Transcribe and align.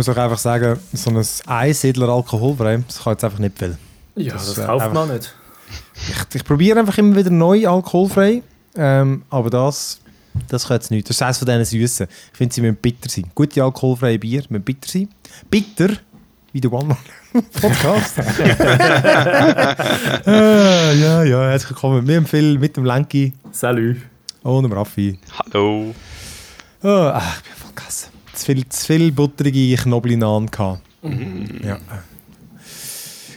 Ich 0.00 0.06
muss 0.06 0.16
auch 0.16 0.22
einfach 0.22 0.38
sagen, 0.38 0.78
so 0.94 1.10
ein 1.10 1.22
Einsiedler 1.46 2.08
alkoholfrei, 2.08 2.82
das 2.86 3.02
kann 3.04 3.12
jetzt 3.12 3.22
einfach 3.24 3.38
nicht 3.38 3.58
viel. 3.58 3.76
Ja, 4.16 4.32
Das, 4.32 4.54
das, 4.54 4.64
kauft 4.64 4.86
einfach- 4.86 5.06
man 5.06 5.14
nicht. 5.14 5.34
Ich, 6.08 6.36
ich 6.36 6.42
probiere 6.44 6.80
einfach 6.80 6.96
immer 6.96 7.14
wieder 7.16 7.28
neu 7.28 7.68
alkoholfrei, 7.68 8.40
ähm, 8.76 9.24
aber 9.28 9.50
das, 9.50 10.00
das 10.48 10.66
kann 10.68 10.76
jetzt 10.78 10.90
nicht. 10.90 11.06
Das 11.10 11.16
ist 11.18 11.22
eines 11.22 11.36
von 11.36 11.46
diesen 11.48 11.64
Süßen. 11.66 12.06
Ich 12.32 12.38
finde, 12.38 12.54
sie 12.54 12.62
müssen 12.62 12.76
bitter 12.76 13.10
sein. 13.10 13.26
Gute 13.34 13.62
alkoholfreie 13.62 14.18
Bier 14.18 14.42
müssen 14.48 14.64
bitter 14.64 14.88
sein. 14.90 15.08
Bitter, 15.50 15.90
wie 16.52 16.62
der 16.62 16.72
One 16.72 16.96
Man 17.34 17.34
Podcast. 17.60 18.16
äh, 20.26 20.94
ja, 20.98 21.22
ja, 21.24 21.42
herzlich 21.50 21.72
willkommen. 21.72 22.08
Wir 22.08 22.16
empfehlen 22.16 22.58
mit 22.58 22.74
dem 22.74 22.86
Lenki 22.86 23.34
Salut. 23.52 23.96
und 24.44 24.62
dem 24.62 24.72
Raffi. 24.72 25.18
Hallo. 25.38 25.94
Oh, 26.82 26.88
ach, 27.12 27.36
ich 27.36 27.42
bin 27.42 27.52
voll 27.58 27.72
gegessen. 27.74 28.08
Zu 28.40 28.46
viel, 28.46 28.66
zu 28.70 28.86
viel 28.86 29.12
butterige 29.12 29.76
Knoblauchnahen 29.76 30.50
gehabt. 30.50 30.80
Ja. 31.62 31.78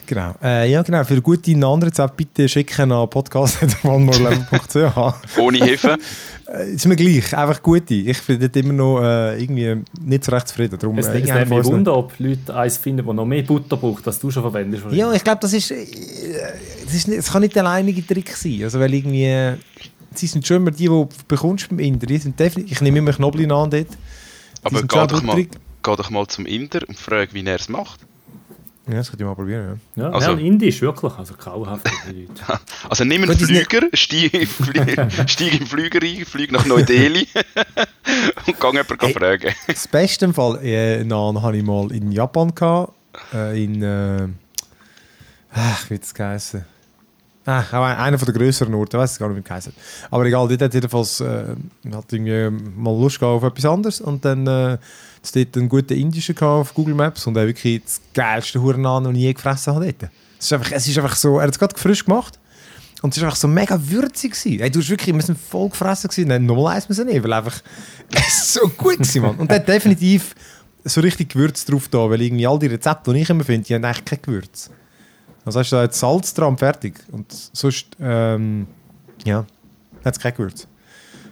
Genau. 0.05 0.33
Äh, 0.41 0.71
ja, 0.71 0.81
genau. 0.81 1.03
Für 1.03 1.21
gute 1.21 1.57
Nahenrezepte 1.57 2.15
bitte 2.15 2.47
schicken 2.47 2.89
an 2.89 3.09
podcast.onemorelevel.ch. 3.09 5.37
Ohne 5.39 5.57
Hefe. 5.57 5.97
Äh, 6.47 6.75
ist 6.75 6.85
mir 6.85 6.95
gleich. 6.95 7.35
Einfach 7.35 7.61
gute. 7.61 7.95
Ich 7.95 8.21
bin 8.21 8.39
dort 8.39 8.55
immer 8.55 8.71
noch 8.71 9.01
äh, 9.01 9.43
irgendwie 9.43 9.83
nicht 10.01 10.23
so 10.23 10.31
recht 10.31 10.47
zufrieden. 10.47 10.79
Darum, 10.79 10.97
Es, 10.97 11.07
äh, 11.07 11.19
nimmt 11.19 11.49
von 11.49 11.49
mich 11.49 11.65
Wunder, 11.65 11.97
ob 11.97 12.17
Leute 12.17 12.55
eins 12.55 12.77
finden, 12.77 13.05
das 13.05 13.13
noch 13.13 13.25
mehr 13.25 13.43
Butter 13.43 13.75
braucht, 13.75 14.07
als 14.07 14.19
du 14.19 14.31
schon 14.31 14.43
verwendest. 14.43 14.85
Ja, 14.91 15.11
ich 15.11 15.25
glaube, 15.25 15.39
das 15.41 15.51
ist, 15.51 15.69
äh, 15.71 15.85
das 16.85 16.93
ist 16.93 17.09
nicht, 17.09 17.19
das 17.19 17.29
kann 17.29 17.41
nicht 17.41 17.55
der 17.55 17.65
alleinige 17.65 18.07
Trick 18.07 18.29
sein. 18.37 18.61
Also, 18.63 18.79
weil 18.79 18.93
irgendwie, 18.93 19.25
äh, 19.25 19.57
sie 20.13 20.27
sind 20.27 20.47
schon 20.47 20.55
immer 20.57 20.71
die, 20.71 20.77
die 20.77 20.87
du 20.87 21.09
bekommst 21.27 21.67
beim 21.67 21.79
Inder. 21.79 22.05
Die 22.05 22.19
sind 22.19 22.39
definitiv, 22.39 22.71
ich 22.71 22.79
nehme 22.81 22.99
immer 22.99 23.11
Knoblauchnahen 23.11 23.69
dort. 23.69 23.87
Aber 24.63 24.81
geh 24.81 24.87
doch, 25.07 25.21
mal, 25.23 25.35
geh 25.43 25.47
doch 25.81 26.09
mal 26.09 26.27
zum 26.27 26.45
Inder 26.45 26.81
und 26.87 26.97
frag, 26.97 27.33
wie 27.33 27.45
er 27.45 27.55
es 27.55 27.69
macht. 27.69 27.99
Ja, 28.87 28.95
das 28.95 29.09
könnte 29.09 29.23
ich 29.23 29.27
mal 29.27 29.35
probieren. 29.35 29.79
Ja. 29.95 30.03
Ja, 30.03 30.09
Also- 30.11 30.31
also, 30.31 30.41
Indisch, 30.43 30.81
wirklich. 30.81 31.13
Also 31.17 31.33
grauhaft. 31.35 31.89
Also 32.89 33.05
nimm 33.05 33.23
einen 33.23 33.37
Flüger, 33.37 33.87
steig, 33.93 34.33
im 34.33 34.47
Flüger 35.67 36.01
ein, 36.03 36.25
flieg 36.25 36.51
nach 36.51 36.65
Neu-Delhi 36.65 37.27
und 38.47 38.59
geh 38.59 38.67
jemanden 38.67 38.97
Hey. 38.99 39.13
fragen. 39.13 39.53
Das 39.67 39.87
beste 39.87 40.25
im 40.25 40.33
Fall, 40.33 40.59
äh, 40.63 41.03
Naan 41.05 41.41
hatte 41.41 41.57
ich 41.57 41.63
mal 41.63 41.91
in 41.93 42.11
Japan. 42.11 42.53
Gehabt, 42.53 42.93
äh, 43.33 43.63
in. 43.63 43.81
Äh, 43.81 44.27
ach, 45.53 45.89
wie 45.89 45.95
es 45.95 46.13
geheißen? 46.13 46.65
Ah, 47.45 47.61
auch 47.73 47.83
ein- 47.83 47.97
einer 47.97 48.17
von 48.17 48.25
der 48.25 48.35
grösseren 48.35 48.73
Orte, 48.73 48.97
weiß 48.97 49.19
gar 49.19 49.27
nicht, 49.29 49.47
wie 49.49 49.53
es. 49.53 49.69
Aber 50.09 50.25
egal, 50.25 50.47
dort 50.47 50.61
hat 50.61 50.73
jedenfalls 50.73 51.19
äh, 51.19 51.55
hat 51.93 52.13
irgendwie 52.13 52.49
mal 52.77 52.97
Lust 52.97 53.21
auf 53.21 53.43
etwas 53.43 53.65
anderes. 53.65 53.99
Und 54.01 54.23
dann 54.23 54.47
äh, 54.47 54.77
hat 54.77 54.79
dort 55.35 55.57
einen 55.57 55.67
guten 55.69 55.93
indischen 55.93 56.37
auf 56.39 56.73
Google 56.73 56.95
Maps 56.95 57.27
und 57.27 57.35
er 57.35 57.45
wirklich 57.47 57.83
das 57.83 57.99
geilste 58.13 58.61
Hurennan, 58.61 59.03
das 59.03 59.13
ich 59.13 59.19
je 59.19 59.33
gefressen 59.33 59.75
habe. 59.75 59.87
Es 60.39 60.45
ist 60.45 60.53
einfach, 60.53 60.71
es 60.71 60.87
ist 60.87 60.97
einfach 60.97 61.15
so, 61.15 61.37
er 61.39 61.43
hat 61.47 61.51
es 61.51 61.59
gerade 61.59 61.77
frisch 61.77 62.05
gemacht. 62.05 62.39
Und 63.01 63.13
es 63.13 63.21
war 63.21 63.27
einfach 63.27 63.37
so 63.39 63.49
mega 63.49 63.77
würzig. 63.89 64.33
Hey, 64.43 64.69
du 64.71 64.79
hast 64.79 64.89
wirklich, 64.89 65.13
wir 65.13 65.21
sind 65.21 65.37
voll 65.37 65.67
gefressen. 65.69 66.09
Gewesen. 66.09 66.29
Nein, 66.29 66.45
nochmal 66.45 66.75
eins 66.77 66.87
müssen 66.87 67.05
nicht, 67.07 67.21
weil 67.21 67.33
einfach 67.33 67.59
es 68.13 68.53
so 68.53 68.69
gut 68.69 68.99
war, 68.99 69.21
Mann. 69.21 69.35
Und 69.35 69.51
der 69.51 69.57
hat 69.59 69.67
definitiv 69.67 70.33
so 70.85 71.01
richtig 71.01 71.29
Gewürz 71.29 71.65
drauf 71.65 71.89
da, 71.89 72.09
weil 72.09 72.21
irgendwie 72.21 72.47
all 72.47 72.57
die 72.59 72.67
Rezepte, 72.67 73.11
die 73.13 73.19
ich 73.21 73.29
immer 73.29 73.43
finde, 73.43 73.67
die 73.67 73.75
haben 73.75 73.83
eigentlich 73.83 74.05
kein 74.05 74.19
Gewürz. 74.21 74.69
Also 75.45 75.59
hast 75.59 75.71
du 75.71 75.75
da 75.75 75.83
jetzt 75.83 75.99
Salz 75.99 76.33
dran, 76.33 76.57
fertig. 76.57 76.99
Und 77.11 77.31
sonst, 77.31 77.87
ähm, 77.99 78.67
ja, 79.25 79.45
hat 80.03 80.15
es 80.15 80.19
kein 80.19 80.33
Gewürz. 80.33 80.67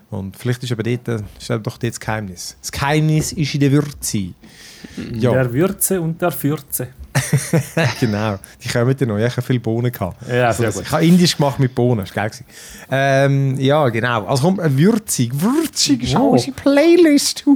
Und 0.09 0.35
vielleicht 0.35 0.61
ist 0.63 0.71
aber 0.73 0.83
dort, 0.83 1.07
äh, 1.07 1.19
ist 1.39 1.49
eben 1.49 1.63
doch 1.63 1.77
dort 1.77 1.93
das 1.93 1.99
Geheimnis. 1.99 2.57
Das 2.61 2.71
Geheimnis 2.71 3.31
ist 3.31 3.53
in 3.53 3.61
der 3.61 3.71
Würze. 3.71 4.33
Ja, 5.13 5.31
Der 5.31 5.53
Würze 5.53 6.01
und 6.01 6.21
der 6.21 6.31
Fürze. 6.31 6.89
genau. 7.99 8.37
Die 8.63 8.69
kommen 8.69 8.95
dann 8.97 9.07
noch. 9.09 9.17
Ich 9.17 9.31
habe 9.31 9.41
viele 9.41 9.59
Bohnen 9.59 9.91
gehabt. 9.91 10.17
Ja, 10.29 10.47
Also, 10.47 10.59
sehr 10.59 10.67
das- 10.67 10.75
gut. 10.75 10.85
ich 10.85 10.91
habe 10.91 11.05
indisch 11.05 11.35
gemacht 11.37 11.59
mit 11.59 11.75
Bohnen, 11.75 12.05
das 12.05 12.15
war 12.15 12.23
geil. 12.23 12.29
gewesen. 12.29 12.45
Ähm, 12.89 13.59
ja, 13.59 13.89
genau. 13.89 14.25
Also 14.25 14.43
kommt 14.43 14.59
ein 14.59 14.77
würzig, 14.77 15.31
würzig 15.33 16.15
auch 16.15 16.31
unsere 16.31 16.51
Playlist. 16.53 17.43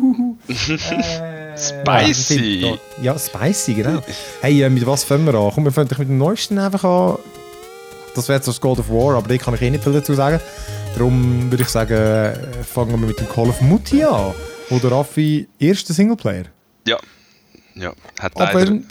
Äh, 1.55 1.57
Spicy. 1.57 2.77
Ja, 3.01 3.17
spicy, 3.17 3.75
genau. 3.75 4.01
Hey, 4.41 4.61
äh, 4.61 4.69
mit 4.69 4.85
was 4.85 5.05
fangen 5.05 5.25
wir 5.25 5.33
an? 5.35 5.51
Komm, 5.55 5.63
wir 5.63 5.71
fangen 5.71 5.87
mit 5.97 6.09
dem 6.09 6.17
neuesten 6.17 6.59
einfach 6.59 6.83
an. 6.83 7.17
Das 8.13 8.27
wäre 8.27 8.37
jetzt 8.39 8.47
das 8.47 8.59
God 8.59 8.79
of 8.79 8.89
War, 8.89 9.15
aber 9.15 9.27
da 9.29 9.37
kann 9.37 9.53
ich 9.55 9.61
eh 9.61 9.69
nicht 9.69 9.83
viel 9.83 9.93
dazu 9.93 10.13
sagen. 10.15 10.41
Darum 10.95 11.49
würde 11.49 11.63
ich 11.63 11.69
sagen, 11.69 11.93
äh, 11.93 12.33
fangen 12.63 12.91
wir 12.99 13.07
mit 13.07 13.19
dem 13.19 13.29
Call 13.29 13.47
of 13.47 13.61
Mutti 13.61 14.03
an. 14.03 14.33
Oder 14.69 14.91
Raffi, 14.91 15.47
erster 15.59 15.93
Singleplayer. 15.93 16.45
Ja. 16.87 16.97
Ja, 17.75 17.93
hat 18.19 18.33
Aber 18.35 18.53
leider 18.53 18.71
äh, 18.73 18.81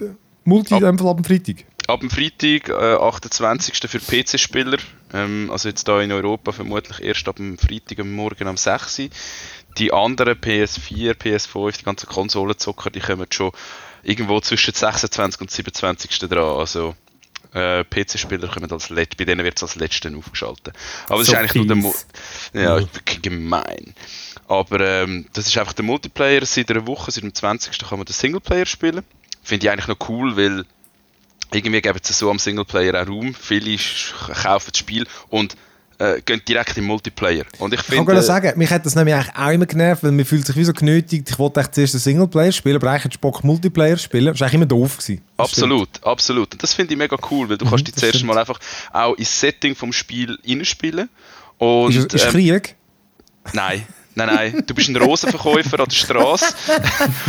Multi 0.44 0.74
Ab- 0.74 0.80
in 0.82 0.86
dem 0.86 0.98
Fall 0.98 1.08
ab 1.08 1.16
dem 1.16 1.24
Freitag. 1.24 1.64
ab 1.86 2.00
dem 2.00 2.10
Freitag, 2.10 2.68
äh, 2.68 2.96
28. 2.96 3.88
für 3.88 3.98
PC-Spieler. 4.00 4.78
Ähm, 5.12 5.50
also 5.50 5.68
jetzt 5.68 5.86
hier 5.86 6.00
in 6.00 6.12
Europa 6.12 6.52
vermutlich 6.52 7.00
erst 7.02 7.28
ab 7.28 7.36
dem 7.36 7.58
Freitag 7.58 8.00
am 8.00 8.12
Morgen 8.12 8.48
um 8.48 8.56
6 8.56 8.98
Uhr. 9.00 9.08
Die 9.78 9.92
anderen 9.92 10.34
PS4, 10.40 11.14
PS5, 11.14 11.78
die 11.78 11.84
ganzen 11.84 12.08
Konsolenzocker, 12.08 12.90
die 12.90 13.00
kommen 13.00 13.26
schon 13.30 13.50
irgendwo 14.02 14.40
zwischen 14.40 14.72
26 14.74 15.40
und 15.40 15.50
27. 15.50 16.18
dran. 16.20 16.58
Also 16.58 16.94
äh, 17.52 17.84
PC-Spieler 17.84 18.48
kommen 18.48 18.70
als 18.70 18.90
Let 18.90 19.16
bei 19.16 19.24
denen 19.24 19.44
wird 19.44 19.56
es 19.56 19.62
als 19.62 19.74
letzten 19.76 20.16
aufgeschaltet. 20.16 20.74
Aber 21.08 21.18
das 21.18 21.26
So 21.28 21.32
ist 21.32 21.38
eigentlich 21.38 21.54
nur 21.54 21.66
der 21.66 21.76
Mo 21.76 21.90
fies. 21.92 22.06
Ja, 22.52 22.78
wirklich 22.78 23.22
gemein. 23.22 23.94
Aber 24.48 24.80
ähm, 24.80 25.26
das 25.32 25.46
ist 25.46 25.56
einfach 25.58 25.72
der 25.72 25.84
Multiplayer. 25.84 26.44
Seit 26.44 26.70
einer 26.70 26.86
Woche, 26.86 27.10
seit 27.10 27.22
dem 27.24 27.34
20. 27.34 27.78
kann 27.78 27.98
man 27.98 28.04
den 28.06 28.12
Singleplayer 28.12 28.66
spielen. 28.66 29.02
Finde 29.44 29.66
ich 29.66 29.70
eigentlich 29.70 29.86
noch 29.86 30.08
cool, 30.08 30.36
weil 30.36 30.64
irgendwie 31.52 31.80
geben 31.80 31.98
sie 32.02 32.12
so 32.12 32.30
am 32.30 32.38
Singleplayer 32.38 33.00
auch 33.02 33.08
Raum. 33.08 33.34
Viele 33.34 33.76
kaufen 34.42 34.70
das 34.72 34.78
Spiel 34.78 35.06
und 35.28 35.56
äh, 35.98 36.20
gehen 36.22 36.42
direkt 36.46 36.76
im 36.76 36.84
Multiplayer. 36.84 37.44
Und 37.58 37.72
ich 37.72 37.80
Ich 37.80 37.86
kann 37.86 37.96
finde, 37.96 38.12
gerade 38.12 38.22
sagen, 38.22 38.58
mich 38.58 38.70
hat 38.70 38.84
das 38.84 38.94
nämlich 38.94 39.14
eigentlich 39.14 39.36
auch 39.36 39.50
immer 39.50 39.66
genervt, 39.66 40.02
weil 40.02 40.12
man 40.12 40.24
fühlt 40.24 40.46
sich 40.46 40.56
wie 40.56 40.64
so 40.64 40.72
genötigt, 40.72 41.30
ich 41.30 41.38
wollte 41.38 41.60
echt 41.60 41.74
zuerst 41.74 41.94
einen 41.94 42.00
Singleplayer 42.00 42.52
spielen, 42.52 42.76
aber 42.76 42.90
eigentlich 42.90 43.04
hätte 43.04 43.14
ich 43.14 43.20
Bock 43.20 43.44
Multiplayer 43.44 43.96
spielen. 43.96 44.26
Das 44.26 44.40
war 44.40 44.46
eigentlich 44.46 44.54
immer 44.54 44.66
doof. 44.66 44.98
Gewesen. 44.98 45.22
Absolut, 45.36 45.88
absolut. 46.02 46.52
Und 46.52 46.62
das 46.62 46.74
finde 46.74 46.94
ich 46.94 46.98
mega 46.98 47.16
cool, 47.30 47.48
weil 47.48 47.58
du 47.58 47.66
kannst 47.66 47.86
dich 47.86 47.94
zuerst 47.94 48.16
stimmt. 48.16 48.32
mal 48.32 48.38
einfach 48.38 48.58
auch 48.92 49.14
ins 49.14 49.40
Setting 49.40 49.76
vom 49.76 49.92
Spiel 49.92 50.36
reinspielen. 50.46 51.08
stimmt. 51.08 51.10
Und, 51.58 51.94
Ist, 51.94 52.12
ist 52.12 52.24
ähm, 52.24 52.30
Krieg? 52.30 52.74
Nein, 53.52 53.86
nein, 54.14 54.28
nein. 54.34 54.62
Du 54.66 54.74
bist 54.74 54.88
ein 54.88 54.96
Rosenverkäufer 54.96 55.80
an 55.80 55.86
der 55.88 55.94
Straße 55.96 56.46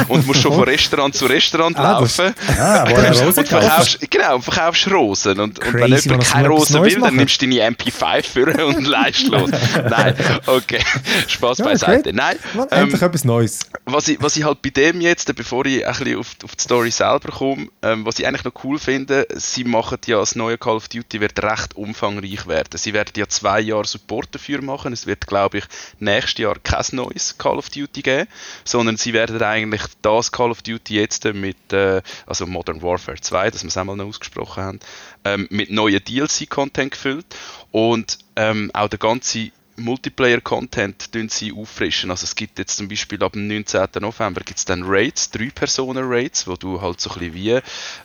und 0.08 0.26
musst 0.28 0.42
schon 0.42 0.54
von 0.54 0.64
Restaurant 0.64 1.16
zu 1.16 1.26
Restaurant 1.26 1.78
Ah, 1.78 2.00
das- 2.02 2.18
laufen. 2.18 2.34
Ah, 2.60 2.86
wo 2.90 2.96
er 2.96 3.10
und 3.12 3.22
Rosen 3.22 3.46
verkaufst, 3.46 4.12
genau, 4.12 4.36
und 4.36 4.42
verkaufst 4.44 4.92
Rosen. 4.92 5.40
Und, 5.40 5.60
und 5.60 5.74
wenn 5.74 5.88
jemand 5.88 6.08
man, 6.08 6.20
keine 6.22 6.48
Rosen 6.50 6.82
will, 6.84 7.00
dann 7.00 7.16
nimmst 7.16 7.42
du 7.42 7.48
deine 7.48 7.76
MP5 7.76 8.24
für 8.24 8.66
und 8.68 8.86
leist 8.88 9.28
los. 9.28 9.50
Nein, 9.90 10.16
okay. 10.46 10.80
Spaß 11.28 11.60
Ja, 11.60 11.66
beiseite. 11.66 12.04
great. 12.04 12.16
Nein, 12.16 12.38
ähm, 12.72 12.84
endlich 12.84 13.02
etwas 13.02 13.24
Neues. 13.24 13.60
was 13.86 14.08
ich, 14.08 14.22
was 14.22 14.36
ich 14.38 14.44
halt 14.44 14.62
bei 14.62 14.70
dem 14.70 15.02
jetzt, 15.02 15.34
bevor 15.36 15.66
ich 15.66 15.86
ein 15.86 15.94
bisschen 15.94 16.20
auf, 16.20 16.36
auf 16.44 16.56
die 16.56 16.64
Story 16.64 16.92
selber 16.92 17.32
komme, 17.32 17.68
ähm, 17.82 18.06
was 18.06 18.20
ich 18.20 18.28
eigentlich 18.28 18.44
noch 18.44 18.54
cool 18.64 18.80
finde, 18.80 19.28
sie 19.36 19.64
machen 19.64 19.98
ja 20.06 20.18
das 20.20 20.36
neue 20.36 20.58
Call 20.58 20.76
of 20.76 20.88
Duty 20.90 21.20
wird 21.22 21.42
recht 21.44 21.76
umfangreich 21.76 22.48
werden. 22.48 22.70
Sie 22.78 22.94
werden 22.94 23.12
ja 23.18 23.28
zwei 23.28 23.60
Jahre 23.60 23.86
Support 23.86 24.34
dafür 24.36 24.62
machen. 24.62 24.94
Es 24.94 25.06
wird, 25.08 25.28
glaube 25.28 25.60
ich, 25.60 25.64
nächstes 26.00 26.40
Jahr 26.44 26.56
kein 26.76 26.96
neues 26.96 27.38
Call 27.38 27.58
of 27.58 27.70
Duty 27.70 28.02
geben, 28.02 28.28
sondern 28.64 28.98
sie 28.98 29.14
werden 29.14 29.42
eigentlich 29.42 29.84
das 30.02 30.32
Call 30.32 30.52
of 30.52 30.62
Duty 30.62 30.96
jetzt 30.96 31.26
mit, 31.26 31.74
äh, 31.74 32.02
also 32.26 32.46
Modern 32.46 32.82
Warfare 32.82 33.20
2, 33.20 33.52
dass 33.52 33.64
wir 33.64 33.68
es 33.68 33.78
einmal 33.78 33.96
noch 33.96 34.06
ausgesprochen 34.06 34.64
haben, 34.64 34.80
ähm, 35.24 35.48
mit 35.50 35.72
neuen 35.72 36.04
DLC-Content 36.04 36.92
gefüllt. 36.92 37.26
Und 37.72 38.20
ähm, 38.36 38.72
auch 38.74 38.88
der 38.90 39.00
ganze 39.00 39.52
Multiplayer-Content 39.78 41.10
sie 41.30 41.54
auffrischen. 41.54 42.12
Also 42.12 42.24
es 42.24 42.36
gibt 42.36 42.60
jetzt 42.60 42.78
zum 42.78 42.88
Beispiel 42.88 43.24
ab 43.24 43.34
dem 43.34 43.48
19. 43.48 43.88
November 44.00 44.42
gibt 44.42 44.60
es 44.60 44.66
dann 44.66 44.84
Raids, 44.84 45.32
drei 45.32 45.50
Personen-Raids, 45.54 46.48
wo 46.48 46.56
du 46.56 46.82
halt 46.82 47.02
so 47.02 47.12
ein 47.12 47.20
bisschen 47.20 47.34
wie, 47.34 47.60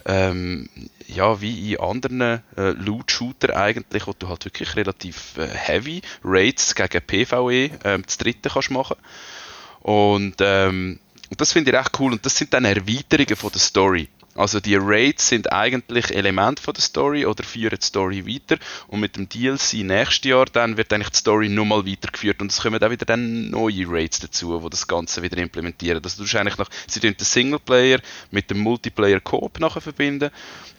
ähm, 0.07 0.69
ja, 1.07 1.41
wie 1.41 1.73
in 1.75 1.81
anderen 1.81 2.21
äh, 2.21 2.41
Loot-Shooter 2.57 3.57
eigentlich, 3.57 4.07
wo 4.07 4.13
du 4.19 4.29
halt 4.29 4.45
wirklich 4.45 4.77
relativ 4.77 5.37
äh, 5.37 5.47
heavy 5.47 6.03
Raids 6.25 6.75
gegen 6.75 7.03
PvE 7.03 7.71
ähm, 7.85 8.03
das 8.05 8.19
dritte 8.19 8.51
kannst 8.51 8.71
machen. 8.71 8.97
Und 9.81 10.37
ähm, 10.41 10.99
und 11.31 11.41
das 11.41 11.53
finde 11.53 11.71
ich 11.71 11.77
recht 11.77 11.99
cool 12.01 12.13
und 12.13 12.27
das 12.27 12.37
sind 12.37 12.53
dann 12.53 12.65
Erweiterungen 12.65 13.37
von 13.37 13.53
der 13.53 13.61
Story. 13.61 14.09
Also 14.35 14.61
die 14.61 14.77
Raids 14.77 15.29
sind 15.29 15.53
eigentlich 15.53 16.15
Elemente 16.15 16.63
von 16.63 16.75
der 16.75 16.83
Story 16.83 17.27
oder 17.27 17.43
führen 17.43 17.79
die 17.81 17.87
Story 17.87 18.27
weiter. 18.27 18.63
Und 18.87 19.01
mit 19.01 19.17
dem 19.17 19.29
DLC 19.29 19.85
nächstes 19.85 20.31
Jahr 20.31 20.47
dann 20.47 20.77
wird 20.77 20.93
eigentlich 20.93 21.11
die 21.11 21.19
Story 21.19 21.49
nochmal 21.49 21.87
weitergeführt. 21.87 22.41
Und 22.41 22.53
es 22.53 22.61
kommen 22.61 22.83
auch 22.83 22.91
wieder 22.91 23.07
dann 23.07 23.51
neue 23.51 23.87
Raids 23.89 24.21
dazu, 24.21 24.63
wo 24.63 24.69
das 24.69 24.87
Ganze 24.87 25.23
wieder 25.23 25.39
implementieren. 25.39 26.03
Also 26.03 26.25
du 26.25 26.39
eigentlich 26.39 26.59
noch, 26.59 26.71
sie 26.87 27.01
den 27.01 27.17
Singleplayer 27.19 28.01
mit 28.31 28.51
dem 28.51 28.61
Multiplayer 28.61 29.21
Coop 29.21 29.59
nachher 29.59 29.81
verbinden. 29.81 30.31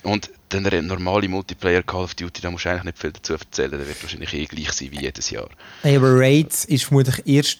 Und 0.04 0.30
der 0.52 0.82
normale 0.82 1.28
Multiplayer 1.28 1.84
Call 1.84 2.04
of 2.04 2.16
Duty, 2.16 2.42
da 2.42 2.52
musst 2.52 2.66
du 2.66 2.70
eigentlich 2.70 2.84
nicht 2.84 3.00
viel 3.00 3.12
dazu 3.12 3.34
erzählen, 3.34 3.72
der 3.72 3.88
wird 3.88 4.02
wahrscheinlich 4.02 4.34
eh 4.34 4.46
gleich 4.46 4.72
sein 4.74 4.92
wie 4.92 5.02
jedes 5.02 5.30
Jahr. 5.30 5.50
Hey, 5.82 5.96
aber 5.96 6.20
Raids 6.20 6.66
ist 6.66 6.86
vermutlich 6.86 7.26
erst 7.26 7.60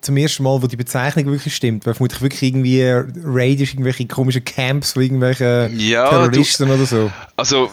zum 0.00 0.16
ersten 0.16 0.42
Mal, 0.42 0.62
wo 0.62 0.66
die 0.66 0.76
Bezeichnung 0.76 1.26
wirklich 1.26 1.54
stimmt, 1.54 1.86
weil 1.86 1.94
vermutlich 1.94 2.22
wirklich 2.22 2.42
irgendwie 2.42 2.82
Raid 2.82 3.60
ist 3.60 3.72
irgendwelche 3.72 4.06
komischen 4.06 4.44
Camps 4.44 4.92
von 4.92 5.02
irgendwelchen 5.02 5.78
Ja, 5.78 6.08
Terroristen 6.08 6.70
oder 6.70 6.86
so. 6.86 7.10
Also, 7.36 7.70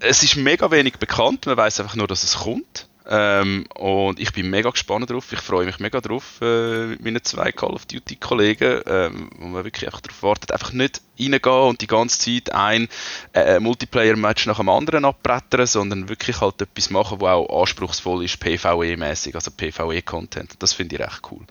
es 0.00 0.22
ist 0.22 0.36
mega 0.36 0.70
wenig 0.70 0.96
bekannt, 0.98 1.46
man 1.46 1.56
weiß 1.56 1.80
einfach 1.80 1.96
nur, 1.96 2.06
dass 2.06 2.22
es 2.22 2.36
kommt. 2.36 2.86
Ähm, 3.06 3.66
und 3.74 4.18
ich 4.18 4.32
bin 4.32 4.48
mega 4.48 4.70
gespannt 4.70 5.10
drauf. 5.10 5.30
Ich 5.32 5.40
freue 5.40 5.66
mich 5.66 5.78
mega 5.78 6.00
drauf 6.00 6.40
äh, 6.40 6.86
mit 6.86 7.04
meinen 7.04 7.22
zwei 7.22 7.52
Call 7.52 7.72
of 7.72 7.84
Duty 7.84 8.16
Kollegen, 8.16 8.80
ähm, 8.86 9.30
wo 9.38 9.46
man 9.46 9.64
wirklich 9.64 9.86
einfach 9.86 10.00
darauf 10.00 10.22
wartet, 10.22 10.52
einfach 10.52 10.72
nicht 10.72 11.02
reingehen 11.20 11.68
und 11.68 11.80
die 11.82 11.86
ganze 11.86 12.18
Zeit 12.18 12.54
ein 12.54 12.88
äh, 13.34 13.60
Multiplayer-Match 13.60 14.46
nach 14.46 14.56
dem 14.56 14.70
anderen 14.70 15.04
abbrettern, 15.04 15.66
sondern 15.66 16.08
wirklich 16.08 16.40
halt 16.40 16.62
etwas 16.62 16.88
machen, 16.88 17.20
was 17.20 17.34
auch 17.34 17.60
anspruchsvoll 17.60 18.24
ist, 18.24 18.42
PvE-mäßig, 18.42 19.34
also 19.34 19.50
PvE-Content. 19.50 20.54
Das 20.60 20.72
finde 20.72 20.96
ich 20.96 21.02
recht 21.02 21.20
cool. 21.30 21.42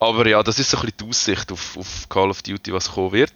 Aber 0.00 0.26
ja, 0.26 0.42
das 0.42 0.58
ist 0.58 0.70
so 0.70 0.78
ein 0.78 0.86
bisschen 0.86 0.98
die 0.98 1.08
Aussicht 1.10 1.52
auf, 1.52 1.76
auf 1.76 2.08
Call 2.08 2.30
of 2.30 2.42
Duty, 2.42 2.72
was 2.72 2.92
kommen 2.92 3.12
wird. 3.12 3.32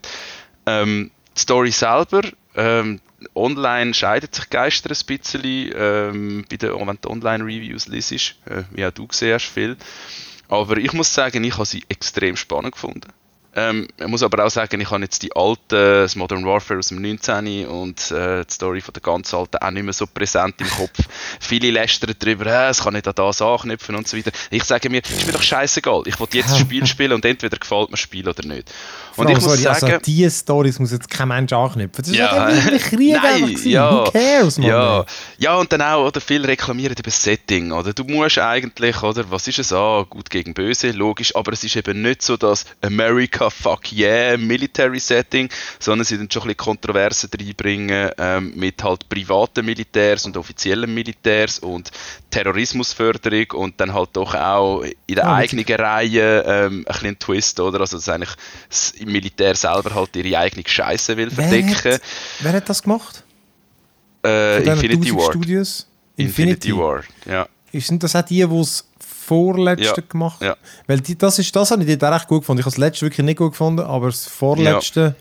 Ähm, 0.65 1.11
die 1.35 1.41
Story 1.41 1.71
selber, 1.71 2.21
ähm, 2.55 2.99
online 3.35 3.93
scheidet 3.93 4.35
sich 4.35 4.49
Geister 4.49 4.91
ein 4.91 5.05
bisschen, 5.05 5.71
ähm, 5.75 6.45
bei 6.49 6.57
den, 6.57 6.73
wenn 6.87 6.97
du 7.01 7.09
Online-Reviews 7.09 7.87
liest, 7.87 8.35
äh, 8.45 8.63
wie 8.71 8.85
auch 8.85 8.91
du 8.91 9.07
gesehen 9.07 9.33
hast, 9.33 9.45
viel. 9.45 9.77
Aber 10.47 10.77
ich 10.77 10.93
muss 10.93 11.13
sagen, 11.13 11.43
ich 11.43 11.53
habe 11.53 11.65
sie 11.65 11.83
extrem 11.89 12.35
spannend 12.35 12.73
gefunden. 12.73 13.11
Ähm, 13.55 13.87
ich 13.99 14.07
muss 14.07 14.23
aber 14.23 14.43
auch 14.45 14.49
sagen, 14.49 14.81
ich 14.81 14.89
habe 14.89 15.03
jetzt 15.03 15.21
die 15.21 15.35
alten, 15.35 15.61
das 15.69 16.15
Modern 16.15 16.45
Warfare 16.45 16.79
aus 16.79 16.87
dem 16.87 17.01
19. 17.01 17.67
und 17.67 18.09
äh, 18.11 18.43
die 18.45 18.53
Story 18.53 18.81
von 18.81 18.93
der 18.93 19.01
ganz 19.01 19.33
alten 19.33 19.57
auch 19.57 19.69
nicht 19.71 19.83
mehr 19.83 19.93
so 19.93 20.07
präsent 20.07 20.55
im 20.59 20.69
Kopf. 20.69 20.97
Viele 21.39 21.69
lästern 21.71 22.13
darüber, 22.17 22.45
äh, 22.47 22.69
es 22.69 22.81
kann 22.83 22.93
nicht 22.93 23.07
an 23.07 23.13
das 23.15 23.41
anknüpfen 23.41 23.95
und 23.95 24.07
so 24.07 24.17
weiter. 24.17 24.31
Ich 24.49 24.63
sage 24.63 24.89
mir, 24.89 25.01
ist 25.03 25.25
mir 25.27 25.33
doch 25.33 25.41
scheißegal. 25.41 26.03
Ich 26.05 26.19
will 26.19 26.27
jetzt 26.33 26.49
ein 26.53 26.59
Spiel 26.59 26.85
spielen 26.87 27.13
und 27.13 27.23
entweder 27.25 27.57
gefällt 27.57 27.89
mir 27.89 27.91
das 27.91 27.99
Spiel 27.99 28.27
oder 28.27 28.43
nicht. 28.47 28.71
Und 29.15 29.29
ich 29.29 29.35
muss 29.35 29.43
sorry, 29.43 29.57
sagen, 29.57 29.85
also 29.85 29.97
diese 30.03 30.31
Storys 30.31 30.79
muss 30.79 30.91
jetzt 30.91 31.09
kein 31.09 31.27
Mensch 31.27 31.53
anknüpfen. 31.53 32.03
Das 32.03 32.07
ist 32.09 32.15
Ja. 32.17 32.45
ein 32.45 32.77
Krieg 32.79 33.13
Nein, 33.21 33.55
ja. 33.65 33.91
Who 34.05 34.11
cares, 34.11 34.57
man? 34.57 34.67
Ja, 34.67 35.05
ja, 35.37 35.55
und 35.57 35.71
dann 35.71 35.81
auch, 35.83 36.07
oder 36.07 36.19
viele 36.19 36.47
reklamieren 36.47 36.93
über 36.93 37.03
das 37.03 37.21
Setting, 37.21 37.71
oder? 37.71 37.93
Du 37.93 38.03
musst 38.05 38.39
eigentlich, 38.39 39.03
oder, 39.03 39.29
was 39.29 39.47
ist 39.47 39.59
es 39.59 39.71
an? 39.71 40.05
Gut 40.09 40.31
gegen 40.31 40.55
böse, 40.55 40.89
logisch, 40.91 41.35
aber 41.35 41.53
es 41.53 41.63
ist 41.63 41.75
eben 41.75 42.01
nicht 42.01 42.23
so 42.23 42.37
das 42.37 42.65
America 42.81 43.42
fuck 43.51 43.91
yeah 43.91 44.37
Military 44.37 44.99
Setting, 44.99 45.49
sondern 45.79 46.05
sie 46.05 46.17
dann 46.17 46.29
schon 46.31 46.43
ein 46.43 46.47
bisschen 46.47 46.57
Kontroversen 46.57 47.29
reinbringen, 47.39 48.11
ähm, 48.17 48.53
mit 48.55 48.83
halt 48.83 49.07
privaten 49.09 49.65
Militärs 49.65 50.25
und 50.25 50.37
offiziellen 50.37 50.93
Militärs 50.93 51.59
und 51.59 51.91
Terrorismusförderung 52.29 53.51
und 53.53 53.79
dann 53.79 53.93
halt 53.93 54.09
doch 54.13 54.33
auch 54.35 54.81
in 54.81 55.15
der 55.15 55.25
Ja, 55.25 55.33
eigenen 55.35 55.65
Reihe 55.65 56.43
ähm, 56.47 56.85
ein 56.87 56.93
bisschen 56.93 57.19
Twist, 57.19 57.59
oder? 57.59 57.81
Also, 57.81 57.97
dass 57.97 58.09
eigentlich 58.09 58.31
das 58.69 58.93
Militär 59.05 59.55
selber 59.55 59.93
halt 59.95 60.15
ihre 60.15 60.37
eigene 60.37 60.63
Scheiße 60.67 61.15
will 61.17 61.29
Wer 61.35 61.47
verdecken. 61.47 61.75
hat, 61.93 62.01
wer 62.39 62.53
hat 62.53 62.69
das 62.69 62.81
gemacht? 62.83 63.23
Äh, 64.25 64.63
Infinity 64.63 65.09
1000 65.09 65.15
Ward. 65.17 65.33
Studios? 65.33 65.87
Infinity 66.15 66.75
Ward, 66.75 67.05
ja. 67.25 67.47
Sind 67.73 68.03
das 68.03 68.15
auch 68.15 68.21
die, 68.21 68.35
die 68.45 68.59
es 68.59 68.85
vorletzte 69.23 70.01
Ja, 70.01 70.07
gemacht 70.07 70.41
ja. 70.41 70.55
Weil 70.87 70.99
die, 70.99 71.17
das, 71.17 71.39
ist, 71.39 71.55
das 71.55 71.71
habe 71.71 71.83
ich 71.83 71.97
dort 71.97 72.13
recht 72.13 72.27
gut 72.27 72.41
gefunden. 72.41 72.59
Ich 72.59 72.65
habe 72.65 72.75
das 72.75 72.79
letzte 72.79 73.05
wirklich 73.05 73.25
nicht 73.25 73.37
gut 73.37 73.51
gefunden, 73.51 73.81
aber 73.81 74.07
das 74.07 74.27
vorletzte 74.27 75.15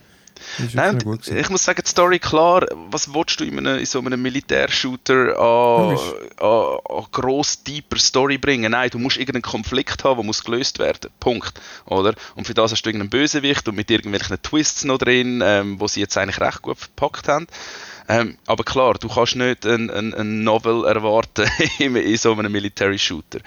ist 0.58 0.75
Nein, 0.75 0.99
gut 0.99 1.22
gewesen. 1.22 1.38
ich 1.38 1.50
muss 1.50 1.64
sagen, 1.64 1.82
die 1.84 1.88
Story 1.90 2.19
klar, 2.19 2.66
was 2.90 3.12
willst 3.14 3.40
du 3.40 3.44
in, 3.44 3.58
einem, 3.58 3.78
in 3.78 3.87
so 3.87 4.00
einem 4.00 4.20
Militärshooter 4.20 5.38
an, 5.38 5.99
an, 6.38 6.78
an 6.88 7.06
gross, 7.10 7.62
deeper 7.62 7.99
Story 7.99 8.38
bringen? 8.38 8.72
Nein, 8.72 8.90
du 8.90 8.99
musst 8.99 9.16
irgendeinen 9.16 9.43
Konflikt 9.43 10.05
haben, 10.05 10.16
der 10.16 10.25
muss 10.25 10.44
gelöst 10.44 10.78
werden. 10.78 11.10
Punkt. 11.20 11.60
Oder? 11.87 12.14
Und 12.34 12.46
für 12.46 12.55
das 12.55 12.72
hast 12.72 12.82
du 12.82 12.90
irgendeinen 12.90 13.10
Bösewicht 13.10 13.69
und 13.69 13.76
mit 13.76 13.90
irgendwelchen 13.90 14.40
Twists 14.43 14.84
noch 14.84 14.98
drin, 14.98 15.43
ähm, 15.44 15.81
wo 15.81 15.87
sie 15.87 16.00
jetzt 16.00 16.16
eigentlich 16.16 16.40
recht 16.40 16.62
gut 16.62 16.78
verpackt 16.78 17.28
haben. 17.28 17.46
Ähm, 18.08 18.37
aber 18.46 18.64
klar, 18.64 18.94
du 18.94 19.08
kannst 19.08 19.37
nicht 19.37 19.64
ein, 19.64 19.90
ein, 19.90 20.44
Novel 20.44 20.84
erwarten 20.84 21.49
in, 21.78 21.96
in 21.96 22.16
so 22.16 22.32
einem 22.32 22.50
Military 22.50 22.99
Shooter. 22.99 23.40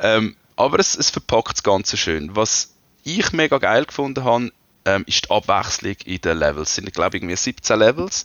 Ähm, 0.00 0.36
aber 0.56 0.78
es, 0.78 0.96
es 0.96 1.10
verpackt 1.10 1.52
das 1.52 1.62
Ganze 1.62 1.96
schön. 1.96 2.34
Was 2.34 2.72
ich 3.04 3.32
mega 3.32 3.58
geil 3.58 3.84
gefunden 3.84 4.24
habe, 4.24 4.52
ähm, 4.84 5.04
ist 5.06 5.26
die 5.26 5.30
Abwechslung 5.30 5.96
in 6.04 6.20
den 6.20 6.38
Levels. 6.38 6.70
Es 6.70 6.74
sind, 6.76 6.92
glaube 6.92 7.16
ich, 7.16 7.22
irgendwie 7.22 7.36
17 7.36 7.78
Levels. 7.78 8.24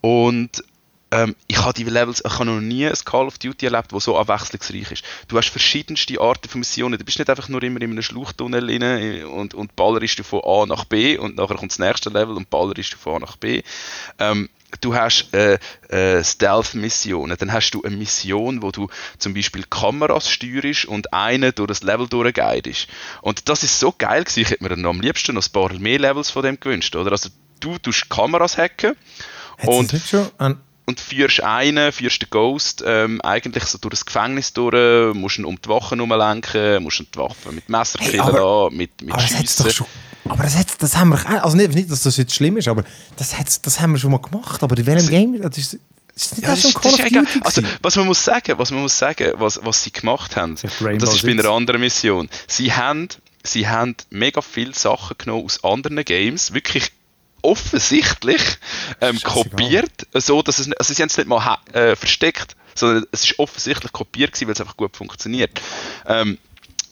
Und 0.00 0.62
ähm, 1.10 1.34
ich 1.46 1.58
habe 1.58 1.72
die 1.72 1.84
Levels, 1.84 2.22
ich 2.24 2.32
habe 2.32 2.44
noch 2.44 2.60
nie 2.60 2.86
ein 2.86 2.94
Call 3.04 3.26
of 3.26 3.38
Duty 3.38 3.66
erlebt, 3.66 3.92
das 3.92 4.04
so 4.04 4.18
abwechslungsreich 4.18 4.92
ist. 4.92 5.04
Du 5.28 5.38
hast 5.38 5.48
verschiedenste 5.48 6.20
Arten 6.20 6.48
von 6.48 6.60
Missionen. 6.60 6.98
Du 6.98 7.04
bist 7.04 7.18
nicht 7.18 7.30
einfach 7.30 7.48
nur 7.48 7.62
immer 7.62 7.80
in 7.80 7.92
einem 7.92 8.02
Schluchttunnel 8.02 8.68
rein 8.68 9.24
und, 9.24 9.54
und 9.54 9.74
ballerst 9.74 10.18
du 10.18 10.22
von 10.22 10.42
A 10.44 10.66
nach 10.66 10.84
B 10.84 11.16
und 11.16 11.36
nachher 11.36 11.56
kommt 11.56 11.72
das 11.72 11.78
nächste 11.78 12.10
Level 12.10 12.36
und 12.36 12.50
ballerst 12.50 12.92
du 12.92 12.96
von 12.98 13.16
A 13.16 13.18
nach 13.20 13.36
B. 13.36 13.62
Ähm, 14.18 14.50
du 14.82 14.94
hast 14.94 15.32
äh, 15.32 15.58
äh, 15.88 16.22
Stealth-Missionen. 16.22 17.36
Dann 17.38 17.52
hast 17.52 17.70
du 17.70 17.82
eine 17.82 17.96
Mission, 17.96 18.62
wo 18.62 18.70
du 18.70 18.88
zum 19.16 19.32
Beispiel 19.32 19.64
Kameras 19.68 20.28
steuerst 20.28 20.84
und 20.84 21.14
eine 21.14 21.52
durch 21.52 21.68
das 21.68 21.82
Level 21.82 22.06
durchguidest. 22.06 22.86
Und 23.22 23.48
das 23.48 23.62
ist 23.62 23.80
so 23.80 23.94
geil 23.96 24.24
gewesen. 24.24 24.40
Ich 24.40 24.50
hätte 24.50 24.62
mir 24.62 24.76
noch 24.76 24.90
am 24.90 25.00
liebsten 25.00 25.34
noch 25.34 25.46
ein 25.46 25.52
paar 25.52 25.72
mehr 25.78 25.98
Levels 25.98 26.30
von 26.30 26.42
dem 26.42 26.60
gewünscht. 26.60 26.94
Oder? 26.96 27.12
Also 27.12 27.30
du 27.60 27.78
tust 27.78 28.10
Kameras 28.10 28.58
hacken 28.58 28.94
Hat 29.56 29.68
und 29.68 29.92
nicht 29.92 30.08
schon 30.08 30.28
an, 30.36 30.60
und 30.88 31.00
führst 31.00 31.42
einen, 31.42 31.92
führst 31.92 32.22
den 32.22 32.30
Ghost 32.30 32.82
ähm, 32.84 33.20
eigentlich 33.20 33.64
so 33.64 33.76
durch 33.78 33.90
das 33.92 34.06
Gefängnis 34.06 34.52
durch, 34.54 35.14
musst 35.14 35.38
ihn 35.38 35.44
um 35.44 35.60
die 35.60 35.68
Wachen 35.68 35.98
herumlenken, 35.98 36.82
musst 36.82 37.00
ihn 37.00 37.06
die 37.14 37.18
Waffen 37.18 37.54
mit 37.54 37.68
Messer 37.68 37.98
Hey, 38.00 38.18
aber- 38.18 38.64
lassen, 38.64 38.76
mit, 38.76 39.02
mit 39.02 39.12
aber 39.12 39.22
das 39.22 39.30
Schiessen. 39.30 39.70
schon. 39.70 39.86
Aber 40.28 40.42
das, 40.42 40.56
hat's, 40.56 40.76
das 40.78 40.96
haben 40.96 41.10
wir 41.10 41.44
also 41.44 41.56
nicht, 41.56 41.74
nicht, 41.74 41.90
dass 41.90 42.02
das 42.02 42.16
jetzt 42.16 42.34
schlimm 42.34 42.56
ist, 42.56 42.68
aber 42.68 42.84
das, 43.16 43.38
hat's, 43.38 43.60
das 43.62 43.80
haben 43.80 43.92
wir 43.92 43.98
schon 43.98 44.10
mal 44.10 44.18
gemacht. 44.20 44.62
Aber 44.62 44.76
in 44.76 44.86
welchem 44.86 45.08
Game? 45.08 45.40
Das 45.40 45.56
ist, 45.58 45.78
ist 46.14 46.38
Ja, 46.38 46.48
das 46.48 46.62
das 46.62 46.72
schon 46.72 46.82
ist, 46.82 46.84
das 46.84 46.92
ist 46.94 47.06
egal. 47.06 47.24
Also, 47.42 47.62
was 47.82 47.96
man 47.96 48.06
muss 48.06 48.24
sagen, 48.24 48.58
was 48.58 48.70
man 48.70 48.80
muss 48.82 48.98
sagen, 48.98 49.32
was, 49.36 49.60
was 49.62 49.82
sie 49.84 49.92
gemacht 49.92 50.36
haben, 50.36 50.54
Das 50.56 50.64
ist 50.64 50.80
das 51.02 51.22
bei 51.22 51.30
einer 51.30 51.46
anderen 51.50 51.80
Mission. 51.80 52.28
Sie 52.46 52.72
haben, 52.72 53.08
sie 53.42 53.68
haben 53.68 53.94
mega 54.10 54.40
viele 54.42 54.74
Sachen 54.74 55.16
genommen 55.18 55.44
aus 55.44 55.62
anderen 55.64 56.04
Games, 56.04 56.52
wirklich 56.52 56.92
offensichtlich 57.42 58.42
ähm, 59.00 59.20
kopiert, 59.22 60.06
so 60.14 60.42
dass 60.42 60.58
es, 60.58 60.70
also 60.72 60.94
sie 60.94 61.02
haben 61.02 61.08
es 61.08 61.16
nicht 61.16 61.28
mal 61.28 61.58
äh, 61.72 61.96
versteckt, 61.96 62.56
sondern 62.74 63.06
es 63.12 63.24
ist 63.24 63.38
offensichtlich 63.38 63.92
kopiert 63.92 64.32
gewesen, 64.32 64.46
weil 64.46 64.54
es 64.54 64.60
einfach 64.60 64.76
gut 64.76 64.96
funktioniert. 64.96 65.60
Ähm, 66.06 66.38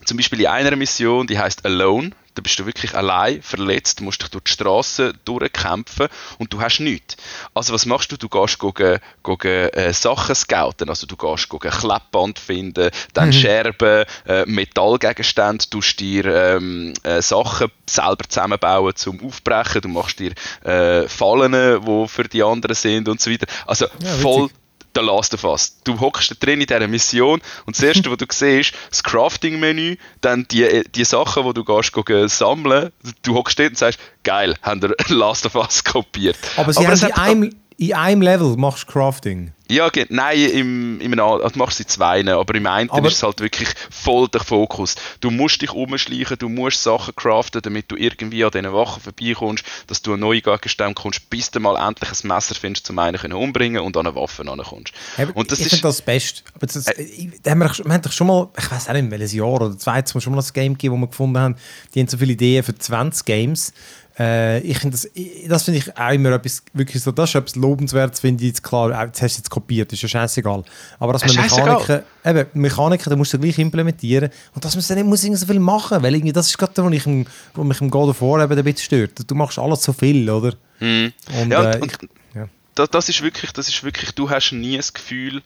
zum 0.06 0.16
Beispiel 0.16 0.40
in 0.40 0.46
einer 0.46 0.76
Mission, 0.76 1.26
die 1.26 1.38
heißt 1.38 1.64
Alone. 1.64 2.12
Da 2.34 2.42
bist 2.42 2.58
du 2.58 2.66
wirklich 2.66 2.94
allein, 2.94 3.40
verletzt, 3.40 4.02
musst 4.02 4.20
dich 4.20 4.28
durch 4.28 4.44
die 4.44 4.52
Straße 4.52 5.14
durchkämpfen 5.24 6.08
und 6.38 6.52
du 6.52 6.60
hast 6.60 6.80
nichts. 6.80 7.16
Also 7.54 7.72
was 7.72 7.86
machst 7.86 8.12
du? 8.12 8.18
Du 8.18 8.28
gehst 8.28 8.58
gucken, 8.58 8.98
gucken, 9.22 9.70
äh, 9.70 9.94
Sachen 9.94 10.34
scouten, 10.34 10.90
also 10.90 11.06
du 11.06 11.16
gehst 11.16 11.48
gucken, 11.48 11.70
Kleppband 11.70 12.38
finden, 12.38 12.90
dann 13.14 13.32
Scherben, 13.32 14.04
äh, 14.26 14.44
Metallgegenstände, 14.44 15.64
du 15.70 15.80
dir 15.80 16.26
ähm, 16.26 16.92
äh, 17.04 17.22
Sachen 17.22 17.70
selber 17.88 18.28
zusammenbauen 18.28 18.94
zum 18.96 19.18
Aufbrechen, 19.24 19.80
du 19.80 19.88
machst 19.88 20.18
dir 20.18 20.32
äh, 20.62 21.08
Fallen, 21.08 21.52
die 21.52 22.08
für 22.08 22.24
die 22.24 22.42
anderen 22.42 22.76
sind 22.76 23.08
und 23.08 23.18
so 23.18 23.30
weiter. 23.30 23.46
Also 23.66 23.86
Ja, 24.02 24.12
voll. 24.18 24.50
The 24.96 25.02
Last 25.02 25.34
of 25.34 25.44
Us. 25.44 25.76
Du 25.84 26.00
hockst 26.00 26.30
da 26.30 26.34
drin 26.38 26.60
in 26.60 26.66
dieser 26.66 26.88
Mission 26.88 27.40
und 27.66 27.76
das 27.76 27.82
erste, 27.82 28.10
was 28.10 28.16
du 28.16 28.26
siehst, 28.30 28.72
das 28.88 29.02
Crafting-Menü, 29.02 29.96
dann 30.20 30.46
die, 30.50 30.82
die 30.94 31.04
Sachen, 31.04 31.44
die 31.44 31.54
du 31.54 31.64
gehst, 31.64 31.92
gehen 31.92 32.28
sammeln. 32.28 32.90
Du 33.22 33.34
hockst 33.34 33.58
dort 33.58 33.70
und 33.70 33.78
sagst, 33.78 34.00
geil, 34.22 34.56
haben 34.62 34.82
wir 34.82 34.94
Last 35.08 35.46
of 35.46 35.54
Us 35.54 35.84
kopiert. 35.84 36.38
Aber 36.56 36.72
sie 36.72 36.84
es 36.84 37.02
haben 37.02 37.10
in 37.10 37.12
einem, 37.12 37.54
in 37.78 37.92
einem 37.94 38.22
Level 38.22 38.56
machst 38.56 38.84
du 38.88 38.92
Crafting. 38.92 39.52
Ja, 39.68 39.90
nein, 40.10 40.38
im, 40.50 41.00
im, 41.00 41.18
also 41.18 41.48
du 41.48 41.58
machst 41.58 41.78
sie 41.78 41.86
zwei, 41.86 42.24
aber 42.32 42.54
im 42.54 42.66
einen 42.68 42.88
Aber- 42.88 43.08
ist 43.08 43.14
es 43.16 43.22
halt 43.24 43.40
wirklich 43.40 43.68
voll 43.90 44.28
der 44.28 44.40
Fokus. 44.40 44.94
Du 45.20 45.32
musst 45.32 45.60
dich 45.60 45.72
umschleichen, 45.72 46.38
du 46.38 46.48
musst 46.48 46.84
Sachen 46.84 47.16
craften, 47.16 47.60
damit 47.62 47.90
du 47.90 47.96
irgendwie 47.96 48.44
an 48.44 48.52
diesen 48.52 48.72
Wachen 48.72 49.02
vorbeikommst, 49.02 49.64
dass 49.88 50.02
du 50.02 50.14
an 50.14 50.20
neue 50.20 50.40
Gegenstände 50.40 50.94
kommst, 50.94 51.28
bis 51.30 51.50
du 51.50 51.58
mal 51.58 51.76
endlich 51.88 52.10
ein 52.22 52.28
Messer 52.28 52.54
findest, 52.54 52.86
zum 52.86 52.96
einen 53.00 53.18
können 53.18 53.32
umbringen 53.34 53.82
und 53.82 53.96
an 53.96 54.06
eine 54.06 54.14
Waffe 54.14 54.46
rankommst. 54.46 54.92
Eben, 55.18 55.32
Und 55.32 55.50
das 55.50 55.58
ich 55.58 55.66
ist... 55.66 55.70
finde 55.72 55.82
das 55.88 56.00
Beste. 56.00 56.42
Aber 56.54 56.66
das, 56.68 56.86
ich- 56.86 57.30
da 57.42 57.50
haben 57.50 57.58
wir, 57.58 57.68
wir 57.84 57.92
haben 57.92 58.02
doch 58.02 58.12
schon 58.12 58.28
mal, 58.28 58.48
ich 58.56 58.70
weiß 58.70 58.88
auch 58.88 58.92
nicht, 58.92 59.10
welches 59.10 59.32
Jahr 59.32 59.48
oder 59.48 59.76
zweites 59.76 60.14
Mal 60.14 60.20
schon 60.20 60.32
mal 60.34 60.42
ein 60.42 60.52
Game 60.54 60.74
gegeben, 60.74 60.94
wo 60.94 60.98
wir 61.00 61.08
gefunden 61.08 61.38
haben, 61.38 61.56
die 61.92 61.98
haben 62.00 62.06
so 62.08 62.16
viele 62.18 62.34
Ideen 62.34 62.62
für 62.62 62.74
20 62.78 63.24
Games. 63.24 63.72
Äh, 64.18 64.60
ich 64.60 64.78
finde 64.78 64.96
das, 64.96 65.10
das 65.46 65.64
finde 65.64 65.78
ich 65.80 65.96
auch 65.96 66.10
immer 66.10 66.32
etwas, 66.32 66.62
wirklich 66.72 67.02
so, 67.02 67.12
das 67.12 67.30
ist 67.30 67.34
etwas 67.34 67.54
Lobenswertes, 67.56 68.20
finde 68.20 68.44
ich 68.44 68.48
jetzt 68.48 68.62
klar, 68.62 68.88
jetzt 69.06 69.20
hast 69.20 69.20
du 69.20 69.26
es 69.26 69.36
jetzt 69.38 69.50
kopiert, 69.50 69.92
ist 69.92 70.00
ja 70.02 70.08
scheißegal. 70.08 70.64
Aber 70.98 71.12
dass 71.12 71.26
man. 71.26 71.36
Mechaniken, 71.36 72.00
eben, 72.24 72.46
Mechaniken, 72.54 73.10
da 73.10 73.16
musst 73.16 73.34
du 73.34 73.38
gleich 73.38 73.58
implementieren 73.58 74.30
und 74.54 74.64
dass 74.64 74.74
man 74.74 74.80
es 74.80 74.88
dann 74.88 74.96
nicht 74.96 75.06
muss 75.06 75.20
so 75.20 75.46
viel 75.46 75.60
machen, 75.60 76.02
weil 76.02 76.14
irgendwie, 76.14 76.32
das 76.32 76.46
ist 76.48 76.56
gerade, 76.56 76.82
wo, 76.82 76.88
ich 76.88 77.04
im, 77.04 77.26
wo 77.54 77.62
mich 77.62 77.80
im 77.82 77.90
God 77.90 78.08
of 78.08 78.22
War 78.22 78.42
eben 78.42 78.56
ein 78.58 78.64
bisschen 78.64 78.84
stört. 79.06 79.30
Du 79.30 79.34
machst 79.34 79.58
alles 79.58 79.82
so 79.82 79.92
viel, 79.92 80.28
oder? 80.30 80.54
Mhm. 80.80 81.12
Und, 81.42 81.50
Ja, 81.50 81.72
äh, 81.72 81.78
und- 81.80 81.92
ich, 81.92 82.08
ja. 82.34 82.48
das, 82.74 82.88
das 82.88 83.08
ist 83.10 83.22
wirklich, 83.22 83.52
das 83.52 83.68
ist 83.68 83.84
wirklich, 83.84 84.12
du 84.12 84.30
hast 84.30 84.52
nie 84.52 84.78
das 84.78 84.94
Gefühl, 84.94 85.42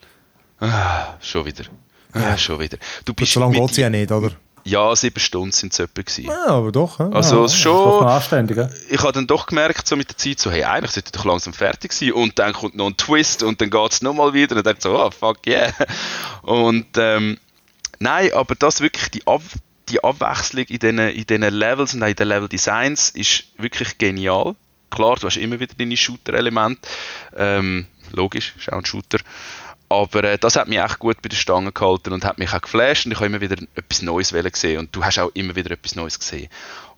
ah, 0.60 1.14
schon 1.20 1.44
wieder, 1.44 1.64
ah, 2.12 2.36
schon 2.36 2.60
wieder. 2.60 2.78
Du 3.04 3.14
bist 3.14 3.32
so 3.32 3.40
lange 3.40 3.58
geht 3.58 3.74
sie 3.74 3.80
ja 3.80 3.90
nicht, 3.90 4.12
oder? 4.12 4.30
Ja, 4.64 4.94
sieben 4.94 5.20
Stunden 5.20 5.52
sind 5.52 5.72
es 5.72 5.78
etwa 5.78 6.02
gewesen. 6.02 6.24
Ja, 6.24 6.46
aber 6.46 6.72
doch. 6.72 6.98
Ja. 6.98 7.10
Also 7.10 7.36
ja. 7.36 7.42
Doch 7.42 7.54
schon, 7.54 8.06
anständig, 8.06 8.56
ja? 8.56 8.68
ich 8.88 9.00
habe 9.00 9.12
dann 9.12 9.26
doch 9.26 9.46
gemerkt, 9.46 9.86
so 9.86 9.96
mit 9.96 10.08
der 10.10 10.16
Zeit, 10.16 10.38
so, 10.38 10.50
hey, 10.50 10.64
eigentlich 10.64 10.92
sollte 10.92 11.12
doch 11.12 11.24
langsam 11.24 11.52
fertig 11.52 11.92
sein. 11.92 12.12
Und 12.12 12.38
dann 12.38 12.52
kommt 12.52 12.74
noch 12.74 12.86
ein 12.86 12.96
Twist 12.96 13.42
und 13.42 13.60
dann 13.60 13.70
geht 13.70 13.92
es 13.92 14.02
nochmal 14.02 14.34
wieder 14.34 14.56
und 14.56 14.66
dann 14.66 14.76
so, 14.78 14.98
oh, 14.98 15.10
fuck 15.10 15.46
yeah. 15.46 15.72
Und 16.42 16.86
ähm, 16.96 17.38
nein, 17.98 18.32
aber 18.34 18.54
das 18.54 18.80
wirklich, 18.80 19.10
die, 19.10 19.26
Ab 19.26 19.42
die 19.88 20.02
Abwechslung 20.04 20.64
in 20.66 20.78
diesen 20.78 20.98
in 20.98 21.26
diesen 21.26 21.42
Levels 21.42 21.94
und 21.94 22.02
auch 22.02 22.08
in 22.08 22.14
den 22.14 22.28
Level-Designs 22.28 23.10
ist 23.10 23.44
wirklich 23.58 23.98
genial. 23.98 24.54
Klar, 24.90 25.16
du 25.16 25.26
hast 25.26 25.36
immer 25.36 25.60
wieder 25.60 25.74
deine 25.76 25.96
Shooter-Elemente. 25.96 26.80
Ähm, 27.36 27.86
logisch, 28.12 28.54
ist 28.58 28.72
auch 28.72 28.78
ein 28.78 28.84
Shooter. 28.84 29.18
Aber 29.90 30.22
äh, 30.22 30.38
das 30.38 30.54
hat 30.54 30.68
mich 30.68 30.78
echt 30.78 31.00
gut 31.00 31.20
bei 31.20 31.28
der 31.28 31.36
Stange 31.36 31.72
gehalten 31.72 32.12
und 32.12 32.24
hat 32.24 32.38
mich 32.38 32.52
auch 32.52 32.60
geflasht 32.60 33.06
und 33.06 33.12
ich 33.12 33.18
habe 33.18 33.26
immer 33.26 33.40
wieder 33.40 33.56
etwas 33.74 34.02
Neues 34.02 34.28
sehen 34.28 34.78
und 34.78 34.94
du 34.94 35.04
hast 35.04 35.18
auch 35.18 35.32
immer 35.34 35.56
wieder 35.56 35.72
etwas 35.72 35.96
Neues 35.96 36.18
gesehen. 36.18 36.48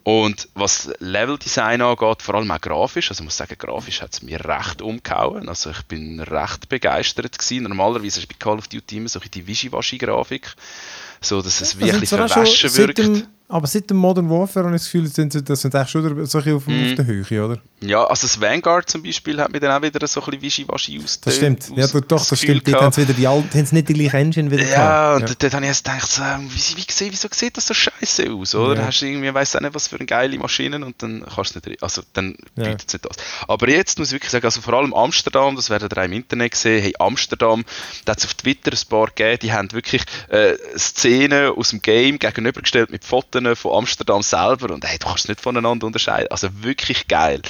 Und 0.03 0.49
was 0.53 0.91
Leveldesign 0.99 1.81
angeht, 1.81 2.21
vor 2.21 2.35
allem 2.35 2.51
auch 2.51 2.61
grafisch, 2.61 3.09
also 3.09 3.23
ich 3.23 3.25
muss 3.25 3.37
sagen, 3.37 3.55
grafisch 3.57 4.01
hat 4.01 4.13
es 4.13 4.21
mir 4.21 4.43
recht 4.45 4.81
umgehauen. 4.81 5.49
Also 5.49 5.71
ich 5.71 5.81
bin 5.83 6.19
recht 6.19 6.69
begeistert 6.69 7.39
gewesen. 7.39 7.63
Normalerweise 7.63 8.19
ist 8.19 8.27
bei 8.27 8.35
Call 8.37 8.57
of 8.57 8.67
Duty 8.67 8.97
immer 8.97 9.09
so 9.09 9.19
die 9.19 9.47
Wischiwaschi-Grafik, 9.47 10.53
so 11.21 11.41
dass 11.41 11.61
es 11.61 11.79
wirklich 11.79 12.03
auch 12.03 12.17
verwaschen 12.17 12.75
wirkt. 12.75 12.97
seit 12.97 13.07
dem, 13.07 13.27
aber 13.49 13.67
seit 13.67 13.89
dem 13.89 13.97
Modern 13.97 14.29
Warfare 14.29 14.65
habe 14.65 14.75
ich 14.75 14.81
das 14.81 14.91
Gefühl, 14.91 15.07
sind 15.07 15.33
sie, 15.33 15.43
das 15.43 15.61
sind 15.61 15.75
eigentlich 15.75 15.89
schon 15.89 16.25
so 16.25 16.37
ein 16.39 16.53
auf, 16.55 16.65
Mhm. 16.67 16.89
auf 16.89 16.95
der 16.95 17.05
Höhe, 17.05 17.45
oder? 17.45 17.57
Ja, 17.81 18.03
also 18.05 18.25
das 18.27 18.39
Vanguard 18.39 18.89
zum 18.89 19.03
Beispiel 19.03 19.39
hat 19.41 19.51
mir 19.51 19.59
dann 19.59 19.71
auch 19.77 19.81
wieder 19.85 20.07
so 20.07 20.21
ein 20.21 20.25
bisschen 20.25 20.41
Wischiwaschi 20.41 21.01
aus 21.03 21.19
Das 21.19 21.35
stimmt. 21.35 21.69
Ja, 21.75 21.83
aus- 21.83 21.91
doch, 21.91 21.99
doch, 22.01 22.17
das 22.19 22.29
das 22.29 22.39
stimmt. 22.39 22.59
Dort 22.59 22.65
gehabt. 22.65 22.83
haben 22.83 22.91
sie 22.93 23.01
wieder 23.01 23.13
die 23.13 23.27
alten, 23.27 23.49
haben 23.57 23.65
sie 23.65 23.75
nicht 23.75 23.89
die 23.89 23.93
gleiche 23.93 24.17
Engine 24.17 24.49
wieder 24.49 24.63
Ja, 24.63 25.13
und 25.15 25.25
gehabt. 25.25 25.43
dort 25.43 25.53
habe 25.53 25.65
ich 25.65 25.67
erst 25.69 25.83
gedacht, 25.85 26.09
so, 26.11 26.21
ähm, 26.23 26.49
wie, 26.49 26.77
wie, 26.77 26.85
wie, 26.87 27.11
wieso 27.11 27.27
sieht 27.31 27.57
das 27.57 27.67
so 27.67 27.73
scheiße 27.73 28.31
aus, 28.31 28.55
oder? 28.55 28.79
Ja. 28.81 28.87
Hast 28.87 29.01
du 29.01 29.05
irgendwie, 29.05 29.33
weiss 29.33 29.55
auch 29.55 29.59
nicht, 29.61 29.75
was 29.75 29.87
für 29.89 29.97
eine 29.97 30.05
geile 30.05 30.37
Maschinen 30.39 30.81
und 30.83 31.03
dann 31.03 31.25
kannst 31.35 31.55
du 31.55 31.69
nicht, 31.69 31.83
also 31.83 32.01
dann 32.13 32.37
Ja. 32.55 32.63
bietet 32.63 32.85
es 32.87 32.93
nicht 32.93 33.05
das. 33.05 33.17
Aber 33.47 33.69
jetzt 33.69 33.99
muss 33.99 34.07
ich 34.07 34.13
wirklich 34.13 34.31
sagen, 34.31 34.45
also 34.45 34.61
vor 34.61 34.73
allem 34.75 34.93
Amsterdam, 34.93 35.55
das 35.57 35.69
werdet 35.69 35.91
ihr 35.93 35.97
auch 36.01 36.05
im 36.05 36.13
Internet 36.13 36.51
gesehen, 36.53 36.81
hey, 36.81 36.93
Amsterdam, 36.99 37.65
da 38.05 38.11
hat 38.13 38.19
es 38.19 38.25
auf 38.25 38.33
Twitter 38.35 38.71
ein 38.71 38.79
paar 38.89 39.07
gegeben, 39.07 39.39
die 39.41 39.51
haben 39.53 39.71
wirklich 39.73 40.03
äh, 40.29 40.53
Szenen 40.77 41.49
aus 41.51 41.69
dem 41.71 41.81
Game 41.81 42.17
gegenübergestellt 42.17 42.89
mit 42.91 43.03
Fotos 43.33 43.59
von 43.59 43.77
Amsterdam 43.77 44.21
selber 44.21 44.73
und 44.73 44.85
hey, 44.85 44.97
du 44.97 45.07
kannst 45.07 45.25
es 45.25 45.29
nicht 45.29 45.41
voneinander 45.41 45.87
unterscheiden, 45.87 46.27
also 46.31 46.49
wirklich 46.61 47.07
geil. 47.07 47.41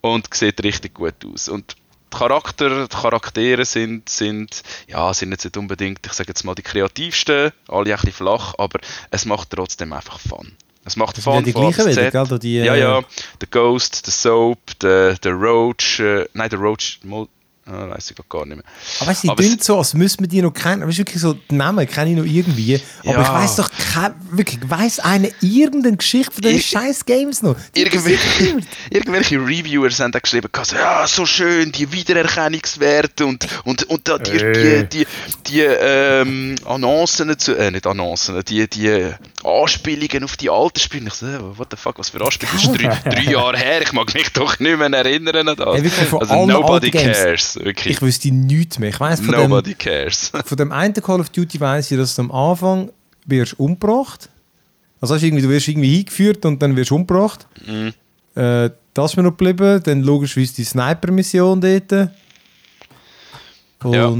Und 0.00 0.32
sieht 0.32 0.62
richtig 0.62 0.94
gut 0.94 1.14
aus. 1.26 1.48
Und 1.48 1.76
die 2.12 2.16
Charakter, 2.16 2.86
die 2.86 2.96
Charaktere 2.96 3.64
sind, 3.64 4.08
sind, 4.08 4.62
ja, 4.86 5.12
sind 5.12 5.32
jetzt 5.32 5.44
nicht 5.44 5.56
unbedingt, 5.56 6.06
ich 6.06 6.12
sage 6.12 6.28
jetzt 6.28 6.44
mal, 6.44 6.54
die 6.54 6.62
kreativsten, 6.62 7.52
alle 7.68 7.90
ein 7.90 7.96
bisschen 7.96 8.12
flach, 8.12 8.54
aber 8.58 8.78
es 9.10 9.24
macht 9.24 9.50
trotzdem 9.50 9.92
einfach 9.92 10.18
Fun. 10.18 10.52
Es 10.84 10.96
macht 10.96 11.18
Das 11.18 11.24
Fun 11.24 11.44
die 11.44 11.52
gleichen 11.52 11.86
wieder, 11.86 12.10
gell? 12.10 12.38
Die, 12.38 12.60
Ja, 12.64 12.74
äh, 12.74 12.80
ja, 12.80 13.02
der 13.40 13.48
Ghost, 13.50 14.06
der 14.06 14.12
Soap, 14.12 14.78
der, 14.80 15.16
der 15.16 15.32
Roach, 15.32 16.00
äh, 16.00 16.26
nein, 16.32 16.48
der 16.48 16.58
Roach, 16.58 17.00
ah, 17.70 17.88
weiß 17.90 18.10
ich 18.10 18.16
gar 18.28 18.46
nicht 18.46 18.56
mehr. 18.56 18.64
Aber 19.00 19.10
weißt 19.10 19.24
du, 19.24 19.30
Aber 19.30 19.42
die 19.42 19.56
so, 19.60 19.78
als 19.78 19.94
müsste 19.94 20.22
man 20.22 20.30
die 20.30 20.42
noch 20.42 20.52
kennen. 20.52 20.82
Weißt 20.86 20.98
du, 20.98 21.00
wirklich 21.02 21.20
so, 21.20 21.34
die 21.34 21.54
Namen 21.54 21.86
kenne 21.86 22.10
ich 22.10 22.16
noch 22.16 22.24
irgendwie. 22.24 22.80
Aber 23.04 23.12
Ja. 23.12 23.22
ich 23.22 23.28
weiß 23.28 23.56
doch 23.56 23.70
kein, 23.92 24.14
wirklich, 24.30 24.58
weiss 24.68 24.98
eine 25.00 25.30
irgendeine 25.40 25.96
Geschichte 25.96 26.32
von 26.32 26.42
diesen 26.42 26.60
scheiß 26.60 27.04
Games 27.04 27.42
noch? 27.42 27.56
Irgendwelche, 27.74 28.58
irgendwelche 28.90 29.36
Reviewers 29.38 30.00
haben 30.00 30.12
da 30.12 30.18
geschrieben, 30.18 30.48
ja, 30.72 31.06
so 31.06 31.26
schön, 31.26 31.72
die 31.72 31.90
Wiedererkennungswerte 31.92 33.26
und, 33.26 33.46
und, 33.64 33.84
und 33.84 34.08
da 34.08 34.18
die, 34.18 34.30
Äh. 34.32 34.84
die, 34.86 35.04
die, 35.04 35.06
die 35.48 35.60
ähm, 35.60 36.54
Annoncen, 36.64 37.38
zu, 37.38 37.54
äh, 37.56 37.70
nicht 37.70 37.86
Annoncen, 37.86 38.42
die, 38.44 38.68
die 38.68 39.12
Anspielungen 39.44 40.24
auf 40.24 40.36
die 40.36 40.50
alten 40.50 40.80
Spiele. 40.80 41.08
Ich 41.08 41.14
so, 41.14 41.26
äh, 41.26 41.38
what 41.58 41.68
the 41.70 41.76
fuck, 41.76 41.98
was 41.98 42.10
für 42.10 42.24
Anspielungen? 42.24 42.58
Das 42.84 42.96
ist 42.98 43.04
drei, 43.04 43.10
drei 43.22 43.30
Jahre 43.32 43.56
her, 43.56 43.82
ich 43.82 43.92
mag 43.92 44.12
mich 44.14 44.32
doch 44.32 44.58
nicht 44.58 44.78
mehr 44.78 44.92
erinnern 44.92 45.48
an 45.48 45.56
das. 45.56 45.74
Hey, 45.74 45.84
wirklich 45.84 46.12
also 46.12 46.46
nobody 46.46 46.90
cares, 46.90 47.57
wirklich. 47.64 47.96
Ich 47.96 48.02
wüsste 48.02 48.30
nichts 48.30 48.78
mehr. 48.78 48.90
Ich 48.90 49.00
weiss 49.00 49.20
von 49.20 49.32
dem, 49.32 49.50
Nobody 49.50 49.74
cares. 49.74 50.32
von 50.44 50.56
dem 50.56 50.72
einen 50.72 50.94
Call 50.94 51.20
of 51.20 51.30
Duty 51.30 51.60
weiss 51.60 51.90
ich, 51.90 51.96
dass 51.96 52.14
du 52.14 52.22
am 52.22 52.30
Anfang 52.30 52.90
wirst 53.26 53.58
umgebracht. 53.58 54.28
Also 55.00 55.14
hast 55.14 55.22
du 55.22 55.26
irgendwie, 55.26 55.42
du 55.42 55.48
wirst 55.48 55.68
irgendwie 55.68 55.96
hingeführt 55.96 56.44
und 56.44 56.60
dann 56.60 56.74
wirst 56.76 56.90
du 56.90 56.96
umgebracht. 56.96 57.46
Mhm. 57.66 57.92
Äh, 58.34 58.70
das 58.94 59.12
ist 59.12 59.16
mir 59.16 59.22
noch 59.22 59.36
geblieben. 59.36 59.80
Dann 59.82 60.02
logischerweise 60.02 60.54
die 60.54 60.64
Sniper-Mission 60.64 61.60
dort. 61.60 61.92
Ja. 63.84 64.14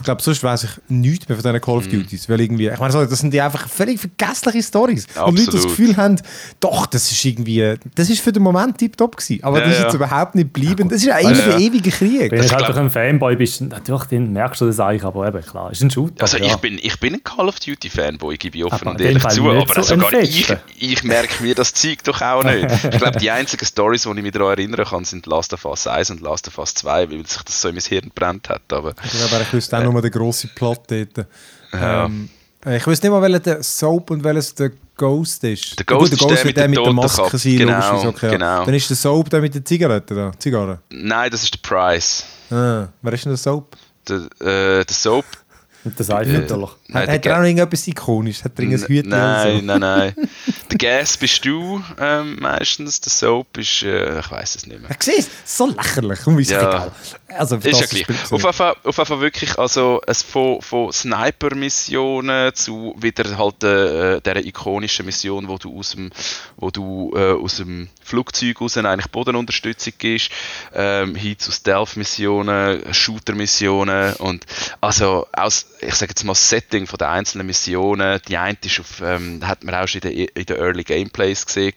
Ich 0.00 0.04
glaube, 0.04 0.22
sonst 0.22 0.42
weiß 0.42 0.64
ich 0.64 0.70
nichts 0.88 1.28
mehr 1.28 1.36
von 1.36 1.42
diesen 1.44 1.60
Call 1.60 1.76
of 1.76 1.86
Mhm. 1.86 1.90
Duties. 1.90 2.28
Weil 2.28 2.40
irgendwie, 2.40 2.68
ich 2.68 2.78
meine, 2.78 3.06
das 3.06 3.18
sind 3.18 3.32
die 3.32 3.40
einfach 3.40 3.68
völlig 3.68 4.00
vergessliche 4.00 4.62
Stories. 4.62 5.06
Und 5.24 5.38
Leute 5.38 5.52
das. 5.52 5.62
Gefühl 5.64 5.96
haben, 5.96 6.20
doch, 6.60 6.86
das 6.86 7.10
ist 7.10 7.24
irgendwie, 7.24 7.74
das 7.94 8.10
ist 8.10 8.20
für 8.20 8.32
den 8.32 8.42
Moment 8.42 8.78
tiptop 8.78 9.16
gewesen. 9.16 9.42
Aber 9.44 9.58
Ja, 9.58 9.64
das 9.64 9.72
ist 9.74 9.78
ja. 9.80 9.84
jetzt 9.86 9.94
überhaupt 9.94 10.34
nicht 10.34 10.52
geblieben. 10.54 10.88
Das 10.88 11.02
ist 11.02 11.10
eigentlich 11.10 11.46
Ja. 11.46 11.54
ein 11.56 11.60
ewiger 11.60 11.90
Krieg. 11.90 12.30
Wenn 12.32 12.40
du 12.40 12.44
ich 12.46 12.52
halt 12.52 12.76
ein 12.76 12.90
Fanboy 12.90 13.36
bist, 13.36 13.60
natürlich 13.60 14.04
dann 14.04 14.32
merkst 14.32 14.60
du 14.60 14.66
das 14.66 14.80
eigentlich, 14.80 15.04
aber 15.04 15.28
eben, 15.28 15.42
klar, 15.42 15.70
ist 15.70 15.82
ein 15.82 15.90
Shooter. 15.90 16.22
Also 16.22 16.38
ja. 16.38 16.46
ich, 16.46 16.56
bin, 16.56 16.78
ich 16.82 16.98
bin 16.98 17.14
ein 17.14 17.22
Call 17.24 17.48
of 17.48 17.60
Duty 17.60 17.88
Fanboy, 17.90 18.36
gebe 18.36 18.58
ich 18.58 18.64
offen 18.64 18.80
Aber 18.88 18.90
und 18.92 19.00
ehrlich 19.00 19.26
zu, 19.28 19.50
aber 19.50 19.74
so 19.74 19.82
sogar 19.82 20.12
ein 20.14 20.22
ich, 20.24 20.52
ich 20.78 21.04
merke 21.04 21.42
mir 21.42 21.54
das 21.54 21.72
Zeug 21.74 22.02
doch 22.04 22.20
auch 22.22 22.42
nicht. 22.44 22.66
Ich 22.90 22.98
glaube, 22.98 23.18
die 23.18 23.30
einzigen 23.30 23.64
Stories, 23.64 24.02
die 24.02 24.08
ich 24.10 24.22
mich 24.22 24.32
daran 24.32 24.50
erinnern 24.58 24.84
kann, 24.86 25.04
sind 25.04 25.26
Last 25.26 25.52
of 25.52 25.64
Us 25.64 25.86
1 25.86 26.10
und 26.10 26.20
Last 26.20 26.48
of 26.48 26.58
Us 26.58 26.74
2, 26.74 27.10
weil 27.10 27.26
sich 27.26 27.42
das 27.42 27.60
so 27.60 27.68
in 27.68 27.74
mein 27.74 27.84
Hirn 27.84 28.10
brennt 28.14 28.48
hat. 28.48 28.62
Aber 28.72 28.90
Ja, 28.90 29.24
aber 29.26 29.42
ich 29.42 29.52
wüsste 29.52 29.78
auch 29.78 29.89
nur 29.92 30.02
den 30.02 30.10
grossen 30.10 30.50
Plot 30.54 30.82
dort. 30.88 31.26
Ja. 31.72 32.04
Ähm, 32.06 32.28
ich 32.66 32.86
wüsste 32.86 33.06
nicht 33.06 33.12
mal, 33.12 33.22
welcher 33.22 33.40
der 33.40 33.62
Soap 33.62 34.10
und 34.10 34.22
welches 34.22 34.54
der 34.54 34.72
Ghost 34.96 35.42
ist. 35.44 35.78
Der 35.78 35.86
Ghost 35.86 36.12
ist 36.12 36.20
der 36.20 36.30
wird 36.30 36.44
mit 36.44 36.56
der 36.56 36.64
dem 36.64 36.70
mit 36.72 36.84
der 36.84 36.92
Maske 36.92 37.16
Totenkopf. 37.16 37.42
sein, 37.42 37.56
Genau, 37.56 37.72
logischerweise, 37.72 38.08
okay, 38.08 38.30
genau. 38.32 38.64
Dann 38.66 38.74
ist 38.74 38.90
der 38.90 38.96
Soap 38.96 39.30
der 39.30 39.40
mit 39.40 39.54
den 39.54 39.64
Zigaretten 39.64 40.16
da. 40.16 40.32
Zigarren. 40.38 40.78
nein, 40.90 41.30
das 41.30 41.42
ist 41.42 41.54
der 41.54 41.60
Price. 41.66 42.24
Ah, 42.50 42.88
wer 43.00 43.12
ist 43.12 43.24
denn 43.24 43.32
der 43.32 43.38
Soap? 43.38 43.76
Der, 44.08 44.16
äh, 44.40 44.84
der 44.84 44.94
Soap. 44.94 45.24
Und 45.84 45.98
das 45.98 46.10
Eifen 46.10 46.32
natürlich. 46.34 46.70
Nein, 46.92 47.08
hat 47.10 47.24
der 47.24 47.32
er 47.32 47.38
auch 47.38 47.42
irgendetwas 47.44 47.86
Ikonisches? 47.88 48.44
Hat 48.44 48.52
er 48.56 48.62
irgendein 48.64 48.88
Hütchen 48.88 49.08
Nein, 49.10 49.58
so? 49.60 49.64
nein, 49.64 49.80
nein. 49.80 50.14
Der 50.70 50.78
Gas 50.78 51.16
bist 51.16 51.44
du 51.44 51.82
ähm, 51.98 52.36
meistens, 52.40 53.00
der 53.00 53.10
Soap 53.10 53.58
ist, 53.58 53.82
äh, 53.82 54.20
ich 54.20 54.30
weiß 54.30 54.54
es 54.54 54.66
nicht 54.68 54.80
mehr. 54.80 54.90
Sehe 55.00 55.16
es, 55.18 55.28
so 55.44 55.66
lächerlich. 55.66 56.20
Komm, 56.22 56.38
ist 56.38 56.50
Ja. 56.52 56.60
egal. 56.60 56.92
Also, 57.36 57.56
Ist 57.56 57.80
ja 57.80 57.86
gleich. 57.86 58.08
Auf 58.08 58.40
jeden 58.42 58.52
Fall, 58.52 58.74
auf 58.84 58.96
jeden 58.96 59.06
Fall 59.06 59.20
wirklich, 59.20 59.58
also 59.58 60.00
es 60.06 60.22
von, 60.22 60.62
von 60.62 60.92
Sniper-Missionen 60.92 62.54
zu 62.54 62.94
wieder 62.98 63.36
halt 63.36 63.62
äh, 63.64 64.20
dieser 64.20 64.44
ikonischen 64.44 65.06
Mission, 65.06 65.48
wo 65.48 65.58
du 65.58 65.78
aus 65.78 65.90
dem, 65.90 66.10
wo 66.56 66.70
du 66.70 67.12
äh, 67.16 67.32
aus 67.32 67.56
dem 67.56 67.88
Flugzeug 68.02 68.60
raus 68.60 68.76
eigentlich 68.76 69.10
Bodenunterstützung 69.10 69.92
gibst, 69.98 70.30
ähm, 70.74 71.14
hin 71.14 71.38
zu 71.38 71.52
Stealth-Missionen, 71.52 72.92
Shooter-Missionen 72.92 74.14
und 74.14 74.44
also 74.80 75.26
aus, 75.32 75.66
ich 75.80 75.94
sage 75.94 76.10
jetzt 76.10 76.24
mal 76.24 76.32
das 76.32 76.48
Setting 76.80 76.86
von 76.86 76.98
den 76.98 77.08
einzelnen 77.08 77.46
Missionen, 77.46 78.20
die 78.28 78.36
eine 78.36 78.56
ist 78.64 78.80
auf, 78.80 79.00
ähm, 79.02 79.46
hat 79.46 79.64
man 79.64 79.74
auch 79.74 79.86
schon 79.86 80.02
in 80.02 80.10
den 80.10 80.28
in 80.34 80.46
den 80.46 80.56
Early 80.56 80.84
Gameplays 80.84 81.46
gesehen, 81.46 81.74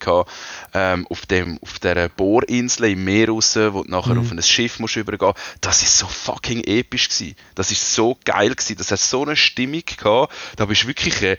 ähm, 0.73 1.07
auf, 1.07 1.25
dem, 1.25 1.59
auf 1.61 1.79
dieser 1.79 2.09
Bohrinsel 2.09 2.91
im 2.91 3.03
Meer 3.03 3.29
raus, 3.29 3.55
wo 3.55 3.83
du 3.83 3.91
nachher 3.91 4.17
auf 4.17 4.31
ein 4.31 4.41
Schiff 4.41 4.79
musst 4.79 4.95
übergehen 4.95 5.33
das 5.61 5.81
ist 5.81 5.97
so 5.97 6.07
fucking 6.07 6.63
episch 6.63 7.09
gewesen. 7.09 7.35
Das 7.55 7.71
ist 7.71 7.93
so 7.93 8.17
geil 8.25 8.51
gewesen. 8.51 8.77
Das 8.77 8.91
hat 8.91 8.99
so 8.99 9.23
eine 9.23 9.35
Stimmung 9.35 9.83
gehabt. 9.85 10.33
Da 10.55 10.65
bist 10.65 10.83
du 10.83 10.87
wirklich 10.87 11.21
äh, 11.21 11.37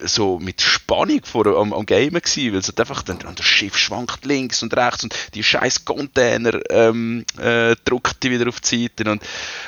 so 0.00 0.38
mit 0.38 0.60
Spannung 0.60 1.20
vor, 1.24 1.46
am, 1.46 1.72
am 1.72 1.86
Gamen 1.86 2.20
gewesen, 2.20 2.52
weil 2.52 2.60
es 2.60 2.76
einfach 2.76 3.02
dann, 3.02 3.18
das 3.18 3.46
Schiff 3.46 3.76
schwankt 3.76 4.24
links 4.24 4.62
und 4.62 4.74
rechts 4.76 5.04
und 5.04 5.14
die 5.34 5.44
scheiß 5.44 5.84
Container 5.84 6.60
ähm, 6.70 7.24
äh, 7.38 7.76
drückt 7.84 8.22
die 8.22 8.30
wieder 8.30 8.48
auf 8.48 8.60
die 8.60 8.88
Seite 8.88 9.10
und, 9.10 9.22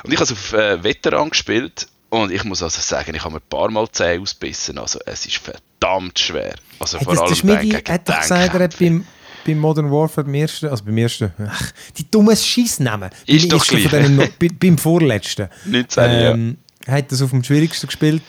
und 0.04 0.12
ich 0.12 0.16
habe 0.16 0.24
es 0.24 0.32
auf 0.32 0.52
äh, 0.52 0.82
Veteran 0.82 1.30
gespielt 1.30 1.86
und 2.10 2.30
ich 2.32 2.44
muss 2.44 2.62
also 2.62 2.80
sagen, 2.80 3.14
ich 3.14 3.22
habe 3.22 3.34
mir 3.34 3.40
ein 3.40 3.48
paar 3.48 3.70
Mal 3.70 3.88
Zähne 3.90 4.20
ausbissen. 4.20 4.78
Also 4.78 4.98
es 5.06 5.26
ist 5.26 5.38
verdammt 5.38 6.18
schwer. 6.18 6.54
Also 6.78 6.98
Hat 6.98 7.04
vor 7.04 7.22
allem 7.24 7.34
Schmidi 7.34 7.70
hat 7.70 8.08
doch 8.08 8.20
gesagt, 8.20 8.54
er 8.54 8.60
hat 8.64 8.78
beim, 8.78 9.06
beim 9.46 9.58
Modern 9.58 9.90
Warfare 9.90 10.24
beim 10.24 10.34
ersten, 10.34 10.68
also 10.68 10.84
beim 10.84 10.98
ersten, 10.98 11.32
ach, 11.46 11.72
die 11.96 12.10
dummen 12.10 12.36
Scheissnamen. 12.36 13.10
Ist 13.26 13.42
Beim 13.42 13.48
doch 13.50 13.58
ersten 13.72 13.88
von 13.88 14.16
gleich. 14.16 14.30
denen 14.38 14.58
beim 14.58 14.78
vorletzten. 14.78 15.48
19, 15.64 16.02
ja. 16.04 16.30
ähm, 16.32 16.58
hat 16.86 17.10
das 17.12 17.22
auf 17.22 17.30
dem 17.30 17.44
schwierigsten 17.44 17.86
gespielt. 17.86 18.22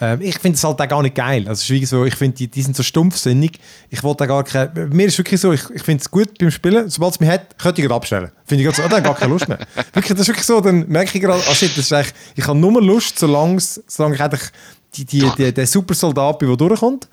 Ähm, 0.00 0.20
ich 0.20 0.38
finde 0.38 0.56
es 0.56 0.64
halt 0.64 0.80
auch 0.80 0.88
gar 0.88 1.02
nicht 1.02 1.14
geil. 1.14 1.48
Also, 1.48 1.74
es 1.74 1.90
so, 1.90 2.04
ich 2.04 2.14
finde, 2.14 2.36
die, 2.36 2.48
die 2.48 2.62
sind 2.62 2.76
so 2.76 2.82
stumpfsinnig. 2.82 3.58
Ich 3.90 4.02
wollte 4.02 4.26
gar 4.26 4.44
keine. 4.44 4.86
Mir 4.86 5.06
ist 5.06 5.18
wirklich 5.18 5.40
so, 5.40 5.52
ich, 5.52 5.62
ich 5.70 5.82
finde 5.82 6.02
es 6.02 6.10
gut 6.10 6.38
beim 6.38 6.50
Spielen. 6.50 6.88
Sobald 6.90 7.14
es 7.14 7.20
mich 7.20 7.30
hat, 7.30 7.58
könnte 7.58 7.82
ich 7.82 7.90
abstellen. 7.90 8.30
Finde 8.44 8.62
ich 8.62 8.66
gerade 8.66 8.76
so, 8.76 8.82
ah, 8.82 8.88
dann 8.88 9.02
gar 9.02 9.14
keine 9.14 9.32
Lust 9.32 9.48
mehr. 9.48 9.58
wirklich, 9.92 10.12
das 10.12 10.20
ist 10.20 10.28
wirklich 10.28 10.46
so, 10.46 10.60
dann 10.60 10.86
merke 10.88 11.16
ich 11.16 11.22
gerade, 11.22 11.42
ah 11.48 11.54
shit, 11.54 11.70
das 11.70 11.86
ist 11.86 11.92
eigentlich, 11.92 12.14
ich 12.34 12.46
habe 12.46 12.58
nur 12.58 12.82
Lust, 12.82 13.18
solange, 13.18 13.58
solange 13.86 14.16
ich 14.16 14.20
eigentlich 14.20 14.50
die, 14.94 15.04
die, 15.04 15.30
die, 15.36 15.52
der 15.52 15.66
Supersoldat 15.66 16.38
bin, 16.38 16.48
der 16.48 16.56
durchkommt. 16.56 17.08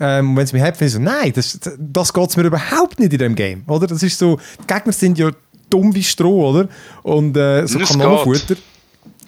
Ähm, 0.00 0.30
und 0.30 0.36
wenn 0.36 0.44
es 0.44 0.52
mich 0.52 0.62
hat, 0.62 0.76
finde 0.76 0.88
ich 0.88 0.94
so, 0.94 0.98
nein, 0.98 1.32
das, 1.34 1.58
das 1.78 2.12
geht 2.12 2.36
mir 2.36 2.44
überhaupt 2.44 2.98
nicht 2.98 3.12
in 3.12 3.18
dem 3.18 3.34
Game. 3.34 3.62
Oder? 3.68 3.86
Das 3.86 4.02
ist 4.02 4.18
so, 4.18 4.38
die 4.60 4.66
Gegner 4.66 4.92
sind 4.92 5.18
ja 5.18 5.30
dumm 5.70 5.94
wie 5.94 6.02
Stroh, 6.02 6.50
oder? 6.50 6.68
Und 7.02 7.36
äh, 7.36 7.66
so 7.66 7.78
Kanonenfutter. 7.78 8.56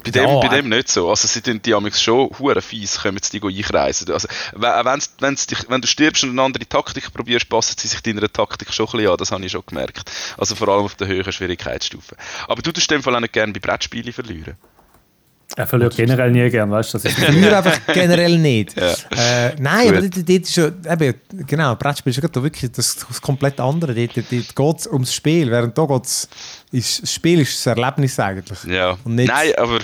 Bei 0.06 0.12
dem, 0.12 0.28
Ja, 0.28 0.40
bei 0.40 0.48
dem 0.48 0.68
nicht 0.68 0.88
so. 0.88 1.10
Also 1.10 1.26
sie 1.26 1.40
tun 1.40 1.60
die 1.62 1.74
amigs 1.74 2.00
schon 2.00 2.30
hure 2.38 2.62
fies, 2.62 3.00
kommen 3.00 3.18
sie 3.20 3.40
die 3.40 3.46
einkreisen. 3.46 4.12
Also 4.12 4.28
wenn, 4.52 4.84
wenn's, 4.84 5.14
wenn's 5.18 5.46
dich, 5.46 5.68
wenn 5.68 5.80
du 5.80 5.88
stirbst 5.88 6.22
und 6.22 6.30
eine 6.30 6.42
andere 6.42 6.66
Taktik 6.66 7.12
probierst, 7.12 7.48
passen 7.48 7.74
sie 7.76 7.88
sich 7.88 8.00
deiner 8.02 8.32
Taktik 8.32 8.72
schon 8.72 8.86
ein 8.86 8.92
bisschen 8.92 9.10
an. 9.10 9.16
Das 9.16 9.32
habe 9.32 9.44
ich 9.44 9.52
schon 9.52 9.64
gemerkt. 9.66 10.10
Also 10.38 10.54
vor 10.54 10.68
allem 10.68 10.84
auf 10.84 10.94
der 10.94 11.08
höheren 11.08 11.32
Schwierigkeitsstufe. 11.32 12.16
Aber 12.46 12.62
du 12.62 12.70
tust 12.72 12.90
in 12.90 12.98
dem 12.98 13.02
Fall 13.02 13.16
auch 13.16 13.20
nicht 13.20 13.32
gerne 13.32 13.52
bei 13.52 13.60
Brettspielen 13.60 14.12
verlieren. 14.12 14.56
Er 15.56 15.66
verliert 15.66 15.96
generell 15.96 16.30
nie 16.30 16.50
gern, 16.50 16.70
weißt 16.70 16.94
du? 16.94 16.98
Das 16.98 17.04
ist 17.06 17.18
einfach 17.28 17.80
generell 17.92 18.38
nicht. 18.38 18.76
Ja. 18.76 18.92
Äh, 19.48 19.54
nein, 19.58 19.86
Gut. 19.88 19.96
aber 19.96 20.00
dort, 20.08 20.16
dort 20.28 20.42
ist 20.42 20.56
ja, 20.56 20.66
eben, 20.66 21.14
genau, 21.46 21.74
Brettspiel 21.76 22.10
ist 22.10 22.16
ja 22.16 22.20
gerade 22.20 22.42
wirklich 22.42 22.70
das, 22.72 22.96
das 23.08 23.20
komplett 23.22 23.58
andere. 23.58 23.94
Dort, 23.94 24.16
dort 24.16 24.54
geht 24.56 24.78
es 24.80 24.86
ums 24.86 25.14
Spiel, 25.14 25.50
während 25.50 25.76
da 25.78 25.86
geht's, 25.86 26.28
ist, 26.72 27.02
das 27.02 27.12
Spiel 27.12 27.40
ist 27.40 27.54
das 27.66 27.74
Erlebnis 27.74 28.18
eigentlich. 28.20 28.64
Ja. 28.64 28.98
Und 29.04 29.14
nicht- 29.14 29.28
Nein, 29.28 29.52
aber 29.56 29.78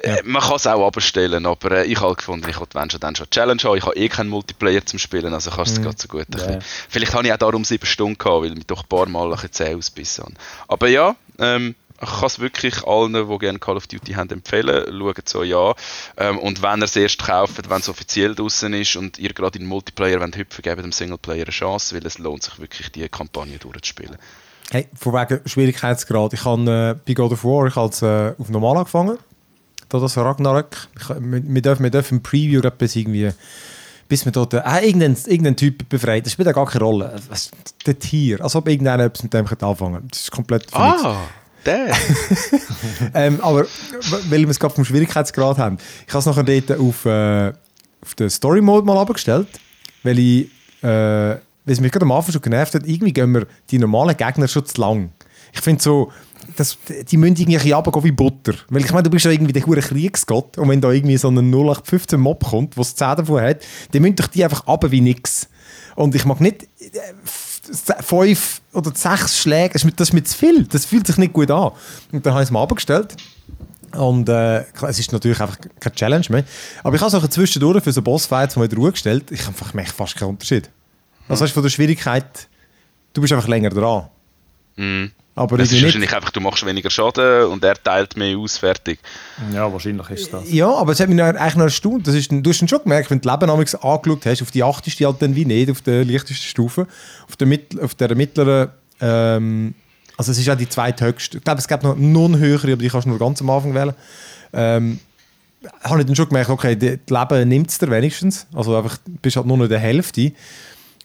äh, 0.00 0.16
Ja. 0.16 0.16
man 0.24 0.40
kann 0.40 0.56
es 0.56 0.66
auch 0.66 0.86
abstellen. 0.86 1.44
Aber 1.44 1.70
äh, 1.72 1.84
ich 1.84 2.00
habe 2.00 2.14
gefunden, 2.16 2.48
ich 2.48 2.58
wollte 2.58 2.78
wenn 2.78 2.88
schon 2.88 3.00
dann 3.00 3.14
schon 3.14 3.24
eine 3.24 3.30
Challenge 3.30 3.62
haben. 3.64 3.76
Ich 3.76 3.84
habe 3.84 3.96
eh 3.96 4.08
keinen 4.08 4.30
Multiplayer 4.30 4.84
zum 4.86 4.98
Spielen, 4.98 5.34
also 5.34 5.50
kannst 5.50 5.76
du 5.76 5.80
es 5.80 5.82
gerade 5.84 5.96
so 6.00 6.08
gut. 6.08 6.26
Ja. 6.34 6.58
Vielleicht 6.88 7.12
habe 7.12 7.26
ich 7.26 7.32
auch 7.34 7.36
darum 7.38 7.64
sieben 7.64 7.84
Stunden 7.84 8.16
gehabt, 8.16 8.42
weil 8.44 8.50
ich 8.52 8.56
mich 8.56 8.66
doch 8.66 8.82
ein 8.82 8.88
paar 8.88 9.06
Mal 9.08 9.24
ein 9.26 9.30
bisschen 9.32 9.52
zäh 9.52 9.74
ausbissen. 9.74 10.24
Aber 10.68 10.88
ja, 10.88 11.16
ähm, 11.38 11.74
ich 12.02 12.10
kann 12.10 12.26
es 12.26 12.40
wirklich 12.40 12.84
allen, 12.84 13.12
die 13.12 13.38
gerne 13.38 13.58
Call 13.58 13.76
of 13.76 13.86
Duty 13.86 14.12
haben, 14.14 14.30
empfehlen. 14.30 14.84
Schaut 14.98 15.28
so 15.28 15.42
ja. 15.42 15.74
Ähm, 16.16 16.38
und 16.38 16.62
wenn 16.62 16.80
ihr 16.80 16.84
es 16.84 16.96
erst 16.96 17.24
kauft, 17.24 17.70
wenn 17.70 17.80
es 17.80 17.88
offiziell 17.88 18.34
draußen 18.34 18.72
ist 18.74 18.96
und 18.96 19.18
ihr 19.18 19.32
gerade 19.32 19.58
in 19.58 19.64
den 19.64 19.68
Multiplayer 19.68 20.20
wollt 20.20 20.36
hüpfen, 20.36 20.62
gebt 20.62 20.82
dem 20.82 20.92
Singleplayer 20.92 21.44
eine 21.44 21.52
Chance, 21.52 21.94
weil 21.94 22.04
es 22.04 22.18
lohnt 22.18 22.42
sich 22.42 22.58
wirklich, 22.58 22.90
die 22.90 23.08
Kampagne 23.08 23.58
durchzuspielen. 23.58 24.16
Hey, 24.70 24.88
von 24.94 25.12
wegen 25.12 25.40
Schwierigkeitsgrad. 25.46 26.32
Ich 26.32 26.44
habe 26.44 26.98
äh, 26.98 27.06
bei 27.06 27.14
God 27.14 27.32
of 27.32 27.44
War 27.44 27.66
ich 27.66 28.02
äh, 28.02 28.34
auf 28.40 28.48
normal 28.48 28.78
angefangen. 28.78 29.18
Da 29.88 29.98
das 29.98 30.16
Ragnarök. 30.16 30.88
Ich, 30.98 31.08
wir, 31.08 31.20
wir, 31.20 31.62
dürfen, 31.62 31.82
wir 31.82 31.90
dürfen 31.90 32.18
im 32.18 32.22
Preview 32.22 32.62
bis 32.78 32.96
irgendwie 32.96 33.32
bis 34.08 34.26
wir 34.26 34.32
dort 34.32 34.52
äh, 34.52 34.58
irgendeinen, 34.84 35.16
irgendeinen 35.26 35.56
Typ 35.56 35.88
befreit. 35.88 36.26
Das 36.26 36.34
spielt 36.34 36.44
ja 36.44 36.52
gar 36.52 36.66
keine 36.66 36.84
Rolle. 36.84 37.16
Was, 37.30 37.50
der 37.86 37.98
Tier. 37.98 38.42
Als 38.42 38.54
ob 38.54 38.68
irgendeiner 38.68 39.04
etwas 39.04 39.22
mit 39.22 39.32
dem 39.32 39.46
anfangen 39.46 39.94
könnte. 39.94 40.08
Das 40.10 40.20
ist 40.20 40.30
komplett. 40.30 40.66
Ah, 40.72 41.16
der! 41.66 41.94
Ähm, 43.14 43.40
aber 43.40 43.66
weil 44.28 44.40
wir 44.40 44.48
es 44.48 44.58
gerade 44.58 44.74
vom 44.74 44.84
Schwierigkeitsgrad 44.84 45.58
haben, 45.58 45.78
ich 46.06 46.12
habe 46.12 46.18
es 46.18 46.26
nachher 46.26 46.42
dort 46.42 46.80
auf, 46.80 47.04
äh, 47.04 47.52
auf 48.00 48.14
den 48.14 48.30
Story 48.30 48.60
Mode 48.60 48.86
mal 48.86 48.96
abgestellt, 48.96 49.48
weil 50.02 50.18
ich, 50.18 50.50
äh, 50.82 50.86
weil 50.86 51.40
es 51.66 51.80
mich 51.80 51.92
gerade 51.92 52.04
am 52.04 52.12
Anfang 52.12 52.32
schon 52.32 52.42
genervt 52.42 52.74
hat, 52.74 52.86
irgendwie 52.86 53.12
gehen 53.12 53.32
wir 53.32 53.46
die 53.70 53.78
normalen 53.78 54.16
Gegner 54.16 54.48
schon 54.48 54.64
zu 54.66 54.80
lang. 54.80 55.12
Ich 55.52 55.60
finde 55.60 55.82
so, 55.82 56.12
das, 56.56 56.78
die 57.08 57.16
müssen 57.16 57.36
irgendwie 57.36 57.70
runtergehen 57.72 58.04
wie 58.04 58.12
Butter. 58.12 58.54
Weil 58.68 58.84
ich 58.84 58.92
meine, 58.92 59.04
du 59.04 59.10
bist 59.10 59.24
ja 59.24 59.30
irgendwie 59.30 59.52
der 59.52 59.64
hure 59.66 59.80
Kriegsgott 59.80 60.58
und 60.58 60.68
wenn 60.68 60.80
da 60.80 60.90
irgendwie 60.90 61.16
so 61.16 61.28
ein 61.28 61.52
0815 61.52 62.20
Mob 62.20 62.44
kommt, 62.44 62.76
der 62.76 62.84
10 62.84 62.96
davon 63.16 63.42
hat, 63.42 63.60
dann 63.92 64.02
müssen 64.02 64.16
doch 64.16 64.28
die 64.28 64.44
einfach 64.44 64.66
runter 64.66 64.90
wie 64.90 65.00
nix. 65.00 65.48
Und 65.94 66.14
ich 66.14 66.24
mag 66.24 66.40
nicht 66.40 66.64
äh, 66.80 66.88
fünf 68.02 68.60
oder 68.72 68.92
sechs 68.94 69.38
Schläge, 69.38 69.74
das 69.74 69.82
ist, 69.82 69.84
mir, 69.84 69.92
das 69.92 70.08
ist 70.08 70.14
mir 70.14 70.24
zu 70.24 70.36
viel. 70.36 70.64
Das 70.64 70.84
fühlt 70.84 71.06
sich 71.06 71.16
nicht 71.18 71.32
gut 71.32 71.50
an. 71.50 71.72
Und 72.12 72.24
dann 72.24 72.34
habe 72.34 72.42
ich 72.42 72.48
es 72.48 72.50
mal 72.50 72.62
abgestellt. 72.62 73.16
Und 73.96 74.28
äh, 74.28 74.64
es 74.88 74.98
ist 74.98 75.12
natürlich 75.12 75.40
einfach 75.40 75.58
keine 75.78 75.94
Challenge 75.94 76.24
mehr. 76.30 76.44
Aber 76.82 76.96
ich 76.96 77.02
habe 77.02 77.14
es 77.14 77.22
auch 77.22 77.28
zwischendurch 77.28 77.82
für 77.84 77.92
so 77.92 78.00
Bossfights 78.00 78.56
mal 78.56 78.64
wieder 78.64 78.76
Ruhe 78.76 78.92
gestellt. 78.92 79.30
Ich 79.30 79.46
einfach 79.46 79.74
merke 79.74 79.92
fast 79.92 80.16
keinen 80.16 80.30
Unterschied. 80.30 80.70
Also 81.28 81.44
hast 81.44 81.50
du 81.50 81.54
von 81.54 81.62
der 81.62 81.70
Schwierigkeit, 81.70 82.48
du 83.12 83.20
bist 83.20 83.32
einfach 83.32 83.48
länger 83.48 83.70
dran. 83.70 84.08
Mhm. 84.76 85.12
Aber 85.34 85.56
Das 85.56 85.68
ist 85.68 85.74
nicht. 85.74 85.84
wahrscheinlich 85.84 86.14
einfach, 86.14 86.30
du 86.30 86.40
machst 86.40 86.64
weniger 86.66 86.90
Schaden 86.90 87.46
und 87.46 87.64
er 87.64 87.74
teilt 87.82 88.16
mehr 88.18 88.36
aus, 88.36 88.58
fertig. 88.58 88.98
Ja, 89.52 89.72
wahrscheinlich 89.72 90.10
ist 90.10 90.32
das. 90.32 90.52
Ja, 90.52 90.70
aber 90.70 90.92
es 90.92 91.00
hat 91.00 91.08
mich 91.08 91.16
noch, 91.16 91.24
eigentlich 91.24 91.54
noch 91.54 91.64
erstaunt. 91.64 92.06
Das 92.06 92.14
ist, 92.14 92.30
du 92.30 92.42
hast 92.50 92.60
dann 92.60 92.68
schon 92.68 92.82
gemerkt, 92.82 93.10
wenn 93.10 93.18
du 93.20 93.28
das 93.28 93.40
Leben 93.40 93.50
amigs 93.50 93.74
angeschaut 93.74 94.26
hast, 94.26 94.42
auf 94.42 94.50
die 94.50 94.62
achteste 94.62 95.06
halt 95.06 95.22
dann 95.22 95.34
wie 95.34 95.46
nicht, 95.46 95.70
auf 95.70 95.80
der 95.80 96.04
leichtesten 96.04 96.46
Stufe, 96.46 96.86
auf 97.28 97.36
der, 97.36 97.46
Mittl 97.46 97.80
auf 97.80 97.94
der 97.94 98.14
mittleren, 98.14 98.68
ähm, 99.00 99.74
also 100.18 100.32
es 100.32 100.38
ist 100.38 100.46
ja 100.46 100.54
die 100.54 100.68
zweithöchste. 100.68 101.38
Ich 101.38 101.44
glaube, 101.44 101.60
es 101.60 101.66
gibt 101.66 101.82
noch 101.82 101.96
non 101.96 102.36
höhere, 102.38 102.72
aber 102.72 102.82
die 102.82 102.88
kannst 102.88 103.06
du 103.06 103.10
nur 103.10 103.18
ganz 103.18 103.40
am 103.40 103.48
Anfang 103.48 103.74
wählen. 103.74 103.94
Ähm, 104.52 105.00
habe 105.82 106.00
ich 106.00 106.06
dann 106.06 106.14
schon 106.16 106.28
gemerkt, 106.28 106.50
okay, 106.50 106.76
das 106.76 106.98
Leben 107.08 107.48
nimmt 107.48 107.70
es 107.70 107.78
dir 107.78 107.90
wenigstens. 107.90 108.46
Also 108.52 108.76
einfach, 108.76 108.98
du 109.06 109.12
bist 109.22 109.36
halt 109.36 109.46
nur 109.46 109.56
noch 109.56 109.64
in 109.64 109.70
der 109.70 109.78
Hälfte. 109.78 110.32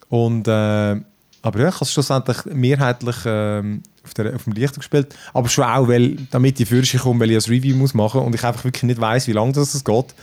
Und, 0.09 0.47
äh, 0.49 0.97
aber 1.41 1.59
ja, 1.59 1.69
ich 1.69 1.75
habe 1.75 1.85
es 1.85 1.93
schlussendlich 1.93 2.37
mehrheitlich 2.45 3.15
ähm, 3.25 3.83
auf, 4.03 4.13
der, 4.13 4.35
auf 4.35 4.43
dem 4.43 4.53
Lichter 4.53 4.77
gespielt. 4.77 5.15
Aber 5.33 5.49
schon 5.49 5.63
auch, 5.63 5.87
weil, 5.87 6.17
damit 6.31 6.59
ich 6.59 6.67
für 6.67 6.81
komme, 6.99 7.19
weil 7.21 7.31
ich 7.31 7.47
ein 7.47 7.53
Review 7.53 7.75
muss 7.75 7.93
machen 7.93 8.21
und 8.21 8.35
ich 8.35 8.43
einfach 8.43 8.63
wirklich 8.63 8.83
nicht 8.83 8.99
weiß, 8.99 9.27
wie 9.27 9.33
lange 9.33 9.53
das 9.53 9.73
es 9.73 9.83
geht. 9.83 10.15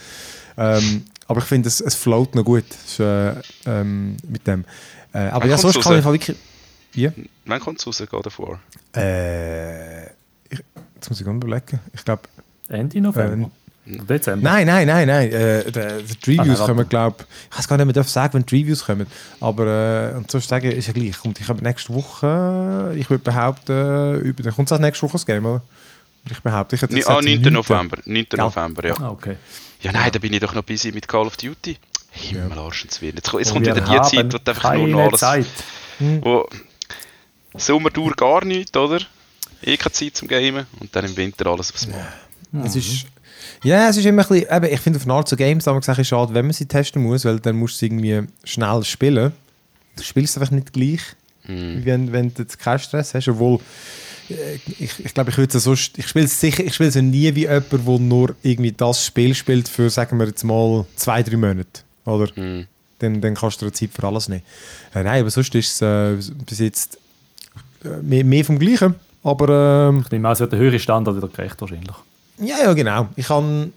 Ähm, 0.56 1.04
aber 1.26 1.40
ich 1.40 1.46
finde, 1.46 1.68
es, 1.68 1.80
es 1.80 1.94
float 1.94 2.34
noch 2.34 2.44
gut 2.44 2.64
es, 2.86 2.98
äh, 2.98 3.34
ähm, 3.66 4.16
mit 4.28 4.46
dem. 4.46 4.64
Äh, 5.12 5.18
aber 5.28 5.44
Wann 5.44 5.50
ja, 5.50 5.58
sonst 5.58 5.80
kann 5.80 5.98
ich 5.98 6.04
halt 6.04 6.14
wirklich... 6.14 6.36
Ja? 6.94 7.12
Wann 7.46 7.60
kommt 7.60 7.80
es 7.80 7.86
raus, 7.86 8.02
God 8.08 8.26
of 8.26 8.38
War? 8.38 8.60
Äh, 8.96 10.04
ich, 10.50 10.62
jetzt 10.94 11.08
muss 11.08 11.20
ich 11.20 11.26
überlegen. 11.26 11.80
Ich 11.92 12.04
glaube... 12.04 12.22
Ende 12.68 13.00
November. 13.00 13.50
Dezember. 13.86 14.42
Nein, 14.50 14.66
nein, 14.66 14.86
nein, 14.86 15.06
nein. 15.06 15.30
Äh, 15.30 15.64
die, 15.70 16.16
die 16.16 16.36
Reviews 16.38 16.60
Ah, 16.60 16.66
nein, 16.66 16.66
kommen, 16.76 16.88
glaube 16.88 17.16
ich, 17.50 17.58
weiß 17.58 17.68
gar 17.68 17.76
nicht, 17.76 17.84
man 17.86 17.92
darf 17.92 18.08
sagen, 18.08 18.34
wenn 18.34 18.46
die 18.46 18.56
Reviews 18.62 18.84
kommen. 18.84 19.06
Aber 19.40 20.12
äh, 20.12 20.16
und 20.16 20.30
sonst 20.30 20.48
sagen, 20.48 20.70
ist 20.70 20.86
ja 20.86 20.92
gleich. 20.92 21.18
Kommt, 21.18 21.38
ich 21.40 21.48
habe 21.48 21.62
nächste 21.62 21.92
Woche, 21.94 22.94
ich 22.96 23.10
würde 23.10 23.22
behaupten, 23.22 24.20
über, 24.20 24.42
dann 24.42 24.54
kommt 24.54 24.68
es 24.70 24.72
auch 24.72 24.80
nächste 24.80 25.02
Woche 25.04 25.12
das 25.12 25.26
Game, 25.26 25.44
oder? 25.44 25.62
Ich 26.30 26.40
behaupte, 26.40 26.76
ich 26.76 26.82
hätte 26.82 26.96
jetzt 26.96 27.08
Ah, 27.08 27.20
gesagt, 27.20 27.42
9. 27.42 27.42
9.. 27.42 27.52
November. 27.52 27.98
9. 28.06 28.26
Ja. 28.32 28.44
November, 28.44 28.86
ja. 28.88 28.94
Ah, 28.98 29.10
okay. 29.10 29.36
Ja, 29.82 29.92
nein, 29.92 30.10
da 30.10 30.18
bin 30.18 30.32
ich 30.32 30.40
doch 30.40 30.54
noch 30.54 30.62
busy 30.64 30.90
mit 30.92 31.06
Call 31.06 31.26
of 31.26 31.36
Duty. 31.36 31.76
Himmelarschenswillen. 32.10 33.16
Jetzt, 33.16 33.32
jetzt 33.32 33.48
Und 33.48 33.64
kommt 33.64 33.66
wieder 33.66 33.80
die 33.82 34.08
Zeit, 34.16 34.32
wo 34.32 34.38
du 34.38 34.50
einfach 34.50 34.74
nur 34.74 34.88
noch 34.88 35.00
alles... 35.00 35.20
Zeit. 35.20 35.46
Wo 35.98 36.48
Sommertour 37.56 38.12
gar 38.16 38.44
nichts, 38.44 38.76
oder? 38.76 39.00
Eh 39.62 39.76
keine 39.76 39.92
Zeit 39.92 40.16
zum 40.16 40.28
Gamen 40.28 40.66
und 40.80 40.94
dann 40.94 41.04
im 41.04 41.16
Winter 41.16 41.46
alles, 41.46 41.72
was 41.74 41.86
man 41.86 41.98
macht. 42.52 42.66
Es 42.66 42.76
ist, 42.76 43.06
ja, 43.62 43.88
es 43.88 43.96
ist 43.96 44.06
immer 44.06 44.22
ein 44.22 44.28
bisschen, 44.28 44.56
eben, 44.56 44.72
ich 44.72 44.80
finde 44.80 45.12
auf 45.12 45.28
so 45.28 45.36
Games 45.36 45.66
haben 45.66 45.76
wir 45.76 45.80
gesagt, 45.80 45.98
ist 45.98 46.08
schade, 46.08 46.34
wenn 46.34 46.46
man 46.46 46.52
sie 46.52 46.66
testen 46.66 47.02
muss, 47.02 47.24
weil 47.24 47.40
dann 47.40 47.56
musst 47.56 47.74
du 47.74 47.78
sie 47.78 47.86
irgendwie 47.86 48.22
schnell 48.44 48.84
spielen. 48.84 49.32
Du 49.96 50.02
spielst 50.02 50.36
einfach 50.36 50.50
nicht 50.50 50.72
gleich, 50.72 51.00
wie 51.46 51.84
wenn, 51.84 52.12
wenn 52.12 52.32
du 52.32 52.42
jetzt 52.42 52.58
keinen 52.58 52.78
Stress 52.78 53.14
hast, 53.14 53.28
obwohl 53.28 53.60
äh, 54.30 54.56
ich, 54.78 55.04
ich 55.04 55.14
glaube, 55.14 55.30
ich 55.30 55.38
würde 55.38 55.56
es 55.56 55.64
sonst, 55.64 55.98
ich 55.98 56.08
spiele 56.08 56.24
es 56.24 56.40
sicher, 56.40 56.64
ich 56.64 56.74
spiele 56.74 56.88
es 56.88 56.94
nie 56.94 57.34
wie 57.34 57.42
jemand, 57.42 57.72
der 57.72 57.98
nur 57.98 58.34
irgendwie 58.42 58.72
das 58.72 59.04
Spiel 59.04 59.34
spielt 59.34 59.68
für, 59.68 59.90
sagen 59.90 60.18
wir 60.18 60.26
jetzt 60.26 60.44
mal, 60.44 60.86
zwei, 60.96 61.22
drei 61.22 61.36
Monate, 61.36 61.82
oder? 62.04 62.28
Mhm. 62.34 62.66
Dann, 63.00 63.20
dann 63.20 63.34
kannst 63.34 63.60
du 63.60 63.66
dir 63.66 63.72
Zeit 63.72 63.90
für 63.92 64.06
alles 64.06 64.28
nehmen. 64.28 64.42
Äh, 64.94 65.02
nein, 65.02 65.20
aber 65.20 65.30
sonst 65.30 65.54
ist 65.54 65.82
es 65.82 65.82
äh, 65.82 66.32
bis 66.46 66.60
jetzt 66.60 66.98
äh, 67.84 68.02
mehr, 68.02 68.24
mehr 68.24 68.44
vom 68.44 68.58
Gleichen, 68.58 68.94
aber 69.22 69.88
ähm, 69.88 70.02
Ich 70.04 70.10
nehme 70.12 70.28
an, 70.28 70.32
es 70.32 70.40
wird 70.40 70.52
der 70.52 70.58
höhere 70.58 70.78
Standard 70.78 71.16
wieder 71.16 71.28
gerecht 71.28 71.60
wahrscheinlich. 71.60 71.96
Ja, 72.38 72.58
ja, 72.62 72.72
genau. 72.72 73.08
Ich 73.16 73.26
kann, 73.28 73.72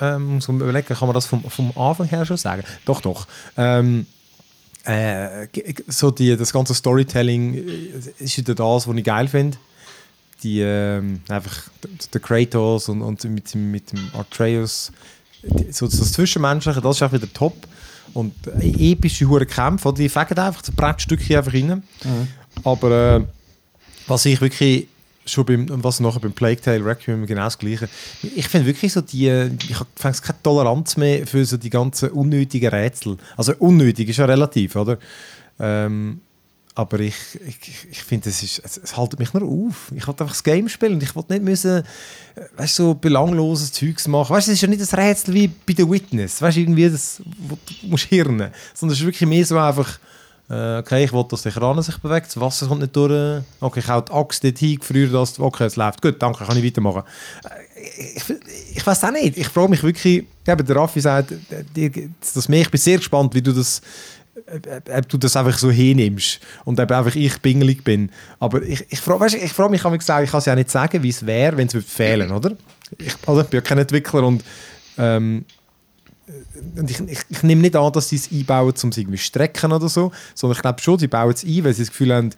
ähm, 0.00 0.34
muss 0.36 0.48
man 0.48 0.60
überlegen, 0.60 0.86
kann 0.94 1.06
man 1.08 1.14
das 1.14 1.26
vom, 1.26 1.42
vom 1.44 1.76
Anfang 1.76 2.06
her 2.08 2.24
schon 2.26 2.36
sagen? 2.36 2.62
Doch, 2.84 3.00
doch. 3.00 3.26
Ähm, 3.56 4.06
äh, 4.84 5.46
so 5.88 6.10
die, 6.10 6.36
das 6.36 6.52
ganze 6.52 6.74
Storytelling 6.74 7.54
äh, 7.54 8.24
ist 8.24 8.38
wieder 8.38 8.54
das, 8.54 8.86
was 8.88 8.96
ich 8.96 9.04
geil 9.04 9.28
finde. 9.28 9.58
Die, 10.42 10.60
ähm, 10.60 11.20
einfach 11.28 11.64
der 12.14 12.20
Kratos 12.20 12.88
und, 12.88 13.02
und 13.02 13.22
mit, 13.24 13.54
mit 13.54 13.92
dem 13.92 14.10
Atreus, 14.14 14.90
die- 15.42 15.70
so 15.70 15.86
das 15.86 16.12
Zwischenmenschliche, 16.12 16.80
das 16.80 16.96
ist 16.96 17.02
auch 17.02 17.12
wieder 17.12 17.30
top. 17.32 17.54
Und 18.14 18.32
äh, 18.58 18.92
epische 18.92 19.26
hure 19.28 19.44
Kämpfe, 19.46 19.92
die 19.92 20.08
fegen 20.08 20.38
einfach 20.38 20.62
das 20.62 20.74
Brettstückchen 20.74 21.36
einfach 21.36 21.52
rein. 21.52 21.82
Aber 22.64 23.16
äh, 23.18 23.24
was 24.06 24.24
ich 24.24 24.40
wirklich 24.40 24.88
schon 25.26 25.44
beim, 25.44 25.66
was 25.82 26.00
nachher 26.00 26.20
beim 26.20 26.32
Plague 26.32 26.60
Tale 26.60 26.84
Requiem 26.84 27.26
genau 27.26 27.44
das 27.44 27.58
Gleiche. 27.58 27.88
Ich 28.22 28.48
finde 28.48 28.66
wirklich 28.66 28.92
so 28.92 29.00
die, 29.00 29.28
ich 29.68 29.78
habe 29.78 29.88
keine 30.00 30.42
Toleranz 30.42 30.96
mehr 30.96 31.26
für 31.26 31.44
so 31.44 31.56
die 31.56 31.70
ganzen 31.70 32.10
unnötigen 32.10 32.68
Rätsel. 32.70 33.16
Also 33.36 33.54
unnötig 33.58 34.08
ist 34.08 34.16
ja 34.16 34.24
relativ, 34.24 34.76
oder? 34.76 34.98
Ähm, 35.58 36.20
aber 36.74 37.00
ich, 37.00 37.14
ich, 37.46 37.88
ich 37.90 38.02
finde, 38.02 38.30
es, 38.30 38.42
es, 38.42 38.76
es 38.78 38.96
haltet 38.96 39.18
mich 39.18 39.34
nur 39.34 39.42
auf. 39.42 39.92
Ich 39.94 40.06
wollte 40.06 40.24
einfach 40.24 40.34
das 40.34 40.44
Game 40.44 40.68
spielen 40.68 40.94
und 40.94 41.02
ich 41.02 41.14
wollte 41.14 41.32
nicht 41.32 41.44
müssen, 41.44 41.78
äh, 41.78 41.82
weißt, 42.56 42.76
so 42.76 42.94
belangloses 42.94 43.72
Zeugs 43.72 44.06
machen. 44.08 44.34
Weißt, 44.34 44.48
es 44.48 44.54
ist 44.54 44.60
ja 44.62 44.68
nicht 44.68 44.80
das 44.80 44.96
Rätsel 44.96 45.34
wie 45.34 45.48
bei 45.48 45.74
The 45.76 45.88
Witness. 45.88 46.40
Weißt, 46.40 46.56
irgendwie 46.56 46.88
das, 46.88 47.20
wo 47.38 47.58
du 47.66 47.88
musst 47.88 48.04
hirnen. 48.04 48.50
Sondern 48.72 48.94
es 48.94 49.00
ist 49.00 49.06
wirklich 49.06 49.28
mehr 49.28 49.44
so 49.44 49.58
einfach, 49.58 49.98
okay, 50.50 51.04
ich 51.04 51.12
will, 51.12 51.24
dass 51.28 51.42
der 51.42 51.52
Kran 51.52 51.80
sich 51.80 51.96
bewegt, 51.98 52.26
das 52.26 52.40
Wasser 52.40 52.66
kommt 52.66 52.80
nicht 52.80 52.96
durch. 52.96 53.42
Okay, 53.60 53.80
ich 53.80 53.88
hau 53.88 54.00
die 54.00 54.12
Axt 54.12 54.42
dort 54.42 54.58
hin, 54.58 54.78
gefriere 54.78 55.12
das. 55.12 55.38
Okay, 55.38 55.64
es 55.64 55.76
läuft. 55.76 56.02
Gut, 56.02 56.20
danke, 56.20 56.44
kann 56.44 56.56
ich 56.56 56.64
weitermachen. 56.64 57.04
Ich, 58.16 58.24
ich 58.74 58.86
weiß 58.86 59.04
auch 59.04 59.12
nicht. 59.12 59.36
Ich 59.36 59.48
frage 59.48 59.68
mich 59.68 59.82
wirklich, 59.82 60.24
eben 60.46 60.66
der 60.66 60.76
Raffi 60.76 61.00
sagt, 61.00 61.32
das 62.34 62.48
mehr, 62.48 62.62
ich 62.62 62.70
bin 62.70 62.80
sehr 62.80 62.98
gespannt, 62.98 63.34
wie 63.34 63.42
du 63.42 63.52
das 63.52 63.80
ob, 64.96 65.08
du 65.08 65.18
das 65.18 65.36
einfach 65.36 65.56
so 65.58 65.70
hinnimmst 65.70 66.40
und 66.64 66.80
ob 66.80 66.90
einfach 66.90 67.14
ich 67.14 67.40
pingelig 67.40 67.84
bin. 67.84 68.10
Aber 68.38 68.62
ich, 68.62 68.84
ich 68.88 69.00
frage 69.00 69.20
weißt, 69.20 69.34
ich 69.36 69.52
frag 69.52 69.70
mich, 69.70 69.84
ich 69.84 70.30
kann 70.30 70.38
es 70.38 70.46
ja 70.46 70.54
nicht 70.54 70.70
sagen, 70.70 71.02
wie 71.02 71.10
es 71.10 71.24
wäre, 71.24 71.56
wenn 71.56 71.68
es 71.68 71.84
fehlen 71.84 72.30
oder? 72.30 72.52
Ich, 72.98 73.14
also, 73.26 73.42
ich 73.42 73.46
bin 73.48 73.58
ja 73.58 73.62
kein 73.62 73.78
Entwickler 73.78 74.24
und, 74.24 74.44
ähm, 74.98 75.44
und 76.76 76.90
ich, 76.90 77.00
ich, 77.00 77.20
ich 77.28 77.42
nehme 77.42 77.62
nicht 77.62 77.76
an, 77.76 77.92
dass 77.92 78.08
sie 78.08 78.16
es 78.16 78.30
einbauen, 78.30 78.74
um 78.82 78.90
es 78.90 78.96
irgendwie 78.96 79.18
strecken 79.18 79.72
oder 79.72 79.88
so, 79.88 80.12
sondern 80.34 80.56
ich 80.56 80.62
glaube 80.62 80.80
schon, 80.80 80.98
sie 80.98 81.08
bauen 81.08 81.32
es 81.32 81.44
ein, 81.44 81.64
weil 81.64 81.74
sie 81.74 81.82
das 81.82 81.90
Gefühl 81.90 82.14
haben, 82.14 82.30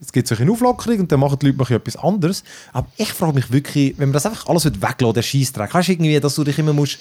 es 0.00 0.12
gibt 0.12 0.28
solche 0.28 0.48
Auflockerung 0.50 1.00
und 1.00 1.12
dann 1.12 1.20
machen 1.20 1.38
die 1.40 1.46
Leute 1.46 1.58
mal 1.58 1.70
etwas 1.70 1.96
anderes. 1.96 2.44
Aber 2.72 2.88
ich 2.96 3.12
frage 3.12 3.34
mich 3.34 3.50
wirklich, 3.50 3.98
wenn 3.98 4.10
man 4.10 4.14
das 4.14 4.26
einfach 4.26 4.46
alles 4.46 4.64
weglässt, 4.64 5.16
der 5.16 5.22
Scheissdreck, 5.22 5.74
weißt 5.74 5.88
du 5.88 5.92
irgendwie, 5.92 6.20
dass 6.20 6.34
du 6.34 6.44
dich 6.44 6.58
immer 6.58 6.72
musst, 6.72 6.98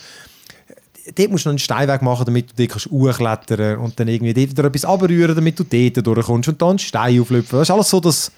dort 1.15 1.29
musst 1.29 1.45
du 1.45 1.49
noch 1.49 1.51
einen 1.51 1.60
Steinweg 1.60 2.01
machen, 2.01 2.25
damit 2.25 2.57
du 2.57 2.65
hochklettern 2.65 3.57
kannst 3.57 3.83
und 3.83 3.99
dann 3.99 4.07
irgendwie 4.07 4.33
dort 4.33 4.49
wieder 4.49 4.63
etwas 4.65 4.86
abrühren, 4.86 5.36
damit 5.36 5.60
du 5.60 5.63
dort 5.63 6.07
durchkommst 6.07 6.49
und 6.49 6.62
dann 6.62 6.69
einen 6.69 6.79
Stein 6.79 7.21
auflüpfen. 7.21 7.60
Das 7.60 7.69
ist 7.69 7.73
alles 7.73 7.89
so, 7.89 7.99
dass 7.99 8.31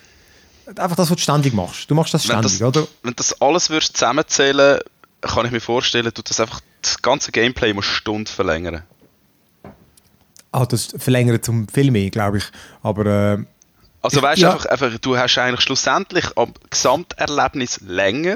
einfach 0.75 0.95
das, 0.95 1.09
was 1.09 1.17
du 1.17 1.21
ständig 1.21 1.53
machst. 1.53 1.89
Du 1.89 1.95
machst 1.95 2.13
das 2.13 2.25
ständig, 2.25 2.59
wenn 2.59 2.71
das, 2.71 2.77
oder? 2.77 2.87
Wenn 3.03 3.15
das 3.15 3.41
alles 3.41 3.69
würdest 3.69 3.95
zusammenzählen 3.95 4.79
kann 5.21 5.45
ich 5.45 5.51
mir 5.51 5.59
vorstellen, 5.59 6.09
du 6.13 6.21
das 6.21 6.39
einfach 6.39 6.61
das 6.81 7.01
ganze 7.01 7.31
Gameplay 7.31 7.71
eine 7.71 7.83
Stunde 7.83 8.31
verlängern. 8.31 8.83
Ah, 10.51 10.65
das 10.65 10.93
verlängert 10.97 11.45
zum 11.45 11.67
viel 11.67 11.91
mehr, 11.91 12.09
glaube 12.09 12.39
ich. 12.39 12.45
Aber 12.81 13.05
äh, 13.05 13.45
also 14.01 14.21
weißt 14.21 14.41
ja. 14.41 14.53
einfach, 14.53 14.65
einfach, 14.65 14.97
du 14.99 15.17
hast 15.17 15.37
eigentlich 15.37 15.61
schlussendlich 15.61 16.25
am 16.37 16.53
Gesamterlebnis 16.69 17.81
länger. 17.81 18.35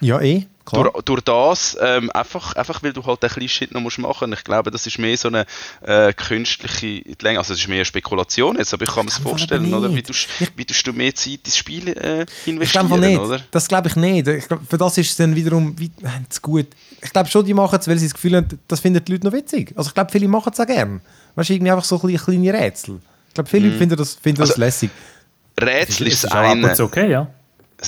Ja, 0.00 0.20
eh. 0.20 0.46
Klar. 0.64 0.84
Durch, 0.84 1.04
durch 1.04 1.20
das, 1.20 1.76
ähm, 1.80 2.10
einfach, 2.12 2.54
einfach 2.56 2.82
weil 2.82 2.94
du 2.94 3.04
halt 3.04 3.22
den 3.22 3.28
kleinen 3.28 3.48
Shit 3.48 3.72
noch 3.72 3.82
musst 3.82 3.98
machen 3.98 4.30
musst. 4.30 4.40
Ich 4.40 4.44
glaube, 4.44 4.70
das 4.70 4.86
ist 4.86 4.98
mehr 4.98 5.16
so 5.16 5.28
eine 5.28 5.44
äh, 5.82 6.12
künstliche 6.14 7.02
Länge. 7.20 7.38
Also, 7.38 7.52
es 7.52 7.60
ist 7.60 7.68
mehr 7.68 7.78
eine 7.78 7.84
Spekulation 7.84 8.56
jetzt, 8.56 8.72
aber 8.72 8.84
ich 8.84 8.90
kann 8.90 9.04
mir 9.04 9.10
das 9.10 9.18
vorstellen, 9.18 9.72
oder? 9.74 9.94
Wie 9.94 10.02
du, 10.02 10.14
wie 10.56 10.64
du 10.64 10.92
mehr 10.92 11.14
Zeit 11.14 11.40
ins 11.44 11.56
Spiel 11.56 11.88
äh, 11.88 12.24
investieren, 12.46 12.90
ich 12.92 13.00
nicht. 13.00 13.18
oder? 13.18 13.40
Das 13.50 13.68
glaube 13.68 13.88
ich 13.88 13.96
nicht. 13.96 14.26
Ich 14.26 14.48
glaub, 14.48 14.60
für 14.68 14.78
das 14.78 14.96
ist 14.96 15.10
es 15.10 15.16
dann 15.16 15.36
wiederum 15.36 15.78
wie, 15.78 15.90
äh, 16.02 16.40
gut. 16.40 16.68
Ich 17.02 17.12
glaube 17.12 17.28
schon, 17.28 17.44
die 17.44 17.52
machen 17.52 17.78
es, 17.78 17.86
weil 17.86 17.98
sie 17.98 18.06
das 18.06 18.14
Gefühl 18.14 18.36
haben, 18.36 18.48
das 18.66 18.80
finden 18.80 19.04
die 19.04 19.12
Leute 19.12 19.26
noch 19.26 19.34
witzig. 19.34 19.74
Also, 19.76 19.88
ich 19.88 19.94
glaube, 19.94 20.10
viele 20.10 20.28
machen 20.28 20.50
es 20.52 20.60
auch 20.60 20.66
gerne. 20.66 21.00
Weißt 21.34 21.50
du, 21.50 21.54
irgendwie 21.54 21.72
einfach 21.72 21.84
so 21.84 22.00
ein 22.00 22.16
kleine 22.16 22.54
Rätsel. 22.54 23.00
Ich 23.28 23.34
glaube, 23.34 23.50
viele 23.50 23.66
mm. 23.66 23.68
Leute 23.68 23.78
finden 23.78 23.96
das, 23.96 24.14
finden 24.14 24.40
also, 24.40 24.52
das 24.52 24.58
lässig. 24.58 24.90
Rätsel 25.60 26.06
ist, 26.06 26.14
ist 26.14 26.24
das 26.24 26.32
eine. 26.32 26.72
Ist 26.72 26.80
okay, 26.80 27.10
ja. 27.10 27.28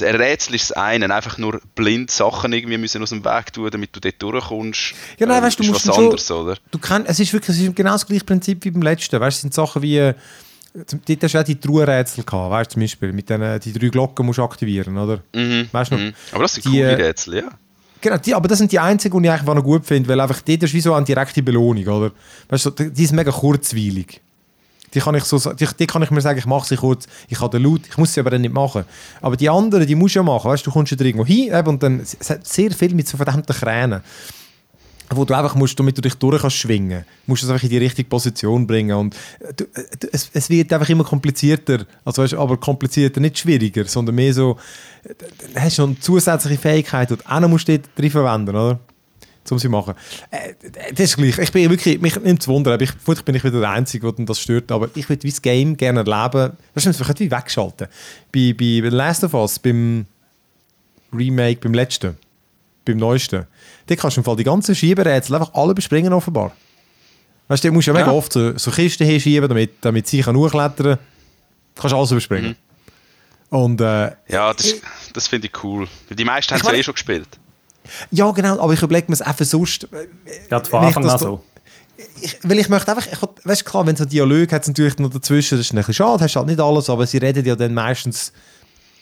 Ein 0.01 0.17
Rätsel 0.17 0.55
ist 0.57 0.71
das 0.71 0.77
eine, 0.77 1.15
einfach 1.15 1.39
nur 1.39 1.61
blind 1.75 2.11
Sachen 2.11 2.53
irgendwie 2.53 2.77
müssen 2.77 3.03
aus 3.03 3.11
dem 3.11 3.25
Weg 3.25 3.53
tun, 3.53 3.71
damit 3.71 3.95
du 3.95 4.01
dort 4.01 4.21
durchkommst. 4.21 4.95
Ja, 5.19 5.27
nein, 5.27 5.39
ähm, 5.39 5.45
weißt, 5.45 5.59
du 5.59 5.65
musst 5.65 5.87
was 5.87 5.97
anderes, 5.97 6.27
schon, 6.27 6.45
oder? 6.45 6.57
Du 6.71 6.79
kannst, 6.79 7.09
es 7.09 7.21
ist 7.21 7.33
wirklich 7.33 7.57
es 7.57 7.63
ist 7.63 7.77
genau 7.77 7.93
das 7.93 8.07
gleiche 8.07 8.25
Prinzip 8.25 8.65
wie 8.65 8.71
beim 8.71 8.83
letzten. 8.83 9.19
Weißt, 9.21 9.37
es 9.37 9.41
sind 9.43 9.55
Sachen 9.55 9.83
wie, 9.83 9.99
äh, 9.99 10.15
dort 10.75 11.23
hast 11.23 11.35
du 11.35 11.39
auch 11.39 11.45
die 11.45 11.59
Truhenrätsel 11.59 12.25
gehabt, 12.25 12.51
weißt, 12.51 12.71
zum 12.73 12.83
Beispiel, 12.83 13.13
mit 13.13 13.31
den 13.31 13.61
die 13.61 13.73
drei 13.73 13.89
Glocken 13.89 14.27
musst 14.27 14.39
du 14.39 14.43
aktivieren, 14.43 14.99
oder? 14.99 15.23
Mhm, 15.35 15.69
weißt 15.73 15.93
du 15.93 15.97
mhm. 15.97 16.15
Aber 16.33 16.43
das 16.43 16.55
sind 16.55 16.67
die, 16.67 16.71
coole 16.71 16.99
Rätsel, 16.99 17.37
ja. 17.37 17.49
Genau, 18.01 18.19
die, 18.19 18.35
aber 18.35 18.49
das 18.49 18.59
sind 18.59 18.71
die 18.73 18.79
einzigen, 18.79 19.23
die 19.23 19.29
ich 19.29 19.33
eigentlich 19.33 19.55
noch 19.55 19.65
gut 19.65 19.87
finde, 19.87 20.09
weil 20.09 20.21
einfach 20.21 20.41
dort 20.43 20.63
ist 20.63 20.75
wie 20.75 20.81
so 20.81 20.95
eine 20.95 21.07
direkte 21.07 21.43
Belohnung, 21.43 21.87
oder? 21.87 22.13
Weißt 22.49 22.67
du, 22.67 22.71
die 22.71 23.03
ist 23.03 23.13
mega 23.13 23.31
kurzweilig. 23.31 24.21
Die 24.97 25.01
kann 25.01 25.15
ich, 25.15 25.25
so, 25.25 25.39
die, 25.53 25.69
die 25.79 25.87
kann 25.87 26.03
ich 26.03 26.11
mir 26.11 26.23
sagen, 26.23 26.39
ich 26.39 26.47
mache 26.47 26.67
sie 26.67 26.77
kurz, 26.77 27.07
ich 27.29 27.39
habe 27.39 27.59
den 27.59 27.71
Laut, 27.71 27.83
ich 27.87 27.99
muss 27.99 28.15
sie 28.15 28.21
aber 28.21 28.31
dann 28.31 28.41
nicht 28.41 28.55
machen. 28.55 28.85
Aber 29.21 29.37
die 29.37 29.49
anderen, 29.49 29.87
die 29.87 29.95
musst 29.95 30.15
du 30.15 30.21
ja 30.21 30.23
machen, 30.23 30.51
weißt 30.51 30.67
du, 30.67 30.71
kommst 30.71 30.91
ja 30.91 30.99
irgendwo 30.99 31.27
hin 31.27 31.53
und 31.55 31.83
dann, 31.83 32.01
es 32.01 32.31
hat 32.31 32.47
sehr 32.47 32.71
viel 32.71 32.95
mit 32.95 33.07
so 33.07 33.19
verdammten 33.19 33.55
Kränen 33.55 34.03
wo 35.11 35.25
du 35.25 35.35
einfach 35.35 35.55
musst, 35.55 35.79
damit 35.79 35.97
du 35.97 36.03
dich 36.03 36.15
durch 36.15 36.41
kannst 36.41 36.57
schwingen, 36.57 37.05
musst 37.27 37.43
du 37.43 37.47
es 37.47 37.53
einfach 37.53 37.63
in 37.63 37.71
die 37.71 37.79
richtige 37.79 38.09
Position 38.09 38.67
bringen 38.67 38.97
und 38.97 39.15
äh, 39.39 39.55
du, 39.55 39.65
äh, 39.65 39.85
du, 40.01 40.09
es, 40.13 40.31
es, 40.33 40.51
wird 40.51 40.73
einfach 40.73 40.89
immer 40.89 41.05
komplizierter, 41.05 41.87
also 42.05 42.23
weißt, 42.23 42.35
aber 42.35 42.57
komplizierter, 42.57 43.21
nicht 43.21 43.39
schwieriger, 43.39 43.85
sondern 43.85 44.15
mehr 44.17 44.35
so, 44.35 44.57
äh, 45.05 45.15
du 45.55 45.61
hast 45.61 45.77
schon 45.77 46.01
zusätzliche 46.01 46.61
Fähigkeit, 46.61 47.11
die 47.11 47.17
du 47.17 47.23
auch 47.31 47.41
noch 47.41 47.49
musst 47.49 47.69
drin 47.69 48.11
verwenden, 48.11 48.57
oder? 48.57 48.81
Um 49.53 49.59
sie 49.59 49.67
zu 49.67 49.71
machen. 49.71 49.95
Äh, 50.31 50.55
das 50.93 51.01
ist 51.01 51.17
gleich. 51.17 51.39
Ich 51.39 51.53
bin 51.53 51.71
wirklich, 51.71 52.01
mich 52.01 52.17
nimmt 52.21 52.43
zu 52.43 52.51
wundern, 52.51 52.81
ich, 52.81 52.91
ich 52.91 53.23
bin 53.23 53.33
nicht 53.33 53.45
wieder 53.45 53.61
der 53.61 53.71
Einzige, 53.71 54.13
der 54.13 54.25
das 54.27 54.41
stört, 54.41 54.71
aber 54.73 54.89
ich 54.95 55.09
würde 55.09 55.27
das 55.27 55.41
Game 55.43 55.77
gerne 55.77 56.01
erleben. 56.01 56.57
Das 56.75 56.83
stimmt, 56.83 57.01
ich 57.01 57.21
wie 57.21 57.31
wegschalten. 57.31 57.89
Bei, 58.33 58.55
bei, 58.59 58.81
bei 58.83 58.89
Last 58.89 59.25
of 59.25 59.35
Us, 59.35 59.59
beim 59.59 60.07
Remake, 61.13 61.61
beim 61.61 61.75
letzten, 61.75 62.17
beim 62.85 62.97
neuesten, 62.97 63.47
da 63.87 63.97
kannst 63.97 64.17
du 64.17 64.21
im 64.21 64.25
Fall 64.25 64.37
die 64.37 64.45
ganzen 64.45 64.75
Schieberätsel 64.75 65.37
einfach 65.37 65.55
alle 65.55 65.73
überspringen 65.73 66.13
offenbar. 66.13 66.53
Weißt 67.49 67.63
du, 67.63 67.69
du 67.69 67.75
musst 67.75 67.87
ja, 67.87 67.93
mega 67.93 68.11
oft 68.11 68.33
so, 68.33 68.59
so 68.59 68.71
Kisten 68.71 69.07
hinschieben, 69.07 69.49
damit, 69.49 69.75
damit 69.81 70.07
sie 70.09 70.25
hochklettern 70.25 70.75
kann. 70.77 70.99
Du 71.75 71.81
kannst 71.81 71.95
alles 71.95 72.11
überspringen. 72.11 72.57
Mhm. 73.51 73.57
Und, 73.57 73.81
äh, 73.81 74.11
ja, 74.29 74.53
das, 74.53 74.75
das 75.13 75.29
finde 75.29 75.47
ich 75.47 75.63
cool. 75.63 75.87
Die 76.11 76.25
meisten 76.25 76.55
haben 76.55 76.61
es 76.61 76.67
ja 76.67 76.73
eh 76.73 76.83
schon 76.83 76.95
gespielt. 76.95 77.29
Ja, 78.11 78.31
genau, 78.31 78.59
aber 78.61 78.73
ich 78.73 78.83
überlege 78.83 79.07
mir 79.09 79.15
es 79.15 79.23
einfach 79.23 79.45
sonst. 79.45 79.85
Äh, 79.85 80.07
ja, 80.51 80.63
von 80.63 80.85
Anfang 80.85 81.09
an 81.09 81.19
so. 81.19 81.43
Ich, 82.21 82.39
weil 82.43 82.59
ich 82.59 82.69
möchte 82.69 82.95
einfach, 82.95 83.07
ich, 83.11 83.19
weißt 83.45 83.65
klar, 83.65 83.87
wenn 83.87 83.95
es 83.95 84.01
einen 84.01 84.11
Dialog 84.11 84.53
hat, 84.53 84.67
natürlich 84.67 84.99
noch 84.99 85.11
dazwischen, 85.11 85.57
das 85.57 85.67
ist 85.67 85.73
ein 85.73 85.77
bisschen 85.77 85.95
schade, 85.95 86.25
hast 86.25 86.37
halt 86.37 86.47
nicht 86.47 86.61
alles, 86.61 86.91
aber 86.91 87.07
sie 87.07 87.19
reden 87.19 87.45
ja 87.45 87.57
dann 87.57 87.73
meistens, 87.73 88.33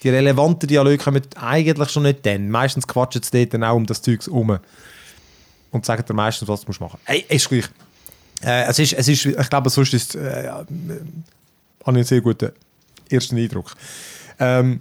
die 0.03 0.11
relevanten 0.11 0.69
Dialoge 0.69 0.99
kommen 0.99 1.23
eigentlich 1.37 1.91
schon 1.91 2.05
nicht 2.05 2.25
dann. 2.25 2.51
Meistens 2.51 2.87
quatschen 2.87 3.23
sie 3.23 3.31
dort 3.33 3.55
dann 3.55 3.65
auch 3.65 3.75
um 3.75 3.87
das 3.87 4.03
Zeug 4.03 4.27
um 4.29 4.59
und 5.71 5.87
sagen 5.87 6.05
dir 6.07 6.15
meistens, 6.15 6.47
was 6.49 6.61
du 6.61 6.67
musst 6.69 6.81
machen. 6.81 7.01
Ey, 7.07 7.25
ist 7.29 7.49
gleich. 7.49 7.65
Äh, 8.43 8.65
es 8.67 8.79
ist, 8.79 8.93
es 8.93 9.09
ist, 9.09 9.27
ich 9.27 9.51
glaube, 9.51 9.71
sonst 9.71 9.95
ist 9.95 10.15
äh, 10.15 10.45
ja, 10.45 10.61
äh, 10.61 10.65
habe 10.65 10.69
ich 11.85 11.87
einen 11.87 12.05
sehr 12.05 12.21
guten 12.21 12.53
ersten 13.11 13.37
Eindruck. 13.37 13.75
Ähm, 14.39 14.81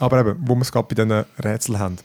aber 0.00 0.20
eben, 0.20 0.36
wo 0.40 0.54
wir 0.54 0.62
es 0.62 0.72
gerade 0.72 0.88
bei 0.88 0.94
diesen 0.94 1.24
Rätseln 1.38 1.78
haben. 1.78 1.98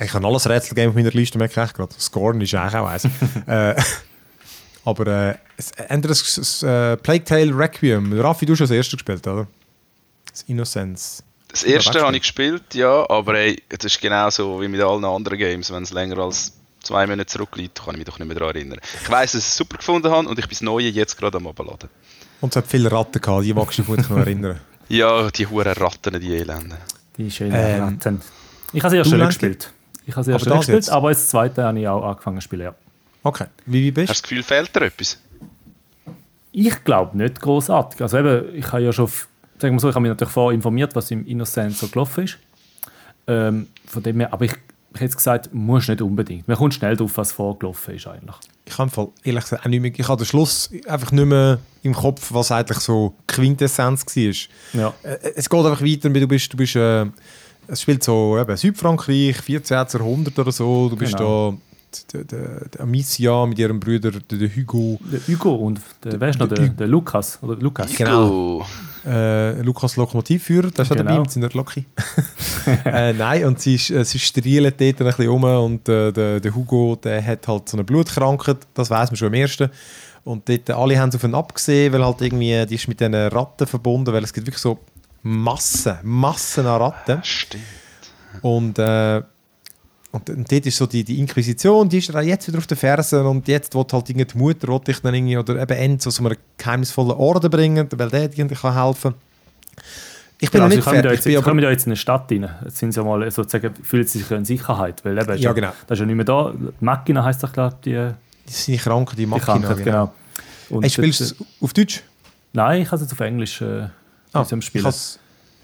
Ich 0.00 0.14
habe 0.14 0.26
alles 0.26 0.48
Rätselgame 0.48 0.90
auf 0.90 0.94
meiner 0.94 1.10
Liste, 1.10 1.38
merke 1.38 1.62
ich 1.62 1.72
gerade. 1.72 1.94
Scorn 1.98 2.40
ist 2.40 2.54
eigentlich 2.54 2.74
auch 2.76 2.86
eins. 2.86 3.04
äh, 3.46 3.74
aber 4.84 5.06
äh, 5.06 5.34
das, 6.00 6.62
äh, 6.62 6.96
Plague 6.96 7.24
Tale 7.24 7.56
Requiem. 7.56 8.18
Raffi, 8.20 8.46
du 8.46 8.52
hast 8.52 8.60
das 8.60 8.70
erste 8.70 8.96
gespielt, 8.96 9.26
oder? 9.26 9.48
Das 10.30 10.42
Innocence. 10.42 11.24
Das 11.48 11.64
erste 11.64 12.02
habe 12.02 12.14
ich 12.14 12.22
gespielt, 12.22 12.74
ja, 12.74 13.08
aber 13.08 13.34
ey, 13.34 13.62
das 13.70 13.86
ist 13.86 14.00
genauso 14.00 14.60
wie 14.60 14.68
mit 14.68 14.80
allen 14.80 15.04
anderen 15.04 15.38
Games. 15.38 15.72
Wenn 15.72 15.82
es 15.82 15.92
länger 15.92 16.18
als 16.18 16.52
zwei 16.80 17.06
Monate 17.06 17.26
zurückliegt, 17.26 17.82
kann 17.82 17.94
ich 17.94 17.98
mich 17.98 18.06
doch 18.06 18.18
nicht 18.18 18.28
mehr 18.28 18.38
daran 18.38 18.54
erinnern. 18.54 18.78
Ich 19.02 19.10
weiß, 19.10 19.32
dass 19.32 19.42
ich 19.42 19.48
es 19.48 19.56
super 19.56 19.78
gefunden 19.78 20.10
habe 20.10 20.28
und 20.28 20.38
ich 20.38 20.44
bin 20.44 20.50
das 20.50 20.60
Neue 20.60 20.88
jetzt 20.88 21.16
gerade 21.16 21.38
am 21.38 21.46
Abladen. 21.46 21.88
Und 22.40 22.50
es 22.50 22.56
hat 22.56 22.66
viele 22.68 22.92
Ratten 22.92 23.20
gehabt, 23.20 23.44
die 23.44 23.54
magst 23.54 23.78
du 23.78 23.82
dich 23.82 24.08
noch 24.08 24.16
erinnern. 24.16 24.60
Ja, 24.90 25.30
die 25.30 25.46
huren 25.46 25.74
Ratten, 25.74 26.18
die 26.18 26.34
Elenden. 26.34 26.78
Die 27.18 27.30
schönen 27.30 27.52
ähm, 27.54 27.82
Ratten. 27.82 28.22
Ich 28.72 28.82
habe 28.82 28.90
sie 28.90 28.96
ja 28.96 29.04
schon 29.04 29.20
gespielt. 29.20 29.70
Ich 30.08 30.16
habe 30.16 30.24
sie 30.24 30.30
ja 30.32 30.38
schon 30.38 30.56
gespielt, 30.56 30.76
jetzt? 30.76 30.88
aber 30.88 31.10
das 31.10 31.28
zweite 31.28 31.64
habe 31.64 31.78
ich 31.78 31.86
auch 31.86 32.02
angefangen 32.02 32.38
zu 32.38 32.44
spielen, 32.44 32.62
ja. 32.62 32.74
Okay. 33.22 33.44
Wie, 33.66 33.82
wie 33.82 33.90
bist 33.90 34.08
du? 34.08 34.10
Hast 34.10 34.20
du 34.20 34.22
das 34.22 34.22
Gefühl, 34.22 34.42
fehlt 34.42 34.74
dir 34.74 34.86
etwas? 34.86 35.18
Ich 36.50 36.84
glaube 36.84 37.18
nicht 37.18 37.38
großartig. 37.42 38.00
Also 38.00 38.16
eben, 38.16 38.54
ich 38.54 38.72
habe 38.72 38.82
ja 38.82 38.90
schon, 38.90 39.06
sagen 39.58 39.74
wir 39.74 39.80
so, 39.80 39.90
ich 39.90 39.94
habe 39.94 40.02
mich 40.02 40.08
natürlich 40.08 40.32
vorher 40.32 40.54
informiert, 40.54 40.96
was 40.96 41.10
im 41.10 41.26
Innocent 41.26 41.76
so 41.76 41.88
gelaufen 41.88 42.24
ist. 42.24 42.38
Ähm, 43.26 43.66
von 43.84 44.02
dem 44.02 44.18
her, 44.20 44.32
aber 44.32 44.46
ich, 44.46 44.54
ich 44.94 45.00
hätte 45.02 45.14
gesagt, 45.14 45.52
muss 45.52 45.88
nicht 45.88 46.00
unbedingt. 46.00 46.48
Man 46.48 46.56
kommt 46.56 46.72
schnell 46.72 46.96
drauf, 46.96 47.18
was 47.18 47.32
vorgelaufen 47.32 47.94
ist 47.94 48.06
eigentlich. 48.06 48.36
Ich 48.64 48.78
habe 48.78 49.12
ehrlich 49.24 49.42
gesagt 49.42 49.66
auch 49.66 49.68
nicht 49.68 49.80
mehr, 49.82 49.92
ich 49.94 50.08
habe 50.08 50.22
den 50.22 50.26
Schluss 50.26 50.70
einfach 50.86 51.12
nicht 51.12 51.26
mehr 51.26 51.58
im 51.82 51.92
Kopf, 51.92 52.32
was 52.32 52.50
eigentlich 52.50 52.78
so 52.78 53.14
Quintessenz 53.26 54.06
war. 54.06 54.80
Ja. 54.80 54.94
Äh, 55.02 55.18
es 55.36 55.50
geht 55.50 55.66
einfach 55.66 55.82
weiter, 55.82 56.08
du 56.08 56.26
bist, 56.26 56.50
du 56.50 56.56
bist 56.56 56.76
äh, 56.76 57.04
es 57.68 57.82
spielt 57.82 58.02
so 58.02 58.38
eben 58.38 58.56
Südfrankreich, 58.56 59.36
14. 59.36 59.76
Jahrhundert 59.92 60.38
oder 60.38 60.52
so. 60.52 60.88
Du 60.88 60.96
bist 60.96 61.16
genau. 61.16 61.52
da 61.52 61.56
der, 62.12 62.24
der, 62.24 62.68
der 62.68 62.80
Amicia 62.80 63.46
mit 63.46 63.58
ihrem 63.58 63.80
Bruder, 63.80 64.10
der, 64.10 64.38
der 64.38 64.48
Hugo. 64.54 64.98
Der 65.10 65.20
Hugo 65.26 65.54
und 65.54 65.80
der, 66.04 66.20
wer 66.20 66.28
ist 66.28 66.38
noch, 66.38 66.48
der, 66.48 66.68
der 66.68 66.86
Lukas? 66.86 67.38
Oder 67.42 67.56
Lukas. 67.56 67.94
Genau. 67.94 68.66
Äh, 69.06 69.60
Lukas 69.62 69.96
Lokomotivführer, 69.96 70.70
der 70.70 70.82
ist 70.82 70.88
genau. 70.90 71.04
dabei 71.04 71.20
mit 71.20 71.30
seiner 71.30 71.48
Loki. 71.50 71.86
äh, 72.84 73.12
nein, 73.12 73.44
und 73.44 73.60
sie, 73.60 73.74
äh, 73.74 74.04
sie 74.04 74.18
strielen 74.18 74.72
dort 74.76 75.00
ein 75.00 75.06
bisschen 75.06 75.28
um 75.28 75.44
und 75.44 75.88
äh, 75.88 76.12
der, 76.12 76.40
der 76.40 76.54
Hugo 76.54 76.96
der 76.96 77.24
hat 77.24 77.48
halt 77.48 77.68
so 77.68 77.76
eine 77.76 77.84
Blutkrankheit, 77.84 78.58
das 78.74 78.90
weiß 78.90 79.10
man 79.10 79.16
schon 79.16 79.28
am 79.28 79.34
ersten. 79.34 79.70
Und 80.24 80.48
dort, 80.48 80.68
alle 80.70 80.98
haben 80.98 81.10
sie 81.10 81.16
auf 81.16 81.24
ihn 81.24 81.34
abgesehen, 81.34 81.92
weil 81.92 82.04
halt 82.04 82.20
irgendwie, 82.20 82.66
die 82.66 82.74
ist 82.74 82.88
mit 82.88 83.00
diesen 83.00 83.14
Ratten 83.14 83.66
verbunden, 83.66 84.12
weil 84.12 84.24
es 84.24 84.32
gibt 84.32 84.46
wirklich 84.46 84.60
so 84.60 84.78
Massen, 85.22 85.98
Massen 86.02 86.66
an 86.66 86.82
Ratten. 86.82 87.20
Stimmt. 87.22 87.64
Und, 88.42 88.78
äh, 88.78 89.22
und, 90.10 90.30
und 90.30 90.50
dort 90.50 90.66
ist 90.66 90.76
so 90.76 90.86
die, 90.86 91.04
die 91.04 91.18
Inquisition, 91.18 91.88
die 91.88 91.98
ist 91.98 92.08
jetzt 92.08 92.48
wieder 92.48 92.58
auf 92.58 92.66
den 92.66 92.78
Fersen 92.78 93.26
und 93.26 93.46
jetzt 93.48 93.74
wird 93.74 93.92
halt 93.92 94.08
die 94.08 94.26
Mutter 94.34 94.68
will 94.68 94.80
dich 94.80 95.00
dann 95.00 95.14
irgendwie, 95.14 95.36
oder 95.36 95.60
eben 95.60 95.76
Enzo 95.76 96.10
zu 96.10 96.24
einem 96.24 96.36
geheimnisvollen 96.56 97.12
Orden 97.12 97.50
bringen, 97.50 97.88
weil 97.96 98.08
der 98.08 98.22
irgendwie 98.22 98.54
kann 98.54 98.74
helfen 98.74 99.14
ich 100.40 100.50
bin 100.50 100.60
genau, 100.60 100.68
noch 100.68 100.76
nicht 100.76 100.84
fertig. 100.84 101.10
Jetzt, 101.10 101.26
jetzt 101.26 101.42
kommen 101.42 101.62
ja 101.62 101.70
jetzt 101.70 101.86
in 101.86 101.90
eine 101.90 101.96
Stadt 101.96 102.30
rein. 102.30 102.48
Jetzt 102.64 102.78
sind 102.78 102.92
sie 102.92 103.02
mal 103.02 103.28
sozusagen, 103.30 103.74
fühlen 103.82 104.06
sie 104.06 104.20
sich 104.20 104.30
in 104.30 104.44
Sicherheit. 104.44 105.04
Weil 105.04 105.18
eben, 105.18 105.36
ja, 105.36 105.52
genau. 105.52 105.72
Das 105.86 105.96
ist 105.96 106.00
ja 106.00 106.06
nicht 106.06 106.14
mehr 106.14 106.24
da. 106.24 106.54
Machina 106.80 107.24
heisst 107.24 107.42
doch, 107.42 107.52
glaube 107.52 107.74
ich, 107.76 107.80
die... 107.80 108.14
Das 108.46 108.64
sind 108.64 108.74
die 108.74 108.78
Kranken, 108.80 109.16
die 109.16 109.26
Machina. 109.26 109.56
Die 109.56 109.62
Krankheit, 109.62 109.84
genau. 109.84 110.06
genau. 110.06 110.76
Und 110.76 110.82
Hey, 110.82 110.90
spielst 110.90 111.20
du 111.20 111.24
es 111.24 111.36
auf 111.60 111.72
Deutsch? 111.72 112.04
Nein, 112.52 112.82
ich 112.82 112.86
habe 112.86 112.96
es 112.96 113.02
jetzt 113.02 113.12
auf 113.12 113.20
Englisch 113.20 113.60
äh, 113.60 113.88
Ah, 114.38 114.46
am 114.52 114.58
ich 114.58 114.64
Spielen. 114.66 114.86
auf 114.86 115.18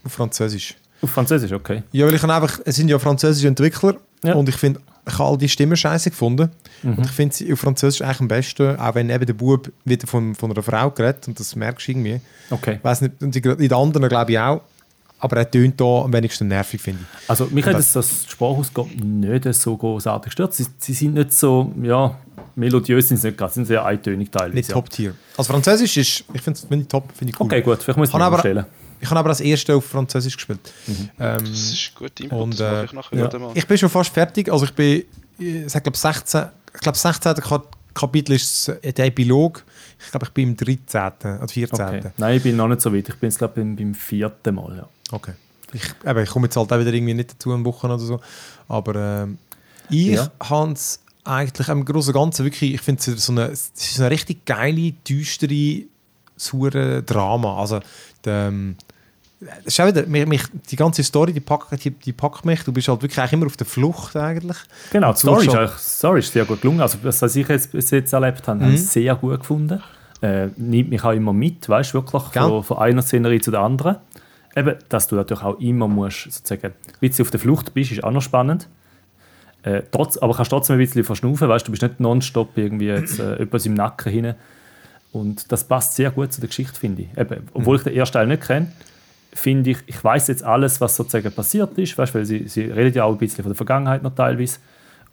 Französisch. 0.07 0.75
Auf 1.03 1.11
Französisch, 1.11 1.53
okay. 1.53 1.83
Ja, 1.93 2.07
weil 2.07 2.15
ich 2.15 2.23
habe 2.23 2.33
einfach, 2.35 2.61
es 2.65 2.77
sind 2.77 2.89
ja 2.89 2.99
französische 2.99 3.49
Entwickler 3.49 3.97
Ja. 4.23 4.35
und 4.35 4.49
ich 4.49 4.57
finde, 4.57 4.81
ich 5.07 5.19
habe 5.19 5.31
all 5.31 5.37
die 5.39 5.49
Stimmen 5.49 5.77
scheiße 5.77 6.11
gefunden. 6.11 6.51
Mhm. 6.83 6.95
Und 6.95 7.07
ich 7.07 7.13
finde 7.13 7.35
sie 7.35 7.53
auf 7.53 7.61
Französisch 7.61 8.01
eigentlich 8.03 8.21
am 8.21 8.29
besten, 8.29 8.77
auch 8.79 8.95
wenn 8.95 9.11
eben 9.11 9.27
der 9.27 9.35
Bub 9.35 9.71
wieder 9.85 10.07
von, 10.07 10.35
von 10.35 10.51
einer 10.51 10.63
Frau 10.63 10.89
redet 10.89 11.29
und 11.29 11.39
das 11.39 11.55
merkst 11.57 11.87
du 11.87 11.93
irgendwie. 11.93 12.21
okay. 12.51 12.77
Ich 12.79 12.85
weiß 12.85 13.03
nicht, 13.03 13.23
und 13.23 13.35
die- 13.35 13.41
in 13.41 13.57
den 13.59 13.73
anderen 13.75 14.09
glaube 14.09 14.33
ich 14.33 14.39
auch, 14.39 14.63
aber 15.19 15.37
er 15.39 15.51
tönt 15.51 15.79
da 15.81 16.03
am 16.05 16.13
wenigsten 16.13 16.49
nervig, 16.49 16.81
finde 16.81 17.01
ich. 17.03 17.31
Also 17.31 17.47
mich 17.51 17.67
Und 17.67 17.73
hat 17.75 17.79
das- 17.81 17.93
das 17.93 18.27
Sprachausgabe 18.29 18.89
nicht 19.05 19.53
so 19.55 19.77
großartig 19.77 20.27
gestört. 20.31 20.55
Sie, 20.55 20.67
sie 20.79 20.95
sind 20.95 21.15
nicht 21.15 21.33
so, 21.33 21.73
ja, 21.83 22.17
melodiös 22.57 23.09
sind 23.09 23.17
sie 23.19 23.29
nicht 23.29 23.39
gerade, 23.39 23.53
sind 23.53 23.67
sehr 23.67 23.85
eintönig 23.85 24.31
teilweise. 24.31 24.55
Nicht 24.55 24.69
ja. 24.69 24.75
Top-Tier. 24.75 25.15
Also 25.37 25.53
Französisch 25.53 25.97
ist, 25.97 26.25
ich 26.33 26.41
finde 26.43 26.59
es 26.59 26.65
find 26.67 26.83
ich 26.83 26.89
top, 26.89 27.11
finde 27.17 27.33
ich 27.33 27.41
cool. 27.41 27.47
Okay, 27.47 27.63
gut, 27.63 27.83
vielleicht 27.83 27.99
muss 27.99 28.09
ich 28.09 28.15
aber- 28.15 28.35
umstellen. 28.37 28.67
Ich 29.01 29.11
habe 29.11 29.21
aber 29.21 29.29
das 29.29 29.41
erste 29.41 29.75
auf 29.75 29.85
Französisch 29.85 30.35
gespielt. 30.37 30.61
Ähm, 30.89 31.39
Das 31.41 31.51
ist 31.51 31.95
gut 31.95 32.19
Input, 32.21 32.41
Und, 32.41 32.59
das 32.61 32.93
mache 32.95 33.15
äh, 33.15 33.19
ich 33.19 33.23
nachher 33.25 33.39
ja. 33.41 33.47
mal. 33.47 33.53
ich 33.55 33.67
bin 33.67 33.77
schon 33.77 33.91
fast 33.91 34.11
fertig. 34.15 34.51
Also 34.51 34.65
ich 34.65 34.73
bin, 34.73 35.05
ich 35.39 35.71
sag, 35.71 35.83
glaub, 35.83 35.95
16, 35.97 36.45
ich 36.75 36.81
glaube 36.81 36.97
16. 36.97 37.35
Ka- 37.35 37.63
Kapitel 37.93 38.33
ist 38.35 38.69
der 38.83 39.05
Epilog. 39.07 39.63
Ich 40.03 40.11
glaube, 40.11 40.25
ich 40.27 40.33
bin 40.33 40.51
im 40.51 40.57
13. 40.57 41.39
oder 41.39 41.49
14. 41.49 41.85
Okay. 41.87 42.01
Nein, 42.17 42.37
ich 42.39 42.43
bin 42.43 42.57
noch 42.57 42.67
nicht 42.69 42.81
so 42.81 42.95
weit. 42.95 43.07
Ich 43.09 43.15
bin 43.17 43.29
jetzt 43.29 43.37
glaube 43.39 43.55
beim, 43.57 43.77
beim 43.77 43.95
vierten 43.95 44.55
Mal. 44.55 44.77
Ja. 44.79 44.89
Okay. 45.13 45.33
Ich, 45.75 45.83
eben, 46.07 46.19
ich 46.23 46.31
komme 46.31 46.47
jetzt 46.47 46.57
halt 46.57 46.73
auch 46.73 46.79
wieder 46.81 46.93
irgendwie 46.93 47.15
nicht 47.15 47.33
dazu, 47.33 47.53
eine 47.53 47.65
Woche 47.65 47.87
oder 47.87 47.99
so. 47.99 48.21
Aber 48.69 48.95
ähm, 49.25 49.39
ich 49.91 50.07
Ja. 50.15 50.31
habe 50.41 50.73
es 50.73 51.01
eigentlich 51.25 51.69
im 51.69 51.85
Großen 51.85 52.15
und 52.15 52.21
Ganzen 52.21 52.45
wirklich, 52.45 52.75
ich 52.75 52.81
finde 52.81 53.01
es 53.01 53.25
so 53.27 53.33
eine, 53.33 53.47
es 53.47 53.73
ist 53.77 54.01
eine 54.01 54.11
richtig 54.11 54.45
geile, 54.45 54.93
düstere, 55.09 55.83
saure 56.37 57.03
Drama. 57.03 57.59
Also, 57.59 57.81
der, 58.25 58.49
ähm, 58.49 58.77
ist 59.65 59.79
auch 59.81 59.87
wieder, 59.87 60.07
mich, 60.07 60.27
mich, 60.27 60.43
die 60.71 60.77
ganze 60.77 61.03
Story, 61.03 61.33
die 61.33 61.41
packt, 61.41 61.85
die, 61.85 61.91
die 61.91 62.13
packt 62.13 62.45
mich. 62.45 62.63
Du 62.63 62.73
bist 62.73 62.89
halt 62.89 63.03
wirklich 63.03 63.33
immer 63.33 63.47
auf 63.47 63.57
der 63.57 63.67
Flucht 63.67 64.17
eigentlich. 64.17 64.57
Genau, 64.91 65.13
die 65.13 65.19
Story 65.19 65.47
ist, 65.47 65.55
eigentlich, 65.55 65.71
Story 65.79 66.19
ist 66.21 66.33
sehr 66.33 66.45
gut 66.45 66.61
gelungen. 66.61 66.81
Also, 66.81 66.99
das, 67.03 67.21
was 67.21 67.37
ich 67.37 67.49
jetzt 67.49 67.73
bis 67.73 67.91
jetzt 67.91 68.13
erlebt 68.13 68.47
habe, 68.49 68.61
habe 68.61 68.69
Mhm. 68.71 68.75
ich 68.75 68.87
sehr 68.87 69.15
gut 69.17 69.41
gefunden. 69.41 69.83
Äh, 70.23 70.49
nimmt 70.57 70.89
mich 70.91 71.05
auch 71.05 71.13
immer 71.13 71.33
mit, 71.35 71.69
weißt 71.69 71.91
du, 71.93 71.99
wirklich 71.99 72.31
Gell? 72.33 72.43
von, 72.43 72.63
von 72.65 72.79
einer 72.79 73.03
Szenerie 73.03 73.41
zu 73.41 73.51
der 73.51 73.61
anderen. 73.61 73.97
Eben, 74.57 74.77
dass 74.89 75.09
du 75.09 75.17
natürlich 75.17 75.43
auch 75.43 75.59
immer 75.59 75.89
musst, 75.89 76.31
sozusagen, 76.33 76.67
ein 76.69 76.73
bisschen 77.01 77.25
auf 77.25 77.31
der 77.31 77.41
Flucht 77.41 77.75
bist, 77.75 77.93
ist 77.93 78.05
auch 78.05 78.13
noch 78.13 78.23
spannend. 78.23 78.69
Äh, 79.65 79.83
trotz, 79.91 80.19
aber 80.19 80.35
kannst 80.35 80.51
trotzdem 80.51 80.77
ein 80.77 80.79
bisschen 80.79 81.05
verschnaufen, 81.05 81.49
weißt 81.49 81.65
du, 81.65 81.67
du 81.67 81.71
bist 81.73 81.83
nicht 81.83 81.99
nonstop 81.99 82.57
irgendwie 82.57 82.87
jetzt 82.87 83.19
äh, 83.19 83.37
etwas 83.37 83.65
im 83.65 83.75
Nacken 83.75 84.13
hinein. 84.13 84.35
Und 85.11 85.51
das 85.51 85.65
passt 85.65 85.97
sehr 85.97 86.11
gut 86.11 86.33
zu 86.33 86.41
der 86.41 86.49
Geschichte, 86.49 86.79
finde 86.79 87.03
ich. 87.03 87.19
Eben, 87.19 87.49
obwohl 87.55 87.77
ich 87.77 87.83
den 87.83 87.95
ersten 87.95 88.15
Teil 88.15 88.27
nicht 88.27 88.43
kenne, 88.43 88.73
finde 89.33 89.71
ich, 89.71 89.79
ich 89.87 90.03
weiß 90.03 90.29
jetzt 90.29 90.45
alles, 90.45 90.81
was 90.81 90.97
sozusagen 90.97 91.33
passiert 91.33 91.79
ist, 91.79 91.97
weißt, 91.97 92.15
weil 92.15 92.27
sie, 92.27 92.47
sie 92.47 92.63
redet 92.63 92.95
ja 92.95 93.05
auch 93.05 93.13
ein 93.13 93.19
bisschen 93.19 93.43
von 93.43 93.53
der 93.53 93.57
Vergangenheit 93.57 94.03
noch 94.03 94.15
teilweise. 94.15 94.59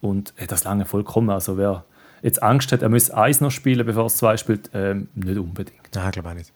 Und 0.01 0.33
äh, 0.35 0.47
das 0.47 0.65
lange 0.65 0.85
vollkommen. 0.85 1.29
Also 1.29 1.57
wer 1.57 1.85
jetzt 2.21 2.43
Angst 2.43 2.71
hat, 2.73 2.81
er 2.81 2.89
muss 2.89 3.09
eins 3.09 3.39
noch 3.39 3.51
spielen, 3.51 3.85
bevor 3.85 4.07
es 4.07 4.17
zwei 4.17 4.35
spielt, 4.35 4.69
ähm, 4.73 5.07
nicht 5.15 5.37
unbedingt. 5.37 5.79
Nein, 5.93 6.05
ich 6.07 6.11
glaube 6.11 6.29
auch 6.29 6.33
nicht. 6.33 6.51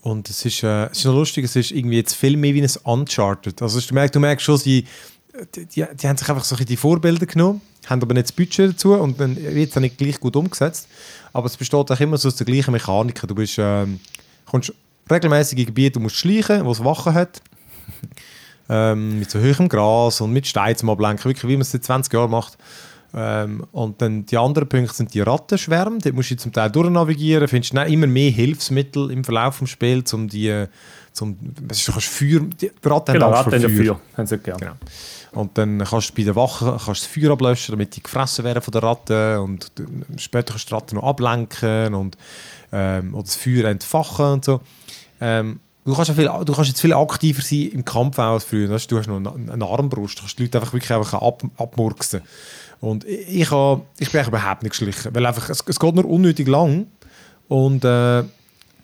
Und 0.00 0.30
es 0.30 0.44
ist, 0.44 0.62
äh, 0.62 0.86
es 0.86 0.98
ist 0.98 1.04
noch 1.04 1.14
lustig, 1.14 1.44
es 1.44 1.56
ist 1.56 1.72
irgendwie 1.72 1.96
jetzt 1.96 2.14
viel 2.14 2.36
mehr 2.36 2.54
wie 2.54 2.62
ein 2.62 2.70
Uncharted. 2.84 3.60
Also 3.60 3.80
du 3.80 3.94
merkst, 3.94 4.14
du 4.14 4.20
merkst 4.20 4.44
schon, 4.44 4.56
sie, 4.56 4.86
die, 5.54 5.66
die, 5.66 6.08
haben 6.08 6.16
sich 6.16 6.28
einfach 6.28 6.44
so 6.44 6.56
die 6.56 6.76
Vorbilder 6.76 7.26
genommen, 7.26 7.60
haben 7.86 8.02
aber 8.02 8.14
nicht 8.14 8.26
das 8.28 8.32
Budget 8.32 8.72
dazu 8.72 8.94
und 8.94 9.20
dann 9.20 9.36
wird 9.36 9.68
es 9.68 9.74
dann 9.74 9.82
nicht 9.82 9.98
gleich 9.98 10.18
gut 10.20 10.36
umgesetzt. 10.36 10.88
Aber 11.32 11.46
es 11.46 11.56
besteht 11.56 11.90
auch 11.90 12.00
immer 12.00 12.16
so 12.16 12.28
aus 12.28 12.36
der 12.36 12.46
gleichen 12.46 12.72
Mechanik. 12.72 13.20
Du 13.26 13.34
bist, 13.34 13.56
ähm, 13.58 14.00
kommst 14.46 14.72
regelmäßig 15.10 15.58
in 15.58 15.66
Gebiete, 15.66 15.92
du 15.92 16.00
musst 16.00 16.16
schleichen, 16.16 16.64
wo 16.64 16.72
es 16.72 16.82
Wachen 16.84 17.14
hat. 17.14 17.40
ähm, 18.68 19.18
mit 19.18 19.30
so 19.30 19.38
hohem 19.38 19.68
Gras 19.68 20.20
und 20.20 20.32
mit 20.32 20.46
Steinen 20.46 20.76
zum 20.76 20.90
Ablenken, 20.90 21.24
wirklich 21.24 21.48
wie 21.48 21.56
man 21.56 21.62
es 21.62 21.70
seit 21.70 21.84
20 21.84 22.12
Jahren 22.12 22.30
macht. 22.30 22.58
Ähm, 23.14 23.64
und 23.72 24.02
dann 24.02 24.26
die 24.26 24.36
anderen 24.36 24.68
Punkte 24.68 24.94
sind 24.94 25.14
die 25.14 25.20
Rattenschwärme. 25.20 25.98
Dort 25.98 26.14
musst 26.14 26.30
du 26.30 26.36
zum 26.36 26.52
Teil 26.52 26.70
durchnavigieren. 26.70 27.48
Findest 27.48 27.74
dann 27.74 27.90
immer 27.90 28.06
mehr 28.06 28.30
Hilfsmittel 28.30 29.10
im 29.10 29.24
Verlauf 29.24 29.58
des 29.60 29.70
Spiels, 29.70 30.12
um 30.12 30.28
die, 30.28 30.66
zum, 31.18 31.36
was 31.68 31.78
ist, 31.78 31.88
du 31.88 31.92
kannst 31.92 32.06
Feuer, 32.08 32.40
die 32.40 32.70
Ratten 32.84 33.12
Genau, 33.12 33.26
haben 33.34 33.52
Angst 33.52 33.66
vor. 33.66 33.70
Feuer. 33.84 34.00
Nicht 34.16 34.44
gern. 34.44 34.58
Genau. 34.58 34.72
Und 35.32 35.58
dann 35.58 35.78
kannst 35.84 36.10
du 36.10 36.14
bei 36.14 36.22
den 36.22 36.34
Wachen 36.36 36.70
kannst 36.84 37.02
das 37.02 37.06
Feuer 37.06 37.32
ablöschen, 37.32 37.72
damit 37.72 37.94
die 37.94 38.02
gefressen 38.02 38.44
werden 38.44 38.62
von 38.62 38.72
den 38.72 38.80
Ratten. 38.80 39.38
Und 39.40 39.70
später 40.16 40.52
kannst 40.52 40.66
du 40.66 40.68
die 40.70 40.74
Ratten 40.74 40.94
noch 40.96 41.04
ablenken 41.04 41.94
und 41.94 42.16
ähm, 42.72 43.14
das 43.22 43.36
Feuer 43.36 43.66
entfachen 43.66 44.26
und 44.26 44.44
so. 44.44 44.60
Ähm, 45.20 45.60
du, 45.84 45.94
kannst 45.94 46.08
ja 46.08 46.14
viel, 46.14 46.30
du 46.44 46.52
kannst 46.54 46.68
jetzt 46.70 46.80
viel 46.80 46.92
aktiver 46.94 47.42
sein 47.42 47.68
im 47.72 47.84
Kampf 47.84 48.18
als 48.18 48.44
früher. 48.44 48.70
Weißt, 48.70 48.90
du 48.90 48.98
hast 48.98 49.06
noch 49.08 49.16
eine, 49.34 49.52
eine 49.52 49.66
Armbrust, 49.66 50.16
du 50.18 50.22
kannst 50.22 50.38
die 50.38 50.44
Leute 50.44 50.58
einfach 50.58 50.72
wirklich 50.72 50.92
einfach 50.92 51.20
ab, 51.20 51.42
abmurksen. 51.58 52.22
Und 52.80 53.04
ich, 53.04 53.40
ich, 53.42 53.50
habe- 53.50 53.82
ich 53.98 54.10
bin 54.10 54.24
überhaupt 54.24 54.62
nicht 54.62 54.70
geschlichen, 54.78 55.14
weil 55.14 55.26
einfach, 55.26 55.50
es, 55.50 55.62
es 55.66 55.78
geht 55.80 55.94
nur 55.94 56.04
unnötig 56.06 56.46
lang. 56.48 56.86
Und, 57.48 57.84
äh, 57.84 58.22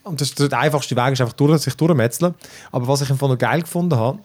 und 0.05 0.21
das, 0.21 0.35
der 0.35 0.59
einfachste 0.59 0.95
Weg 0.97 1.13
ist 1.13 1.21
einfach 1.21 1.35
durch, 1.35 1.61
sich 1.63 1.75
durchmetzeln. 1.75 2.35
Aber 2.71 2.87
was 2.89 3.01
ich 3.03 3.11
einfach 3.11 3.29
noch 3.29 3.39
geil 3.39 3.63
gefunden 3.63 3.97
habe, 3.99 4.19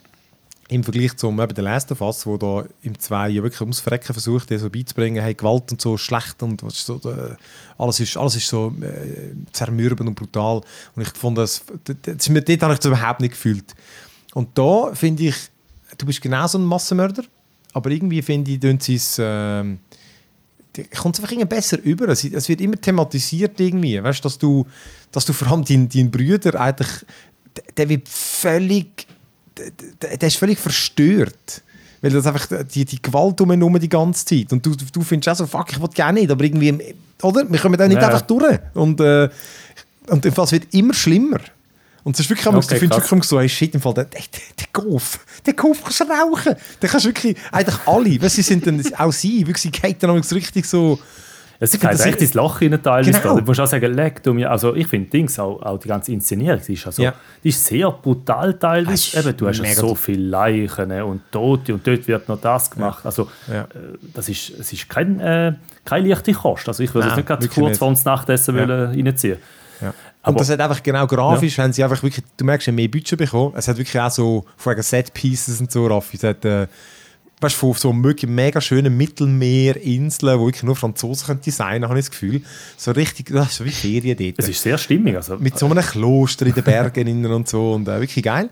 im 0.68 0.84
Vergleich 0.84 1.18
zum 1.18 1.40
eben 1.42 1.56
der 1.56 1.64
of 1.92 2.02
Us, 2.02 2.28
wo 2.28 2.38
da 2.38 2.64
im 2.84 2.98
2 3.00 3.30
ja 3.30 3.42
wirklich 3.42 3.62
ums 3.62 3.80
Verrecken 3.80 4.14
versucht, 4.14 4.52
dir 4.52 4.60
so 4.60 4.70
beizubringen, 4.70 5.22
hey, 5.24 5.34
Gewalt 5.34 5.72
und 5.72 5.82
so 5.82 5.98
schlecht 5.98 6.44
und 6.44 6.62
was 6.62 6.86
so, 6.86 6.98
äh, 7.06 7.36
alles, 7.80 8.00
ist, 8.00 8.16
alles 8.18 8.36
ist 8.36 8.48
so 8.48 8.72
äh, 8.82 9.34
zermürbend 9.52 10.10
und 10.10 10.16
brutal. 10.16 10.62
Und 10.96 11.02
ich 11.02 11.10
fand 11.10 11.40
das, 11.40 11.64
das, 11.86 11.96
das, 12.04 12.18
das, 12.18 12.26
dort 12.46 12.62
habe 12.62 12.74
ich 12.74 12.80
das 12.80 12.86
überhaupt 12.86 13.20
nicht 13.20 13.32
gefühlt. 13.32 13.74
Und 14.36 14.56
da 14.56 14.94
finde 14.94 15.24
ich, 15.24 15.36
du 15.98 16.06
bist 16.06 16.22
genauso 16.22 16.60
ein 16.60 16.66
Massenmörder, 16.66 17.24
aber 17.74 17.90
irgendwie 17.90 18.22
finde 18.22 18.52
ich, 18.52 18.60
tun 18.60 18.80
sie 18.80 18.96
es, 18.96 19.18
die- 19.18 19.80
kommt 20.98 21.16
es 21.16 21.22
einfach 21.22 21.32
irgendwie 21.32 21.48
besser 21.48 21.80
über. 21.82 22.08
Es, 22.10 22.24
es 22.24 22.50
wird 22.50 22.62
immer 22.62 22.80
thematisiert 22.80 23.60
irgendwie, 23.60 24.02
weißt, 24.02 24.24
dass 24.24 24.38
du, 24.38 24.66
dass 25.12 25.26
du 25.26 25.34
vor 25.34 25.52
allem 25.52 25.66
deinen 25.66 25.90
dein 25.90 26.12
Brüder 26.12 26.60
eigentlich, 26.60 26.88
der, 27.56 27.64
der 27.76 27.90
wird 27.90 28.08
völlig, 28.08 29.08
der, 30.02 30.18
der, 30.18 30.28
ist 30.28 30.38
völlig 30.38 30.60
verstört. 30.60 31.64
Weil 32.02 32.12
das 32.12 32.26
einfach 32.26 32.48
die, 32.74 32.86
die 32.86 33.02
Gewalt 33.02 33.42
um 33.42 33.52
ihn 33.52 33.60
herum 33.60 33.78
die 33.78 33.90
ganze 33.90 34.26
Zeit. 34.26 34.54
Und 34.54 34.66
du, 34.66 34.74
du 34.74 35.02
findest 35.02 35.28
auch 35.30 35.36
so, 35.36 35.48
fuck, 35.48 35.72
ich 35.72 35.82
will 35.82 35.90
gerne 35.90 36.22
nicht, 36.22 36.32
aber 36.32 36.46
irgendwie, 36.46 36.96
oder? 37.22 37.52
Wir 37.52 37.60
kommen 37.60 37.78
da 37.78 37.88
nicht 37.88 38.02
Ja. 38.02 38.08
einfach 38.08 38.22
durch. 38.22 38.58
Und, 38.74 39.02
äh, 39.02 39.28
und 40.08 40.26
es 40.26 40.52
wird 40.52 40.74
immer 40.74 40.94
schlimmer. 40.94 41.40
Und 42.10 42.16
es 42.16 42.22
ist 42.22 42.30
wirklich, 42.32 42.48
okay, 42.48 42.56
du 42.60 42.76
findest 42.80 43.02
krass. 43.02 43.12
wirklich 43.12 43.30
so, 43.30 43.40
hey, 43.40 43.48
shit, 43.48 43.76
im 43.76 43.82
Fall, 43.82 43.94
der, 43.94 44.06
der, 44.06 44.22
der 44.60 44.68
Golf, 44.74 45.20
der 45.46 45.54
Golf 45.54 45.84
kannst 45.84 46.00
du 46.00 46.06
rauchen. 46.06 46.56
Der 46.82 46.90
kannst 46.90 47.06
wirklich, 47.06 47.38
eigentlich 47.52 47.76
alle, 47.86 48.20
weil 48.24 48.30
sie 48.32 48.42
sind 48.42 48.66
dann, 48.66 48.82
auch 48.98 49.12
sie, 49.12 49.46
wirklich, 49.46 49.62
sie 49.62 49.70
gehen 49.70 49.96
dann 50.00 50.24
so 50.24 50.34
richtig 50.34 50.66
so, 50.66 50.98
Es 51.60 51.72
geht 51.72 51.84
das 51.84 52.04
echt 52.08 52.20
ins 52.20 52.34
Loch 52.34 52.62
in 52.62 52.82
teilweise. 52.82 53.12
Genau. 53.12 53.38
Du 53.40 53.46
musst 53.46 53.60
auch 53.60 53.68
sagen, 53.68 53.94
leck 53.94 54.24
du 54.24 54.34
mir. 54.34 54.50
Also 54.50 54.74
ich 54.74 54.88
finde 54.88 55.08
Dings, 55.12 55.38
auch, 55.38 55.62
auch 55.62 55.78
die 55.78 55.88
ganze 55.88 56.12
Inszenierung, 56.12 56.60
die 56.68 56.74
ist, 56.74 56.88
also, 56.88 57.04
Ja. 57.04 57.14
die 57.44 57.50
ist 57.50 57.64
sehr 57.64 57.92
brutal 57.92 58.56
teilweise. 58.56 58.94
ist 58.94 59.16
Eben, 59.28 59.38
du 59.38 59.48
hast 59.48 59.60
ja 59.60 59.76
so 59.76 59.94
viele 59.94 60.24
Leichen 60.30 60.92
und 61.04 61.22
Tote 61.32 61.76
und 61.76 61.86
dort 61.86 62.08
wird 62.08 62.28
noch 62.28 62.42
das 62.42 62.72
gemacht. 62.72 63.06
Also 63.06 63.30
Ja. 63.48 63.66
äh, 63.66 63.68
das 64.16 64.30
ist, 64.30 64.50
es 64.60 64.74
ist 64.74 64.90
kein, 64.90 65.20
äh, 65.20 65.54
keine 65.86 66.08
leichte 66.10 66.34
Kost. 66.34 66.68
Also 66.68 66.82
ich 66.82 66.92
würde 66.96 67.10
es 67.10 67.16
nicht 67.18 67.28
gerade 67.28 67.48
kurz 67.48 67.78
vor 67.78 67.88
uns 67.90 68.04
Nachtessen 68.04 68.56
Ja. 68.58 68.68
wollen 68.68 69.06
reinziehen. 69.06 69.38
Ja. 69.82 69.94
Aber- 70.22 70.32
und 70.34 70.40
das 70.42 70.50
hat 70.50 70.60
einfach 70.60 70.84
genau 70.84 71.08
grafisch, 71.08 71.58
haben 71.58 71.72
sie 71.72 71.84
einfach 71.84 72.02
wirklich, 72.04 72.26
du 72.38 72.44
merkst, 72.46 72.66
sie 72.66 72.72
haben 72.72 72.76
mehr 72.76 72.90
Budget 72.90 73.18
bekommen. 73.18 73.54
Es 73.56 73.68
hat 73.68 73.78
wirklich 73.78 74.00
auch 74.00 74.12
so, 74.12 74.46
wegen 74.66 74.82
Set-Pieces 74.82 75.62
und 75.62 75.72
so, 75.72 75.88
Raffi. 75.88 76.18
Es 76.18 76.24
hat, 76.24 76.44
äh, 76.44 76.68
weißt 77.42 77.56
du, 77.62 77.74
von 77.74 77.74
so 77.74 77.94
mega 77.94 78.60
schönen 78.60 78.98
Mittelmeerinseln, 78.98 80.40
wo 80.40 80.46
wirklich 80.48 80.64
nur 80.64 80.76
Franzosen 80.76 81.26
können 81.28 81.42
designen, 81.42 81.88
habe 81.88 81.98
ich 82.00 82.06
das 82.06 82.12
Gefühl. 82.12 82.42
So 82.78 82.92
richtig, 82.92 83.28
das 83.32 83.48
ist 83.52 83.56
so 83.56 83.66
wie 83.66 83.70
Ferien 83.72 84.18
dort. 84.18 84.36
Es 84.38 84.50
ist 84.50 84.62
sehr 84.62 84.78
stimmig. 84.78 85.16
Also, 85.16 85.38
mit 85.38 85.58
so 85.58 85.68
einem 85.68 85.84
Kloster 85.84 86.46
in 86.46 86.54
den 86.54 86.64
Bergen 86.64 87.08
innen 87.08 87.32
und 87.32 87.48
so 87.48 87.74
und 87.74 87.88
äh, 87.88 88.00
wirklich 88.00 88.24
geil. 88.24 88.50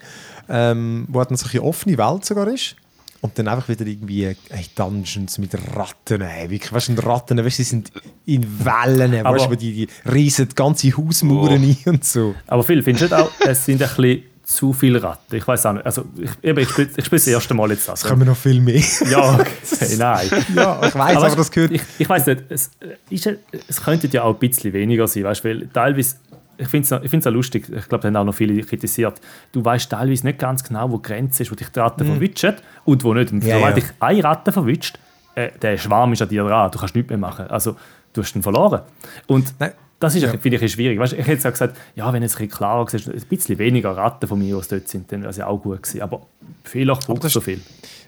Ähm, 0.49 1.06
wo 1.10 1.21
dann 1.23 1.36
so 1.36 1.47
eine 1.51 1.62
offene 1.62 1.97
Welt 1.97 2.23
sogar 2.23 2.47
ist. 2.47 2.75
Und 3.21 3.38
dann 3.39 3.47
einfach 3.47 3.67
wieder 3.69 3.86
irgendwie 3.86 4.25
ey, 4.25 4.36
Dungeons 4.75 5.38
mit 5.39 5.51
Ratten. 5.75 6.21
Ey, 6.21 6.49
wirklich, 6.49 6.71
weißt 6.71 6.89
du, 6.89 6.93
Ratten, 7.06 7.38
weißt, 7.43 7.58
du, 7.60 7.62
die 7.63 7.69
sind 7.69 7.91
in 8.25 8.45
Wellen, 8.65 9.25
Aber- 9.25 9.38
weißt, 9.38 9.49
du, 9.51 9.56
die, 9.56 9.73
die 9.86 9.88
riesen 10.12 10.47
die 10.49 10.56
ganze 10.56 10.95
Hausmauern 10.95 11.53
ein 11.63 11.77
und 11.86 12.06
so. 12.06 12.36
Aber 12.45 12.63
Phil, 12.63 12.84
findest 12.84 13.12
du 13.12 13.15
nicht 13.15 13.23
auch, 13.25 13.32
es 13.45 13.65
sind 13.65 13.82
ein 13.82 13.89
bisschen 13.89 14.23
zu 14.45 14.71
viele 14.71 15.01
Ratten? 15.03 15.36
Ich 15.36 15.45
weiß 15.47 15.65
auch 15.65 15.73
nicht. 15.73 15.86
Also 15.86 16.06
ich, 16.15 16.30
eben, 16.41 16.60
ich 16.60 16.69
spiele 16.69 16.89
ich 16.95 17.06
spiele 17.06 17.19
das 17.19 17.27
erste 17.27 17.53
Mal 17.53 17.71
jetzt 17.71 17.88
das. 17.89 18.03
Es 18.03 18.10
kommen 18.10 18.25
noch 18.27 18.38
viel 18.38 18.62
mehr. 18.62 18.82
Ja, 19.10 19.34
okay, 19.34 19.95
nein. 19.97 20.30
ja, 20.56 20.80
ich 20.88 20.95
weiß, 20.95 21.17
aber, 21.17 21.21
weißt, 21.25 21.38
das 21.39 21.51
gehört. 21.51 21.71
Ich, 21.71 21.82
ich 21.99 22.08
weiß 22.08 22.27
nicht, 22.27 22.43
es, 22.49 22.69
äh, 22.80 22.95
ist, 23.13 23.30
es 23.67 23.82
könnte 23.84 24.08
ja 24.08 24.23
auch 24.23 24.34
ein 24.36 24.39
bisschen 24.39 24.71
weniger 24.73 25.08
sein, 25.08 25.23
weißt, 25.23 25.43
weil 25.43 25.67
teilweise, 25.73 26.15
ich 26.57 26.67
finde 26.67 26.95
es 26.95 27.03
ich 27.03 27.09
find's 27.09 27.27
auch 27.27 27.31
lustig, 27.31 27.65
ich 27.69 27.87
glaube, 27.87 28.01
da 28.01 28.07
haben 28.07 28.15
auch 28.17 28.23
noch 28.25 28.33
viele 28.35 28.61
kritisiert, 28.63 29.19
du 29.51 29.63
weißt 29.63 29.89
teilweise 29.91 30.25
nicht 30.25 30.39
ganz 30.39 30.63
genau, 30.63 30.91
wo 30.91 30.97
die 30.97 31.03
Grenze 31.03 31.43
ist, 31.43 31.51
wo 31.51 31.55
dich 31.55 31.69
die 31.69 31.79
Ratte 31.79 32.03
verwitscht 32.05 32.53
und 32.85 33.03
wo 33.03 33.13
nicht. 33.13 33.31
Und 33.31 33.43
Mhm. 33.43 33.47
Ja, 33.49 33.55
sobald 33.57 33.77
ja. 33.77 33.83
dich 33.83 33.91
eine 33.99 34.23
Ratte 34.23 34.51
verwitscht, 34.51 34.99
äh, 35.35 35.49
der 35.61 35.77
Schwarm 35.77 36.13
ist 36.13 36.21
an 36.21 36.29
dir 36.29 36.43
dran, 36.43 36.71
du 36.71 36.79
kannst 36.79 36.95
nichts 36.95 37.09
mehr 37.09 37.17
machen. 37.19 37.47
Also, 37.47 37.75
du 38.13 38.21
hast 38.23 38.35
ihn 38.35 38.41
verloren. 38.43 38.81
Und 39.27 39.53
Nein, 39.59 39.71
Das 39.99 40.13
ist, 40.13 40.21
Ja. 40.21 40.29
finde 40.37 40.63
ich, 40.63 40.71
schwierig. 40.71 40.99
Weißt, 40.99 41.13
ich 41.13 41.25
hätte 41.25 41.47
auch 41.47 41.51
gesagt, 41.51 41.75
ja, 41.95 42.13
wenn 42.13 42.21
es 42.21 42.35
ein 42.35 42.47
bisschen 42.47 42.57
klarer 42.57 42.85
war, 42.85 43.13
ein 43.13 43.21
bisschen 43.29 43.57
weniger 43.57 43.97
Ratten 43.97 44.27
von 44.27 44.37
mir 44.37 44.55
aus 44.57 44.67
dort 44.67 44.87
sind, 44.87 45.11
dann 45.11 45.21
wäre 45.21 45.31
es 45.31 45.37
ja 45.37 45.47
auch 45.47 45.57
gut 45.59 45.81
gewesen. 45.81 46.01
Aber 46.03 46.21
vielleicht 46.63 47.07
braucht 47.07 47.23
es 47.23 47.33
so 47.33 47.41
viel. 47.41 47.61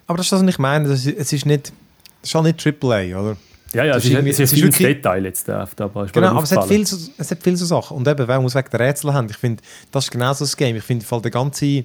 Aber 0.06 0.18
das 0.18 0.28
ist 0.28 0.32
das, 0.32 0.44
was 0.44 0.50
ich 0.50 0.60
meine. 0.60 0.88
Das 0.88 1.04
ist, 1.06 1.18
es 1.18 1.34
ist 1.34 1.48
nicht, 1.48 1.74
das 2.22 2.30
ist 2.30 2.36
halt 2.36 2.46
nicht 2.46 2.84
AAA, 2.84 3.20
oder? 3.20 3.38
Ja, 3.74 3.84
ja, 3.84 3.94
Das 3.94 4.04
es 4.06 4.10
ist 4.12 4.16
ist, 4.18 4.28
es 4.28 4.40
ist 4.40 4.54
ist 4.54 4.64
wirklich- 4.64 4.88
Detail 4.88 5.26
jetzt. 5.26 5.48
Da, 5.48 5.68
da, 5.76 5.86
aber 5.86 6.06
ist 6.06 6.14
Genau, 6.14 6.28
aber 6.30 6.44
es 6.44 6.56
hat, 6.56 6.68
viel 6.68 6.86
so, 6.86 6.98
es 7.18 7.30
hat 7.32 7.38
viele 7.44 7.56
so 7.58 7.66
Sachen. 7.66 7.98
Und 7.98 8.08
eben, 8.08 8.28
wenn 8.28 8.42
wir 8.42 8.48
es 8.48 8.56
wegen 8.56 8.70
der 8.72 8.80
Rätsel 8.80 9.14
haben, 9.14 9.28
ich 9.30 9.38
finde, 9.38 9.62
das 9.92 10.06
ist 10.06 10.12
genau 10.12 10.34
so 10.34 10.44
das 10.46 10.58
Game. 10.58 10.76
Ich 10.76 10.84
finde, 10.84 11.06
der 11.22 11.32
ganze... 11.32 11.84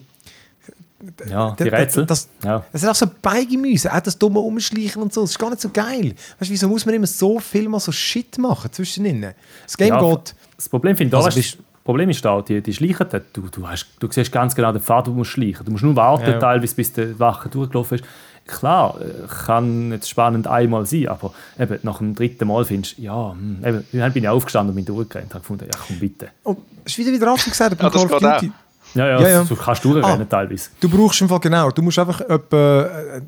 Ja, 1.29 1.55
die 1.59 1.65
Rätsel. 1.69 2.07
Das, 2.07 2.29
ja. 2.43 2.65
es 2.73 2.83
ist 2.83 2.89
auch 2.89 2.95
so 2.95 3.07
Beigemüse, 3.21 3.93
auch 3.93 4.01
das 4.01 4.17
dumme 4.19 4.41
Umschleichen 4.41 5.03
und 5.03 5.13
so. 5.13 5.21
Das 5.21 5.33
ist 5.33 5.39
gar 5.39 5.51
nicht 5.51 5.61
so 5.61 5.69
geil. 5.69 6.15
Weißt 6.39 6.49
du, 6.49 6.53
wieso 6.55 6.69
muss 6.69 6.87
man 6.87 6.95
immer 6.95 7.07
so 7.07 7.39
viel 7.41 7.69
mal 7.69 7.81
so 7.81 7.93
Shit 7.93 8.39
machen 8.39 8.73
zwischendrin? 8.73 9.35
Das 9.65 9.77
Game 9.77 9.89
Ja, 9.89 10.01
geht... 10.01 10.35
Das 10.57 10.69
Problem 10.69 10.97
finde 10.97 11.15
ich, 11.15 11.23
Also 11.23 11.29
da, 11.39 11.43
das 11.43 11.59
Problem 11.85 12.09
ist 12.09 12.25
da, 12.25 12.41
die, 12.41 12.63
die 12.63 12.73
schleichen 12.73 13.07
dort. 13.11 13.25
Du, 13.35 13.43
du, 13.51 13.69
hast, 13.69 13.87
du 14.01 14.09
siehst 14.11 14.33
ganz 14.33 14.55
genau 14.55 14.73
den 14.73 14.81
Pfad, 14.81 15.07
wo 15.07 15.11
du 15.11 15.19
musst 15.19 15.33
schleichen. 15.33 15.67
Du 15.67 15.73
musst 15.73 15.85
nur 15.85 15.95
warten, 15.95 16.31
Ja. 16.31 16.39
teilweise, 16.39 16.75
bis 16.75 16.91
der 16.95 17.19
Wache 17.19 17.51
durchgelaufen 17.51 17.99
ist. 17.99 18.05
Klar, 18.47 18.99
äh, 19.01 19.27
kann 19.47 19.91
jetzt 19.93 20.09
spannend 20.11 20.47
einmal 20.47 20.85
sein, 20.85 21.09
aber 21.09 21.33
eben, 21.59 21.79
nach 21.83 21.99
dem 21.99 22.15
dritten 22.15 22.47
Mal 22.49 22.65
findest 22.65 22.99
du, 22.99 23.03
ja, 23.03 23.33
hm, 23.33 23.65
eben, 23.65 23.85
dann 23.93 24.13
bin 24.13 24.23
ich 24.25 24.29
aufgestanden 24.29 24.71
und 24.71 24.77
bin 24.77 24.85
durchgerannt 24.85 25.29
und 25.31 25.35
habe 25.35 25.41
gefunden, 25.43 25.65
ja 25.73 25.79
komm 25.87 25.99
bitte. 25.99 26.29
Und 26.43 26.59
es 26.85 26.93
ist 26.93 26.99
wieder 26.99 27.13
wieder 27.13 27.35
gesagt, 27.35 27.79
beim 27.79 27.91
Call 27.91 28.05
of. 28.05 28.21
Duty. 28.21 28.53
Ja, 28.95 29.07
ja, 29.09 29.21
Ja, 29.21 29.29
ja. 29.29 29.45
du 29.45 29.57
kannst 29.57 29.85
durchrennen 29.85 30.23
Ah. 30.23 30.25
teilweise. 30.31 30.69
Du 30.79 30.89
brauchst 30.89 31.21
im 31.23 31.29
Fall 31.29 31.41
genau, 31.41 31.71
du 31.71 31.83
musst 31.83 31.99
einfach 31.99 32.21
etwa 32.21 32.83
äh, 33.17 33.23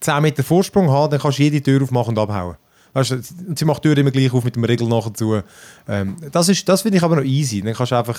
10 0.00 0.22
Meter 0.22 0.42
Vorsprung 0.44 0.88
haben, 0.88 1.10
dann 1.10 1.20
kannst 1.20 1.38
du 1.38 1.42
jede 1.42 1.60
Tür 1.62 1.82
aufmachen 1.82 2.16
und 2.16 2.18
abhauen. 2.18 2.56
Weißt 2.92 3.10
du, 3.10 3.14
und 3.48 3.58
sie 3.58 3.64
macht 3.64 3.84
die 3.84 3.88
Tür 3.88 3.98
immer 3.98 4.10
gleich 4.10 4.32
auf 4.32 4.44
mit 4.44 4.56
dem 4.56 4.64
Regel 4.64 4.88
nachher 4.88 5.12
zu. 5.14 5.40
Ähm, 5.88 6.16
das 6.32 6.48
ist, 6.48 6.68
das 6.68 6.82
finde 6.82 6.98
ich 6.98 7.02
aber 7.04 7.16
noch 7.16 7.24
easy. 7.24 7.60
Dann 7.60 7.74
kannst 7.74 7.92
du 7.92 7.96
einfach, 7.96 8.18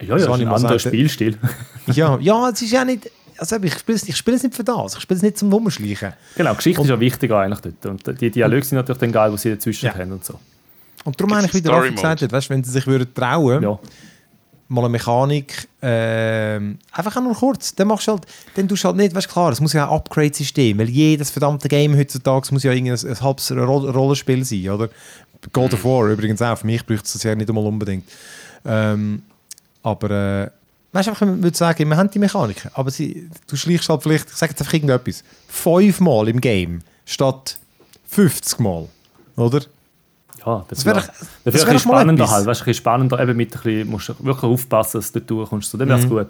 Ja, 0.00 0.06
ja, 0.06 0.14
das 0.14 0.22
ist 0.22 0.28
ein 0.28 0.44
mal 0.48 0.54
anderer 0.54 0.78
sagen? 0.78 0.94
Spielstil. 0.94 1.38
ja, 1.88 2.18
ja, 2.20 2.48
es 2.48 2.62
ist 2.62 2.72
ja 2.72 2.84
nicht, 2.84 3.10
also 3.42 3.56
ich 3.64 3.78
spiele 3.78 3.96
es 3.96 4.08
ich 4.08 4.16
spiele 4.16 4.36
es 4.36 4.42
nicht 4.42 4.54
für 4.54 4.64
das, 4.64 4.94
ich 4.94 5.00
spiele 5.02 5.16
es 5.18 5.22
nicht 5.22 5.38
zum 5.38 5.52
Rumschleichen. 5.52 6.12
genau, 6.36 6.54
Geschichte 6.54 6.82
ist 6.82 6.88
ja 6.88 6.98
wichtiger 7.00 7.38
eigentlich 7.40 7.74
dort. 7.80 8.06
Und 8.06 8.20
die 8.20 8.30
Dialoge 8.30 8.64
sind 8.64 8.76
natürlich 8.76 9.00
dann 9.00 9.12
geil, 9.12 9.30
die 9.32 9.38
sie 9.38 9.50
dazwischen 9.50 9.86
Ja. 9.86 9.94
haben 9.94 10.12
und 10.12 10.24
so. 10.24 10.34
Und 11.04 11.18
darum 11.20 11.30
Gibt's 11.30 11.44
eigentlich, 11.44 11.54
wie 11.54 11.62
der 11.62 11.72
Story 11.72 11.88
Raffi 11.88 11.94
gesagt 12.16 12.32
weißt, 12.32 12.50
wenn 12.50 12.62
sie 12.64 12.70
sich 12.70 12.86
würden 12.86 13.12
trauen, 13.14 13.62
Ja. 13.62 13.78
mal 14.68 14.80
eine 14.82 14.88
Mechanik, 14.90 15.68
ähm, 15.82 16.78
einfach 16.92 17.16
auch 17.16 17.20
nur 17.22 17.34
kurz, 17.34 17.74
dann 17.74 17.88
machst 17.88 18.06
du 18.06 18.12
halt, 18.12 18.26
dann 18.54 18.68
tust 18.68 18.84
du 18.84 18.88
halt 18.88 18.96
nicht, 18.96 19.14
weißt 19.14 19.26
du, 19.28 19.32
klar, 19.32 19.50
es 19.52 19.60
muss 19.60 19.72
ja 19.72 19.84
ein 19.86 19.94
Upgrade-System, 19.94 20.78
weil 20.78 20.88
jedes 20.88 21.30
verdammte 21.30 21.68
Game 21.68 21.96
heutzutage 21.96 22.48
muss 22.52 22.62
ja 22.62 22.72
irgendein 22.72 23.06
ein 23.06 23.20
halbes 23.20 23.50
Ro 23.50 23.78
Rollenspiel 23.90 24.44
sein, 24.44 24.70
oder? 24.70 24.88
God 25.52 25.74
of 25.74 25.84
War 25.84 26.06
übrigens 26.08 26.40
auch, 26.40 26.56
für 26.56 26.66
mich 26.66 26.86
braucht 26.86 27.04
es 27.04 27.14
das 27.14 27.22
ja 27.24 27.34
nicht 27.34 27.48
einmal 27.48 27.66
unbedingt. 27.66 28.04
Ähm, 28.64 29.22
aber, 29.82 30.10
äh, 30.10 30.50
weißt 30.92 31.08
du, 31.08 31.12
ich 31.12 31.20
würde 31.20 31.56
sagen, 31.56 31.88
wir 31.88 31.96
haben 31.96 32.10
die 32.10 32.18
Mechaniken, 32.18 32.70
aber 32.74 32.90
sie, 32.90 33.28
du 33.46 33.56
schleichst 33.56 33.88
halt 33.88 34.02
vielleicht, 34.02 34.28
ich 34.30 34.36
sage 34.36 34.50
jetzt 34.52 34.60
einfach 34.60 34.74
irgendetwas, 34.74 35.22
fünfmal 35.48 36.28
im 36.28 36.40
Game 36.40 36.80
statt 37.06 37.58
50 38.08 38.58
Mal, 38.60 38.88
oder? 39.36 39.60
Ja, 40.44 40.64
das, 40.68 40.78
Das 40.78 40.86
wär 40.86 40.96
wäre 40.96 41.08
wär 41.44 41.54
wär 41.54 41.60
doch 41.60 41.66
mal 41.68 41.78
spannender 41.78 42.30
halt. 42.30 42.46
Weißt, 42.46 42.62
du, 42.62 42.70
ein 42.70 42.74
spannender, 42.74 43.20
eben 43.20 43.36
mit 43.36 43.54
ein 43.54 43.62
bisschen, 43.62 43.88
musst 43.88 44.08
du 44.08 44.14
wirklich 44.20 44.42
aufpassen, 44.50 44.98
dass 45.00 45.12
du 45.12 45.20
durchkommst. 45.20 45.70
So, 45.70 45.78
dann 45.78 45.88
wäre 45.88 46.00
es 46.00 46.08
gut. 46.08 46.26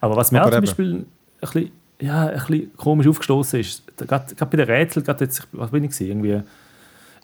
Aber 0.00 0.14
was 0.16 0.30
mir 0.30 0.38
Mhm. 0.38 0.44
Aber 0.46 0.48
auch 0.48 0.50
zum 0.52 0.58
eben. 0.58 0.66
Beispiel 0.66 0.94
ein 0.94 1.06
bisschen, 1.40 1.70
ja, 2.00 2.26
ein 2.28 2.34
bisschen 2.46 2.76
komisch 2.76 3.08
aufgestoßen 3.08 3.58
ist, 3.60 3.82
da- 3.96 4.04
gerade 4.06 4.34
bei 4.46 4.56
den 4.58 4.66
Rätseln, 4.66 5.04
gerade 5.04 5.24
jetzt, 5.24 5.48
was 5.52 5.70
bin 5.72 5.82
ich 5.82 5.90
gewesen, 5.90 6.06
irgendwie 6.08 6.40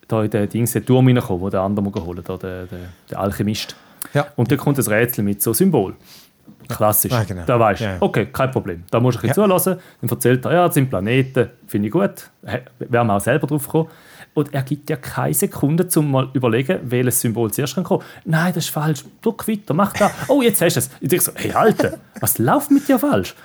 da 0.08 0.24
in 0.24 0.30
den 0.30 0.48
Dings, 0.48 0.72
den 0.72 0.84
Turm 0.84 1.06
reinkommen, 1.06 1.40
wo 1.40 1.48
der 1.50 1.60
andere 1.60 1.84
mal 1.84 1.92
geholt 1.92 2.28
hat, 2.28 2.42
der, 2.42 2.66
der, 2.66 2.78
der 3.10 3.20
Alchemist. 3.20 3.76
Ja. 4.12 4.26
Und 4.34 4.50
dann 4.50 4.58
kommt 4.58 4.76
das 4.78 4.90
Rätsel 4.90 5.22
mit 5.22 5.40
so 5.40 5.52
Symbol. 5.54 5.94
Klassisch. 6.68 7.12
Ah, 7.12 7.24
genau. 7.24 7.42
Da 7.44 7.60
weißt 7.60 7.80
du, 7.80 7.84
Ja, 7.84 7.90
ja. 7.92 7.96
okay, 8.00 8.26
kein 8.26 8.50
Problem. 8.50 8.84
Da 8.90 9.00
musst 9.00 9.16
du 9.16 9.20
ein 9.20 9.28
bisschen 9.28 9.34
zulassen. 9.44 9.78
Dann 10.00 10.10
erzählt 10.10 10.44
er, 10.44 10.52
ja, 10.52 10.66
das 10.66 10.74
sind 10.74 10.88
Planeten, 10.88 11.50
finde 11.66 11.88
ich 11.88 11.92
gut. 11.92 12.30
Wären 12.78 13.06
wir 13.06 13.14
auch 13.14 13.20
selber 13.20 13.46
drauf 13.46 13.64
gekommen. 13.66 13.88
Und 14.34 14.52
er 14.52 14.62
gibt 14.62 14.90
ja 14.90 14.96
keine 14.96 15.32
Sekunde, 15.32 15.88
um 15.94 16.10
mal 16.10 16.28
überlegen, 16.32 16.80
welches 16.82 17.20
Symbol 17.20 17.52
zuerst 17.52 17.76
kann 17.76 17.84
kommen. 17.84 18.02
Nein, 18.24 18.52
das 18.52 18.64
ist 18.64 18.70
falsch. 18.70 19.04
Drück 19.22 19.46
weiter, 19.46 19.74
mach 19.74 19.92
da. 19.92 20.10
Oh, 20.26 20.42
jetzt 20.42 20.60
hast 20.60 20.74
du 20.74 20.78
es. 20.80 20.90
Ich 21.00 21.08
denke 21.08 21.24
so, 21.24 21.32
hey, 21.36 21.52
Alter, 21.52 21.98
was 22.18 22.38
läuft 22.38 22.72
mit 22.72 22.88
dir 22.88 22.98
falsch? 22.98 23.36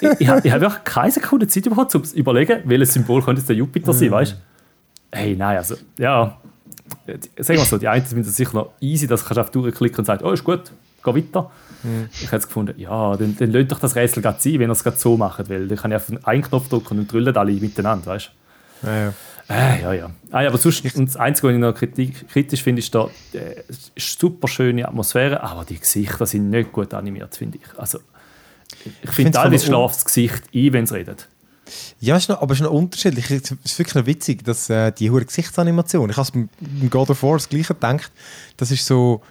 ich 0.00 0.20
ich 0.20 0.28
habe 0.28 0.40
ich 0.46 0.52
hab 0.52 0.60
wirklich 0.60 0.84
keine 0.84 1.10
Sekunde 1.10 1.48
Zeit 1.48 1.66
überhaupt, 1.66 1.92
um 1.96 2.04
zu 2.04 2.14
überlegen, 2.14 2.60
welches 2.64 2.92
Symbol 2.92 3.20
könnte 3.20 3.40
jetzt 3.40 3.48
der 3.48 3.56
Jupiter 3.56 3.92
sein, 3.92 4.12
weißt 4.12 4.32
du? 4.32 4.36
Hey, 5.16 5.34
nein, 5.34 5.56
also, 5.56 5.74
ja. 5.98 6.38
Sagen 7.38 7.58
wir 7.58 7.64
so, 7.64 7.78
die 7.78 7.88
einen 7.88 8.04
es 8.20 8.36
sicher 8.36 8.54
noch 8.54 8.70
easy, 8.80 9.08
dass 9.08 9.24
du 9.24 9.40
auf 9.40 9.50
die 9.50 9.58
durchklicken 9.60 9.98
und 9.98 10.04
sagst, 10.04 10.24
oh, 10.24 10.30
ist 10.30 10.44
gut, 10.44 10.70
geh 11.04 11.14
weiter. 11.14 11.50
Mhm. 11.82 12.08
Ich 12.12 12.32
es 12.32 12.46
gefunden, 12.46 12.78
ja, 12.78 13.16
dann, 13.16 13.36
dann 13.36 13.50
lönt 13.50 13.72
doch 13.72 13.80
das 13.80 13.96
Rätsel 13.96 14.22
gerade 14.22 14.40
sein, 14.40 14.54
wenn 14.54 14.70
ihr 14.70 14.72
es 14.72 14.84
gerade 14.84 14.96
so 14.96 15.16
macht, 15.16 15.48
weil 15.48 15.68
dann 15.68 15.78
kann 15.78 15.90
ich 15.90 15.96
auf 15.96 16.12
einen 16.24 16.42
Knopf 16.42 16.68
drücken 16.68 16.90
und 16.90 16.96
dann 16.98 17.06
drüllen 17.08 17.36
alle 17.36 17.52
miteinander, 17.52 18.06
weißt 18.06 18.30
du? 18.82 18.86
Ja, 18.86 18.96
ja. 18.96 19.12
Äh, 19.48 19.82
ja, 19.82 19.92
ja. 19.92 20.10
Ah, 20.30 20.42
ja 20.42 20.48
aber 20.48 20.58
sonst, 20.58 20.84
das 20.84 21.16
Einzige, 21.16 21.48
was 21.48 21.54
ich 21.54 21.60
noch 21.60 21.74
kritik, 21.74 22.28
kritisch 22.28 22.62
finde, 22.62 22.80
ist, 22.80 22.94
da, 22.94 23.08
äh, 23.32 23.62
super 23.96 24.48
schöne 24.48 24.86
Atmosphäre, 24.86 25.42
aber 25.42 25.64
die 25.64 25.78
Gesichter 25.78 26.26
sind 26.26 26.50
nicht 26.50 26.72
gut 26.72 26.94
animiert, 26.94 27.36
finde 27.36 27.58
ich. 27.58 27.78
Also, 27.78 27.98
ich 28.84 28.92
finde, 28.92 29.12
find's 29.12 29.38
teilweise 29.38 29.66
schläft 29.66 29.96
das 29.96 30.04
Gesicht 30.04 30.42
ein, 30.54 30.72
wenn 30.72 30.84
es 30.84 30.92
redet. 30.92 31.28
Ja, 32.00 32.16
ist 32.16 32.28
noch, 32.28 32.42
aber 32.42 32.52
es 32.52 32.60
ist 32.60 32.64
noch 32.64 32.72
unterschiedlich. 32.72 33.30
Es 33.30 33.50
ist 33.50 33.78
wirklich 33.78 33.94
noch 33.94 34.06
witzig, 34.06 34.44
dass 34.44 34.68
äh, 34.68 34.90
die 34.92 35.10
hohe 35.10 35.24
Gesichtsanimation, 35.24 36.10
ich 36.10 36.16
habe 36.16 36.26
es 36.26 36.30
beim 36.30 36.48
God 36.90 37.10
of 37.10 37.22
War 37.22 37.34
das 37.34 37.48
Gleiche 37.48 37.74
gedacht, 37.74 38.10
das 38.56 38.70
ist 38.70 38.84
so 38.84 39.22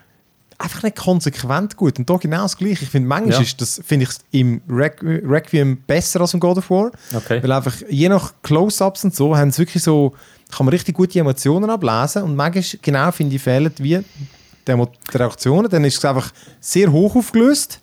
einfach 0.61 0.83
nicht 0.83 0.97
konsequent 0.97 1.75
gut. 1.75 1.99
Und 1.99 2.09
da 2.09 2.17
genau 2.17 2.43
das 2.43 2.57
Gleiche. 2.57 2.83
Ich 2.83 2.89
finde, 2.89 3.07
manchmal 3.07 3.35
Ja. 3.35 3.41
ist 3.41 3.59
das, 3.61 3.81
finde 3.85 4.07
ich 4.07 4.39
im 4.39 4.61
Requ 4.69 5.05
Requiem 5.05 5.77
besser 5.85 6.21
als 6.21 6.33
im 6.33 6.39
God 6.39 6.57
of 6.57 6.69
War. 6.69 6.91
Okay. 7.13 7.41
Weil 7.41 7.51
einfach, 7.51 7.75
je 7.89 8.09
nach 8.09 8.33
Close-Ups 8.43 9.03
und 9.03 9.15
so, 9.15 9.35
haben 9.35 9.51
sie 9.51 9.59
wirklich 9.59 9.83
so, 9.83 10.13
kann 10.51 10.65
man 10.65 10.73
richtig 10.73 10.95
gute 10.95 11.19
Emotionen 11.19 11.69
ablesen. 11.69 12.23
Und 12.23 12.35
manchmal, 12.35 12.79
genau, 12.81 13.11
finde 13.11 13.35
ich, 13.35 13.41
fehlen 13.41 13.71
wie 13.77 13.99
die, 14.67 14.87
Reaktionen. 15.13 15.69
Dann 15.69 15.83
ist 15.83 15.97
es 15.97 16.05
einfach 16.05 16.31
sehr 16.59 16.91
hoch 16.91 17.15
aufgelöst. 17.15 17.79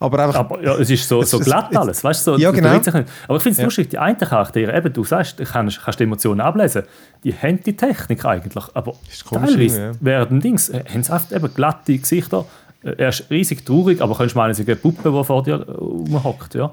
Aber 0.00 0.18
einfach 0.20 0.38
Aber 0.40 0.62
ja, 0.62 0.74
es 0.76 0.90
ist 0.90 1.08
so, 1.08 1.22
so 1.22 1.36
Es- 1.40 1.40
es- 1.40 1.46
glatt 1.52 1.68
es- 1.72 1.76
alles, 1.76 2.04
weißt 2.04 2.26
du? 2.26 2.32
So, 2.34 2.38
Ja, 2.38 2.50
genau. 2.52 2.68
Aber 2.70 3.36
ich 3.36 3.42
finde 3.42 3.50
es 3.50 3.58
Ja. 3.58 3.64
lustig, 3.64 3.90
die 3.90 3.98
einen 3.98 4.16
Charaktere, 4.18 4.76
eben, 4.76 4.92
du 4.92 5.02
sagst, 5.04 5.38
du 5.40 5.44
kannst, 5.44 5.82
kannst 5.82 5.98
die 5.98 6.04
Emotionen 6.04 6.40
ablesen, 6.40 6.84
die 7.24 7.34
haben 7.34 7.60
die 7.62 7.74
Technik 7.76 8.24
eigentlich, 8.24 8.64
aber 8.74 8.94
teilweise 9.28 9.80
ja. 9.80 9.92
während 10.00 10.44
Dings 10.44 10.68
äh, 10.68 10.84
haben 10.92 11.02
sie 11.02 11.12
oft 11.12 11.32
eben 11.32 11.52
glatte 11.52 11.98
Gesichter. 11.98 12.44
Äh, 12.84 12.92
Er 12.96 13.08
ist 13.08 13.28
riesig 13.30 13.64
traurig, 13.66 14.00
aber 14.00 14.14
kannst 14.16 14.36
meinen, 14.36 14.52
es 14.52 14.60
ist 14.60 14.66
eine 14.68 14.76
Puppe, 14.76 15.10
die 15.10 15.24
vor 15.24 15.42
dir 15.42 15.54
äh, 15.66 15.70
rumhockt, 15.72 16.54
ja. 16.54 16.72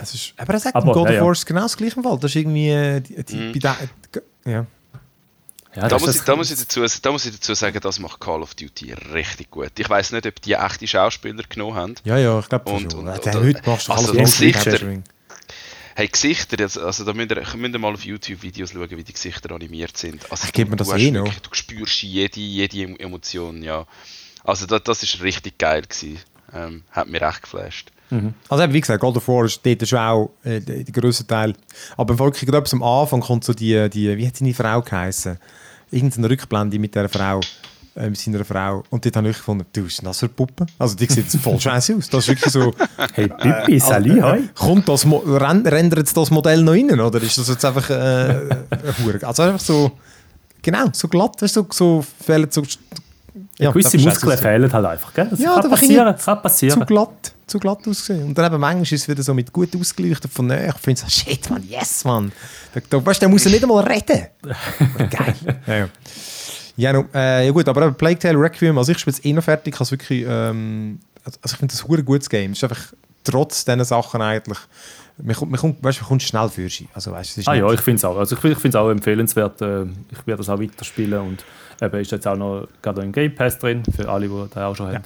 Es 0.00 0.14
ist, 0.14 0.32
aber 0.38 0.54
er 0.54 0.60
sagt, 0.60 0.76
Aber, 0.76 0.86
im 0.86 0.92
God 0.92 1.04
ja, 1.06 1.10
of 1.10 1.16
ja. 1.16 1.24
War 1.24 1.32
ist 1.32 1.44
genau 1.44 1.60
das 1.62 1.76
gleiche 1.76 1.96
im 1.96 2.02
Fall. 2.04 2.18
Das 2.20 2.30
ist 2.30 2.36
irgendwie... 2.36 2.68
äh, 2.70 3.00
Die, 3.00 3.22
die, 3.24 3.52
bei 3.52 3.58
der, 3.58 3.76
ja. 4.52 4.66
Ja 5.76 5.88
Da 5.88 5.98
muss, 5.98 6.16
ich, 6.16 6.22
da, 6.22 6.36
muss 6.36 6.50
ich 6.50 6.58
dazu, 6.58 6.84
da 7.02 7.12
muss 7.12 7.24
ich 7.26 7.32
dazu 7.32 7.54
sagen, 7.54 7.78
das 7.80 7.98
macht 7.98 8.20
Call 8.20 8.42
of 8.42 8.54
Duty 8.54 8.94
richtig 9.12 9.50
gut. 9.50 9.72
Ich 9.78 9.88
weiß 9.88 10.12
nicht, 10.12 10.26
ob 10.26 10.40
die 10.42 10.54
echte 10.54 10.86
Schauspieler 10.86 11.42
genommen 11.48 11.76
haben. 11.76 11.94
ja, 12.04 12.16
ja, 12.18 12.38
ich 12.38 12.48
glaube 12.48 12.68
schon. 12.70 12.92
und- 12.92 13.06
Ja, 13.06 13.32
und- 13.32 13.44
heute 13.44 13.62
machst 13.70 13.88
du 13.88 13.92
also 13.92 14.12
alles 14.12 14.38
Gesichter-. 14.38 15.02
Hey, 15.94 16.06
Gesichter, 16.08 16.58
jetzt- 16.60 16.78
also 16.78 17.04
da 17.04 17.12
müsst 17.12 17.30
ihr, 17.32 17.42
müsst 17.56 17.74
ihr 17.74 17.78
mal 17.78 17.92
auf 17.92 18.04
YouTube-Videos 18.04 18.70
schauen, 18.70 18.88
wie 18.90 19.02
die 19.02 19.12
Gesichter 19.12 19.50
animiert 19.52 19.96
sind. 19.96 20.30
Also 20.30 20.46
gibt 20.52 20.68
du, 20.68 20.70
mir 20.70 20.76
das 20.76 20.92
eh 20.96 21.10
noch? 21.10 21.34
du 21.34 21.48
spürst 21.52 22.02
jede, 22.02 22.38
jede 22.38 23.00
Emotion, 23.00 23.62
ja. 23.64 23.84
Also 24.44 24.66
das, 24.66 24.82
das 24.84 25.02
ist 25.02 25.20
richtig 25.22 25.58
geil 25.58 25.82
gewesen. 25.82 26.18
Ähm, 26.54 26.84
hat 26.92 27.08
mich 27.08 27.20
recht 27.20 27.42
geflasht. 27.42 27.90
Also 28.48 28.64
eben, 28.64 28.72
wie 28.72 28.80
gesagt, 28.80 29.00
God 29.00 29.16
of 29.16 29.28
War 29.28 29.44
ist 29.44 29.60
dort 29.64 29.86
schon 29.88 29.98
auch 29.98 30.30
äh, 30.44 30.60
der 30.60 30.84
der 30.84 30.92
grösste 30.92 31.26
Teil. 31.26 31.54
Aber 31.96 32.16
Volk, 32.16 32.34
gerade 32.40 32.64
am 32.72 32.82
Anfang 32.82 33.20
kommt 33.20 33.44
so 33.44 33.52
die, 33.52 33.88
die 33.90 34.16
wie 34.16 34.26
hat 34.26 34.36
seine 34.36 34.54
Frau 34.54 34.80
geheißen? 34.82 35.38
Irgendeine 35.90 36.30
Rückblende 36.30 36.78
mit 36.78 36.94
dieser 36.94 37.08
Frau, 37.08 37.40
äh, 37.96 38.08
mit 38.10 38.18
seiner 38.18 38.44
Frau. 38.44 38.82
Und 38.90 39.04
dort 39.04 39.16
habe 39.16 39.28
ich 39.30 39.36
gefunden, 39.36 39.64
du, 39.72 39.82
was 39.84 39.88
ist 39.92 39.98
denn 39.98 40.06
das 40.06 40.18
für 40.20 40.28
Puppe? 40.28 40.66
Also 40.78 40.96
die 40.96 41.06
sieht 41.06 41.26
voll 41.26 41.60
scheiße 41.66 41.96
aus. 41.96 42.08
Das 42.08 42.20
ist 42.24 42.28
wirklich 42.28 42.52
so, 42.52 42.74
Hey, 43.14 43.28
Pippi, 43.28 43.78
Sali, 43.80 44.20
hoi. 44.20 44.40
kommt 44.54 44.88
das, 44.88 45.06
rendert 45.06 46.16
das 46.16 46.30
Modell 46.30 46.62
noch 46.62 46.72
rein? 46.72 47.00
Oder 47.00 47.22
ist 47.22 47.36
das 47.38 47.48
jetzt 47.48 47.64
einfach 47.64 47.88
äh, 47.90 48.48
Hure- 49.04 49.24
Also 49.26 49.42
einfach 49.42 49.60
so, 49.60 49.92
genau, 50.62 50.86
so 50.92 51.08
glatt, 51.08 51.40
weißt 51.42 51.56
du, 51.56 51.60
so, 51.70 52.02
so 52.02 52.04
fehlen 52.24 52.48
so... 52.50 52.62
Ja, 53.58 53.70
gewisse 53.70 53.98
Muskeln 53.98 54.38
fehlen 54.38 54.72
halt 54.72 54.86
einfach. 54.86 55.12
Gell? 55.14 55.26
Das 55.30 55.38
Ja, 55.40 55.54
kann 55.54 55.62
da 55.62 55.68
passieren, 55.68 56.06
kann 56.06 56.18
zu 56.18 56.36
passieren. 56.36 56.86
glatt, 56.86 57.34
zu 57.46 57.58
glatt 57.58 57.86
ausgesehen. 57.88 58.24
Und 58.28 58.38
dann 58.38 58.46
eben 58.52 58.60
manchmal 58.60 58.82
ist 58.84 58.92
es 58.92 59.08
wieder 59.08 59.22
so 59.22 59.34
mit 59.34 59.52
gut 59.52 59.74
ausgeleuchtet 59.74 60.32
von 60.32 60.46
näher. 60.46 60.72
Ich 60.74 60.80
finde 60.80 61.00
so, 61.00 61.08
shit, 61.08 61.50
man, 61.50 61.62
yes, 61.68 62.04
man. 62.04 62.30
Da, 62.72 62.80
da, 62.88 63.04
weißt, 63.04 63.20
der 63.22 63.28
muss 63.28 63.44
ja 63.44 63.50
nicht 63.50 63.62
einmal 63.62 63.84
reden. 63.84 64.26
Geil. 64.96 65.34
ja, 65.66 65.76
ja. 65.76 65.88
Ja, 66.76 66.92
no, 66.92 67.06
äh, 67.12 67.46
ja 67.46 67.50
gut, 67.50 67.68
aber 67.68 67.86
eben 67.86 67.94
Plague 67.96 68.20
Tale 68.20 68.38
Requiem, 68.38 68.78
also 68.78 68.92
ich 68.92 68.98
spiele 68.98 69.16
es 69.16 69.24
eh 69.24 69.32
noch 69.32 69.42
fertig, 69.42 69.74
ich 69.80 69.90
wirklich, 69.90 70.24
ähm, 70.28 71.00
also 71.24 71.38
ich 71.44 71.56
finde 71.56 71.74
das 71.74 71.84
ein 71.84 72.04
gutes 72.04 72.30
Game. 72.30 72.52
Es 72.52 72.58
ist 72.58 72.64
einfach 72.64 72.92
trotz 73.24 73.64
diesen 73.64 73.84
Sachen 73.84 74.22
eigentlich 74.22 74.58
man 75.22 75.36
kommt, 75.36 75.50
man 75.50 75.60
kommt, 75.60 75.82
weißt, 75.82 76.00
man 76.00 76.08
kommt 76.08 76.22
schnell 76.22 76.48
für 76.48 76.68
sich. 76.68 76.86
Also, 76.94 77.12
weißt, 77.12 77.46
Ah 77.46 77.54
ja, 77.54 77.70
ich 77.72 77.80
finde 77.80 77.96
es 77.96 78.04
auch. 78.04 78.16
Also 78.16 78.34
ich 78.36 78.40
finde 78.40 78.68
es 78.68 78.74
auch 78.76 78.88
empfehlenswert. 78.90 79.60
Äh, 79.62 79.82
ich 80.10 80.26
werde 80.26 80.38
das 80.38 80.48
auch 80.48 80.60
weiterspielen 80.60 81.20
und 81.20 81.44
eben 81.80 82.00
ist 82.00 82.12
jetzt 82.12 82.26
auch 82.26 82.36
noch 82.36 82.68
gerade 82.82 83.02
im 83.02 83.12
Game 83.12 83.34
Pass 83.34 83.58
drin, 83.58 83.82
für 83.84 84.08
alle, 84.08 84.28
die 84.28 84.44
das 84.54 84.62
auch 84.62 84.76
schon 84.76 84.88
haben. 84.88 85.04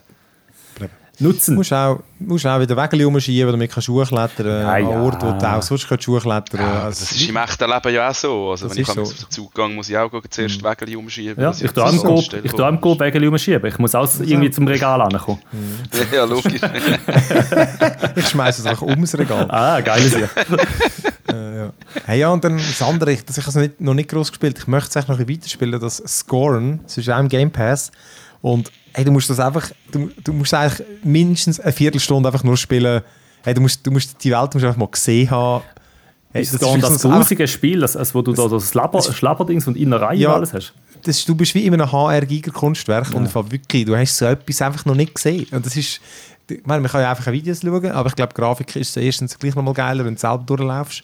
Du 1.23 1.29
Nutzen. 1.29 1.55
musst 1.55 1.73
auch, 1.73 2.01
musst 2.18 2.47
auch 2.47 2.61
wieder 2.61 2.77
Wege 2.77 3.05
rumschieben, 3.05 3.53
damit 3.53 3.75
du 3.75 3.81
Schuhe 3.81 4.05
klettern 4.05 4.47
Ja, 4.62 4.73
an 4.73 4.83
ja. 4.91 5.01
Orten, 5.01 5.23
wo 5.23 5.39
du 5.39 5.47
auch 5.57 5.62
sonst 5.62 5.89
kannst 5.89 6.07
klettern 6.20 6.61
Ja, 6.61 6.83
also, 6.85 7.01
das 7.01 7.12
ist 7.12 7.29
im 7.29 7.37
echten 7.37 7.70
Leben 7.70 7.95
ja 7.95 8.11
auch 8.11 8.14
so. 8.14 8.51
Also, 8.51 8.68
wenn 8.70 8.77
ich 8.79 8.89
ist 8.89 8.99
am 8.99 9.05
so. 9.05 9.12
Zug 9.29 9.55
gehe, 9.55 9.68
muss 9.68 9.89
ich 9.89 9.97
auch 9.97 10.11
zuerst 10.29 10.61
die 10.61 10.64
Wägel 10.64 10.97
umschieben. 10.97 11.43
Ja, 11.43 11.51
ich 11.51 11.70
tue 11.70 11.85
am 11.85 11.99
am 12.64 12.81
Go 12.81 12.99
Wägel 12.99 13.29
umschieben. 13.29 13.66
Ich 13.70 13.79
muss 13.79 13.95
auch 13.95 14.09
irgendwie 14.20 14.51
zum 14.51 14.66
Regal 14.66 15.01
ankommen. 15.01 15.41
Ja, 16.12 16.25
logisch. 16.25 16.61
ich 18.16 18.29
schmeiße 18.29 18.62
es 18.62 18.66
einfach 18.66 18.83
ums 18.83 19.16
Regal. 19.16 19.47
Ah, 19.51 19.81
geil 19.81 20.05
ist 20.05 20.16
ja. 20.18 20.29
Äh, 21.33 21.57
ja. 21.59 21.73
Hey, 22.05 22.20
ja, 22.20 22.29
und 22.31 22.43
dann 22.45 22.57
das 22.59 22.83
andere, 22.83 23.12
ich- 23.12 23.25
das 23.25 23.39
ich 23.39 23.47
also 23.47 23.61
nicht, 23.61 23.81
noch 23.81 23.95
nicht 23.95 24.11
groß 24.11 24.31
gespielt. 24.31 24.59
Ich 24.59 24.66
möchte 24.66 24.91
es 24.91 24.97
eigentlich 24.97 25.09
noch 25.09 25.18
ein 25.18 25.27
bisschen 25.27 25.41
weiterspielen, 25.43 25.81
das 25.81 26.03
Scorn. 26.07 26.81
Das 26.85 26.99
ist 26.99 27.09
auch 27.11 27.18
im 27.18 27.29
Game 27.29 27.51
Pass. 27.51 27.91
Und 28.41 28.70
hey, 28.95 29.05
du 29.05 29.12
musst 29.12 29.30
das 29.30 29.40
einfach, 29.40 29.70
du, 29.90 30.11
du 30.22 30.32
musst 30.32 30.55
eigentlich 30.55 30.86
mindestens 31.03 31.61
eine 31.61 31.72
Viertelstunde 31.72 32.28
einfach 32.28 32.45
nur 32.45 32.57
spielen. 32.57 33.03
Hey, 33.43 33.55
du 33.55 33.61
musst, 33.61 33.86
du 33.86 33.90
musst 33.90 34.22
die 34.22 34.30
Welt 34.30 34.55
musst 34.55 34.64
einfach 34.64 34.78
mal 34.78 34.88
gesehen 34.88 35.30
haben. 35.30 35.64
Hey, 36.32 36.43
Ist 36.43 36.55
das 36.55 36.61
das, 36.61 36.74
ist 36.76 36.82
das, 36.82 37.03
grusige 37.03 37.47
Spiel, 37.47 37.80
das, 37.80 37.93
das, 37.93 38.14
wo 38.14 38.22
du 38.22 38.32
da 38.32 38.49
das 38.49 38.72
Labber, 38.72 39.03
Schlabberdings 39.03 39.66
und 39.66 39.76
Innerei 39.76 40.14
Ja. 40.14 40.30
und 40.30 40.34
alles 40.36 40.55
hast? 40.55 40.72
das, 41.03 41.24
du 41.24 41.34
bist 41.34 41.55
wie 41.55 41.66
in 41.66 41.74
einem 41.74 41.90
HR-Giga-Kunstwerk 41.90 43.11
und 43.14 43.24
einfach 43.24 43.51
wirklich, 43.51 43.84
du 43.84 43.97
hast 43.97 44.16
so 44.16 44.26
etwas 44.26 44.62
einfach 44.62 44.84
noch 44.84 44.95
nicht 44.95 45.14
gesehen. 45.14 45.47
Und 45.51 45.66
das 45.66 45.76
ist, 45.76 46.01
ich 46.49 46.64
meine, 46.64 46.80
man 46.80 46.90
kann 46.90 47.01
ja 47.03 47.11
einfach 47.11 47.30
Videos 47.32 47.61
schauen, 47.61 47.90
aber 47.90 48.09
ich 48.09 48.14
glaube, 48.14 48.34
Grafik 48.34 48.74
ist 48.76 48.97
erstens 48.97 49.38
gleich 49.38 49.55
nochmal 49.55 49.74
geiler, 49.74 50.05
wenn 50.05 50.14
du 50.14 50.20
selber 50.20 50.45
durchlaufst. 50.47 51.03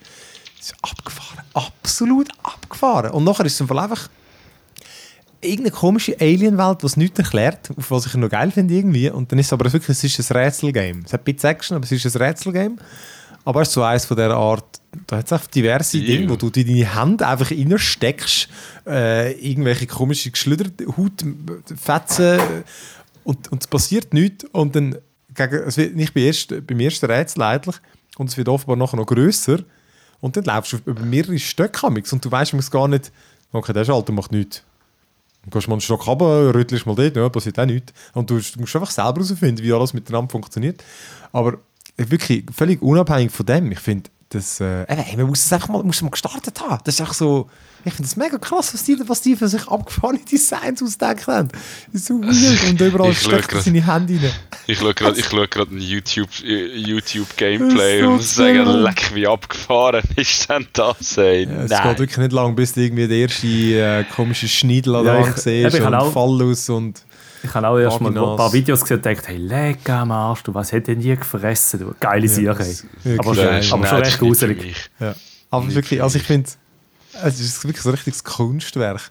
Das 0.59 0.67
ist 0.69 0.75
abgefahren. 0.83 1.45
Absolut 1.55 2.29
abgefahren. 2.43 3.11
Und 3.11 3.25
nachher 3.25 3.45
ist 3.47 3.61
es 3.61 3.61
einfach 3.61 4.09
irgendeine 5.41 5.71
komische 5.71 6.17
Alien-Welt, 6.21 6.83
die 6.83 6.87
es 6.87 6.97
nichts 6.97 7.19
erklärt, 7.19 7.71
auf 7.77 7.91
was 7.91 8.07
ich 8.07 8.15
noch 8.15 8.29
geil 8.29 8.51
finde 8.51 8.75
irgendwie. 8.75 9.11
Und 9.11 9.31
dann 9.31 9.39
ist 9.39 9.47
es 9.47 9.53
aber 9.53 9.73
wirklich, 9.73 9.89
es 9.89 10.05
ist 10.05 10.31
ein 10.31 10.37
Rätselgame. 10.37 11.03
Es 11.05 11.13
hat 11.13 11.21
ein 11.21 11.35
bisschen 11.35 11.51
Action, 11.51 11.77
aber 11.77 11.85
es 11.85 11.93
ist 11.93 12.17
ein 12.17 12.23
Rätselgame. 12.23 12.77
Aber 13.45 13.63
es 13.63 13.69
ist 13.69 13.75
so 13.75 13.83
eins 13.83 14.05
von 14.05 14.17
dieser 14.17 14.37
Art, 14.37 14.81
da 15.07 15.17
hat 15.17 15.27
es 15.27 15.33
einfach 15.33 15.47
diverse 15.47 15.99
Ew. 15.99 16.07
Dinge, 16.07 16.31
wo 16.31 16.37
du 16.37 16.49
in 16.49 16.67
deine 16.67 16.95
Hand 16.95 17.23
einfach 17.23 17.51
reinsteckst, 17.51 18.49
äh, 18.87 19.33
irgendwelche 19.33 19.87
komische 19.87 20.31
geschlüderte 20.31 20.87
Hautfetzen 20.87 22.41
und, 23.25 23.51
und 23.51 23.63
es 23.63 23.67
passiert 23.67 24.13
nichts. 24.13 24.45
Und 24.53 24.77
dann, 24.77 24.99
gegen, 25.35 25.63
es 25.67 25.77
wird 25.77 25.97
nicht 25.97 26.15
beim 26.15 26.25
ersten, 26.25 26.67
beim 26.67 26.81
ersten 26.81 27.07
Rätsel 27.07 27.43
eigentlich, 27.43 27.77
und 28.19 28.29
es 28.29 28.37
wird 28.37 28.49
offenbar 28.49 28.77
nachher 28.77 28.97
noch 28.97 29.07
grösser. 29.07 29.61
Und 30.21 30.37
dann 30.37 30.45
laufst 30.45 30.73
du 30.73 30.79
über 30.85 31.03
mehrere 31.03 31.39
Stöcke 31.39 31.87
und 31.87 32.25
du 32.25 32.31
weißt, 32.31 32.53
du 32.53 32.57
musst 32.57 32.73
gar 32.73 32.89
nicht, 32.89 33.13
okay, 33.53 33.73
der 33.73 33.85
Schalter 33.85 34.13
macht 34.13 34.33
nichts. 34.33 34.65
Dann 35.49 35.59
gehst 35.59 35.67
du 35.67 35.71
mal 35.71 35.75
einen 35.77 35.81
Stock 35.81 36.07
runter, 36.07 36.55
rüttelst 36.55 36.87
mal 36.87 36.95
dort, 36.95 37.17
ja, 37.17 37.29
passiert 37.29 37.59
auch 37.59 37.65
nichts. 37.65 37.93
Und 38.13 38.29
du, 38.29 38.39
du 38.39 38.61
musst 38.61 38.77
einfach 38.77 38.91
selber 38.91 39.15
herausfinden, 39.15 39.63
wie 39.63 39.73
alles 39.73 39.95
miteinander 39.95 40.31
funktioniert. 40.31 40.85
Aber 41.33 41.59
wirklich 41.97 42.45
völlig 42.53 42.83
unabhängig 42.83 43.33
von 43.33 43.47
dem, 43.47 43.73
ich 43.73 43.81
finde, 43.81 44.11
das, 44.31 44.61
äh, 44.61 44.85
hey, 44.89 45.17
man 45.17 45.27
muss 45.27 45.45
es 45.47 45.53
einfach 45.53 45.69
mal, 45.69 45.83
muss 45.83 45.97
es 45.97 46.03
mal 46.03 46.11
gestartet 46.11 46.61
haben. 46.61 46.81
Das 46.85 46.95
ist 46.97 47.01
einfach 47.01 47.15
so, 47.15 47.49
ich 47.85 47.95
finde 47.95 48.09
das 48.09 48.17
mega 48.17 48.37
krass, 48.37 48.75
was 48.75 48.85
die, 48.85 48.99
was 49.07 49.23
die 49.23 49.37
für 49.37 49.49
sich 49.49 49.67
abgefahrene 49.69 50.19
Designs 50.19 50.83
ausgedacht 50.83 51.27
haben. 51.27 51.49
Das 51.93 52.03
ist 52.03 52.09
so 52.09 52.15
weird. 52.21 52.69
Und 52.69 52.81
überall 52.81 53.11
Ich 53.13 53.23
schau 53.23 53.31
steckt 53.31 53.45
er 53.45 53.49
grad- 53.55 53.63
seine 53.65 53.87
Hände 53.87 54.15
rein. 54.23 54.33
Ich 54.67 54.79
schaue 54.79 54.93
gerade 54.93 55.49
grad 55.49 55.71
ein 55.71 55.79
YouTube, 55.81 56.29
äh, 56.45 56.77
YouTube 56.77 57.29
so 57.39 57.45
und 58.09 58.17
muss 58.17 58.35
sagen, 58.35 58.65
geil. 58.67 58.83
leck, 58.83 59.11
wie 59.15 59.27
abgefahren 59.27 60.03
ist 60.17 60.51
denn 60.51 60.67
das, 60.75 61.17
ey? 61.17 61.45
Ja, 61.45 61.63
es 61.63 61.71
Nein. 61.71 61.89
geht 61.89 61.99
wirklich 62.01 62.19
nicht 62.19 62.33
lang, 62.33 62.55
bis 62.55 62.75
du 62.75 62.81
irgendwie 62.83 63.09
der 63.09 63.17
erste 63.17 63.47
äh, 63.47 64.05
komische 64.15 64.47
Schneidel 64.49 64.95
an 64.97 65.07
Ja, 65.07 65.21
Wand 65.23 65.39
siehst 65.39 65.81
und 65.81 65.95
auch- 65.95 66.13
Fallus 66.13 66.69
und... 66.69 67.03
Ich 67.43 67.55
habe 67.55 67.69
auch 67.69 67.79
erst 67.79 68.01
mal 68.01 68.09
ein 68.09 68.15
paar 68.37 68.53
Videos 68.53 68.81
gesehen 68.81 68.97
und 68.99 69.03
gedacht, 69.05 69.29
hey, 69.29 69.37
leck 69.37 69.89
am 69.91 70.11
Arsch, 70.11 70.43
du, 70.43 70.55
was 70.55 70.73
hätte 70.73 70.95
denn 70.95 70.99
nie 71.05 71.15
gefressen, 71.17 71.81
du, 71.81 71.95
geile 72.01 72.27
Ja, 72.27 72.55
Sache. 72.55 72.59
das- 72.59 72.85
ey. 73.05 73.17
wirklich 73.17 73.19
Aber, 73.47 73.63
schon, 73.63 73.79
aber 73.81 73.87
schon 73.89 73.99
recht 74.03 74.19
gruselig. 74.19 74.91
Ja. 74.99 75.15
Aber 75.51 75.65
Nicht 75.65 75.75
wirklich, 75.77 76.03
also 76.03 76.19
ich 76.19 76.25
finde, 76.25 76.49
es 77.23 77.41
ist 77.41 77.65
wirklich 77.65 77.83
so 77.83 77.89
ein 77.91 77.95
richtiges 77.95 78.23
Kunstwerk. 78.25 79.11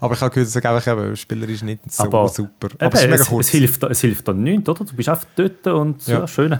Aber 0.00 0.14
ich 0.14 0.20
habe 0.20 0.30
gehört, 0.34 0.48
es 0.48 0.56
ist 0.56 0.64
einfach 0.66 0.86
eben, 0.92 1.16
spielerisch 1.16 1.62
nicht 1.62 1.80
so 1.90 2.04
Aber- 2.04 2.28
super. 2.28 2.68
Eben, 2.68 2.80
Aber 2.80 2.94
es 2.94 3.00
ist 3.02 3.10
mega 3.10 3.22
es, 3.22 3.28
kurz. 3.28 3.46
es, 3.46 3.52
hilft, 3.52 3.82
es 3.84 4.00
hilft 4.00 4.28
dann 4.28 4.42
nichts, 4.42 4.68
oder? 4.68 4.84
Du 4.84 4.92
bist 4.94 5.08
einfach 5.08 5.26
dort 5.36 5.66
und 5.66 6.06
Ja. 6.06 6.20
ja, 6.20 6.28
schön. 6.28 6.58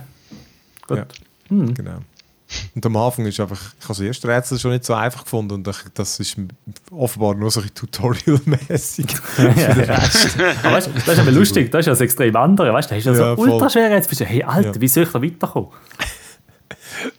Gut. 0.87 0.99
Ja. 0.99 1.07
Genau. 1.49 1.99
Und 2.75 2.87
am 2.87 2.97
Anfang 2.97 3.27
ist 3.27 3.39
einfach, 3.41 3.61
ich 3.61 3.85
habe 3.85 3.89
das 3.89 4.01
erste 4.01 4.29
Rätsel 4.29 4.59
schon 4.59 4.73
nicht 4.73 4.85
so 4.85 4.95
einfach 4.95 5.25
gefunden 5.25 5.55
und 5.55 5.69
ich, 5.69 5.77
das 5.95 6.19
ist 6.21 6.37
offenbar 6.91 7.35
nur 7.35 7.51
so 7.51 7.61
ein 7.61 7.71
Tutorial-mäßig. 7.75 9.07
Ja, 9.39 9.45
ja. 9.83 9.95
Aber 10.63 10.77
weißt, 10.77 10.87
du, 10.89 10.93
das 10.93 11.09
ist 11.09 11.19
aber 11.19 11.31
lustig, 11.31 11.71
das 11.71 11.81
ist 11.81 11.87
ja 11.87 11.93
das 11.93 12.01
extrem 12.01 12.35
andere. 12.37 12.73
Weißt 12.73 12.91
du, 12.91 12.95
da 12.95 12.97
hast 12.97 13.07
du 13.07 13.11
ja 13.11 13.37
so 13.37 13.43
ultra 13.43 13.71
schwer 13.71 13.91
jetzt 13.91 14.09
bist 14.09 14.21
du, 14.21 14.25
hey 14.25 14.43
Alter, 14.43 14.75
Ja. 14.75 14.81
wie 14.81 14.89
soll 14.89 15.05
ich 15.05 15.11
da 15.11 15.23
weiterkommen? 15.23 15.69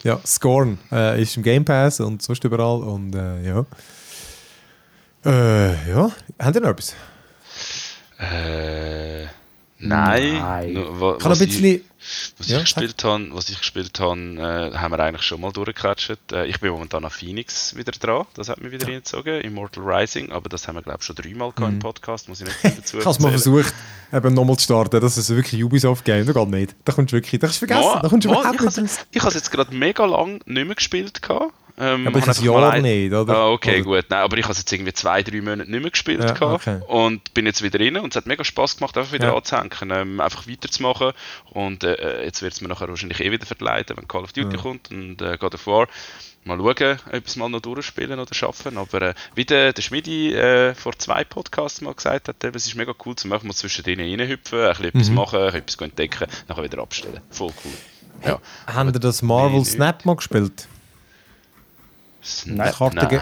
ja, 0.02 0.18
Scorn 0.26 0.78
äh, 0.92 1.20
ist 1.22 1.36
im 1.36 1.42
Game 1.42 1.64
Pass 1.64 2.00
und 2.00 2.22
sonst 2.22 2.42
überall 2.44 2.82
und 2.82 3.14
äh, 3.14 3.42
ja. 3.46 3.64
Äh, 5.24 5.90
ja, 5.90 6.10
haben 6.38 6.54
ihr 6.54 6.60
noch 6.60 6.70
etwas? 6.70 6.94
Äh, 8.18 9.24
nein. 9.78 10.34
Nein. 10.38 10.72
Nur, 10.74 11.16
Ich 11.18 11.24
habe 11.24 11.30
was 11.30 11.40
ein 11.40 11.48
bisschen... 11.48 11.80
Was 12.38 12.46
Ja, 12.48 12.58
ich 12.58 12.64
gespielt 12.64 13.02
habe, 13.02 13.28
was 13.32 13.48
ich 13.48 13.58
gespielt 13.58 13.98
habe, 13.98 14.20
äh, 14.20 14.76
haben 14.76 14.92
wir 14.92 15.00
eigentlich 15.00 15.22
schon 15.26 15.40
mal 15.40 15.50
durchgecatcht. 15.50 16.30
Äh, 16.30 16.46
ich 16.46 16.60
bin 16.60 16.70
momentan 16.70 17.04
an 17.04 17.10
Phoenix 17.10 17.74
wieder 17.74 17.90
dran. 17.90 18.26
Das 18.34 18.48
hat 18.48 18.60
mich 18.60 18.70
wieder 18.70 18.86
reingezogen. 18.86 19.40
Immortal 19.40 19.82
Rising, 19.84 20.30
aber 20.30 20.48
das 20.48 20.68
haben 20.68 20.76
wir 20.76 20.82
glaube 20.82 20.98
ich 21.00 21.06
schon 21.06 21.16
dreimal 21.16 21.50
gehabt 21.50 21.72
im 21.72 21.78
Podcast. 21.80 22.28
Muss 22.28 22.40
ich 22.42 22.46
nicht 22.46 22.78
dazu 22.78 22.98
Ich 22.98 23.04
habe 23.04 23.10
es 23.10 23.18
mal 23.18 23.30
versucht, 23.30 23.74
eben 24.12 24.34
nochmal 24.34 24.56
zu 24.56 24.64
starten. 24.64 25.00
Das 25.00 25.18
ist 25.18 25.30
wirklich 25.30 25.64
Ubisoft-Game. 25.64 26.26
Das 26.26 26.34
geht 26.34 26.48
nicht. 26.48 26.76
Da 26.84 26.92
kommst 26.92 27.12
du 27.12 27.16
wirklich... 27.16 27.40
Das 27.40 27.50
ist 27.52 27.58
vergessen. 27.58 27.80
Mo- 27.80 27.98
da 28.00 28.08
kommst 28.08 28.24
du 28.24 28.28
überhaupt 28.28 28.46
ich 28.46 28.52
nicht 28.52 28.60
habe 28.60 28.86
es 28.86 28.96
jetzt, 29.12 29.34
jetzt 29.34 29.50
gerade 29.50 29.74
mega 29.74 30.04
lang 30.04 30.40
nicht 30.46 30.66
mehr 30.66 30.76
gespielt. 30.76 31.22
Gehabt. 31.22 31.52
Ähm, 31.78 32.06
Aber 32.06 32.16
habe 32.20 32.26
das 32.26 32.42
Jahr 32.42 32.78
nicht, 32.78 33.12
oder? 33.12 33.36
Ah, 33.36 33.50
okay, 33.50 33.82
Oder- 33.82 34.00
gut. 34.02 34.06
Nein, 34.08 34.20
aber 34.20 34.38
ich 34.38 34.44
habe 34.44 34.52
es 34.52 34.58
jetzt 34.58 34.72
irgendwie 34.72 34.94
zwei, 34.94 35.22
drei 35.22 35.40
Monate 35.42 35.70
nicht 35.70 35.80
mehr 35.82 35.90
gespielt 35.90 36.22
Ja, 36.22 36.40
okay. 36.52 36.80
und 36.88 37.34
bin 37.34 37.44
jetzt 37.44 37.62
wieder 37.62 37.78
rein 37.78 37.96
und 37.98 38.12
es 38.12 38.16
hat 38.16 38.26
mega 38.26 38.44
Spaß 38.44 38.78
gemacht, 38.78 38.96
einfach 38.96 39.12
wieder 39.12 39.28
Ja. 39.28 39.36
anzuhängen, 39.36 39.90
ähm, 39.90 40.20
einfach 40.20 40.48
weiterzumachen 40.48 41.12
und 41.50 41.84
äh, 41.84 42.24
jetzt 42.24 42.40
wird 42.40 42.54
es 42.54 42.60
mir 42.62 42.68
nachher 42.68 42.88
wahrscheinlich 42.88 43.20
eh 43.20 43.30
wieder 43.30 43.44
verleiten, 43.44 43.96
wenn 43.96 44.08
Call 44.08 44.22
of 44.24 44.32
Duty 44.32 44.56
Ja. 44.56 44.62
kommt 44.62 44.90
und 44.90 45.20
äh, 45.20 45.36
God 45.38 45.54
of 45.54 45.66
War. 45.66 45.86
Mal 46.44 46.58
schauen, 46.58 46.98
ob 47.12 47.26
es 47.26 47.34
mal 47.36 47.48
noch 47.48 47.60
durchspielen 47.60 48.20
oder 48.20 48.32
schaffen. 48.32 48.78
Aber 48.78 49.02
äh, 49.02 49.14
wie 49.34 49.44
der, 49.44 49.72
der 49.72 49.82
Schmidi 49.82 50.32
äh, 50.32 50.74
vor 50.76 50.96
zwei 50.96 51.24
Podcasts 51.24 51.80
mal 51.80 51.92
gesagt 51.92 52.28
hat, 52.28 52.36
es 52.44 52.66
ist 52.68 52.76
mega 52.76 52.94
cool 53.04 53.16
zu 53.16 53.26
machen, 53.26 53.48
mal 53.48 53.52
zwischen 53.54 53.82
denen 53.84 54.08
reinhüpfen, 54.20 54.60
ein 54.60 54.68
bisschen 54.68 54.84
etwas 54.86 55.08
Mhm. 55.08 55.14
machen, 55.16 55.40
etwas 55.40 55.76
entdecken, 55.80 56.26
nachher 56.48 56.62
wieder 56.62 56.78
abstellen. 56.78 57.20
Voll 57.30 57.50
cool. 57.64 57.72
Ja. 58.24 58.38
Haben 58.72 58.94
ihr 58.94 59.00
das 59.00 59.22
Marvel 59.22 59.58
Nee, 59.58 59.64
Snap 59.64 60.04
mal 60.06 60.14
gespielt? 60.16 60.68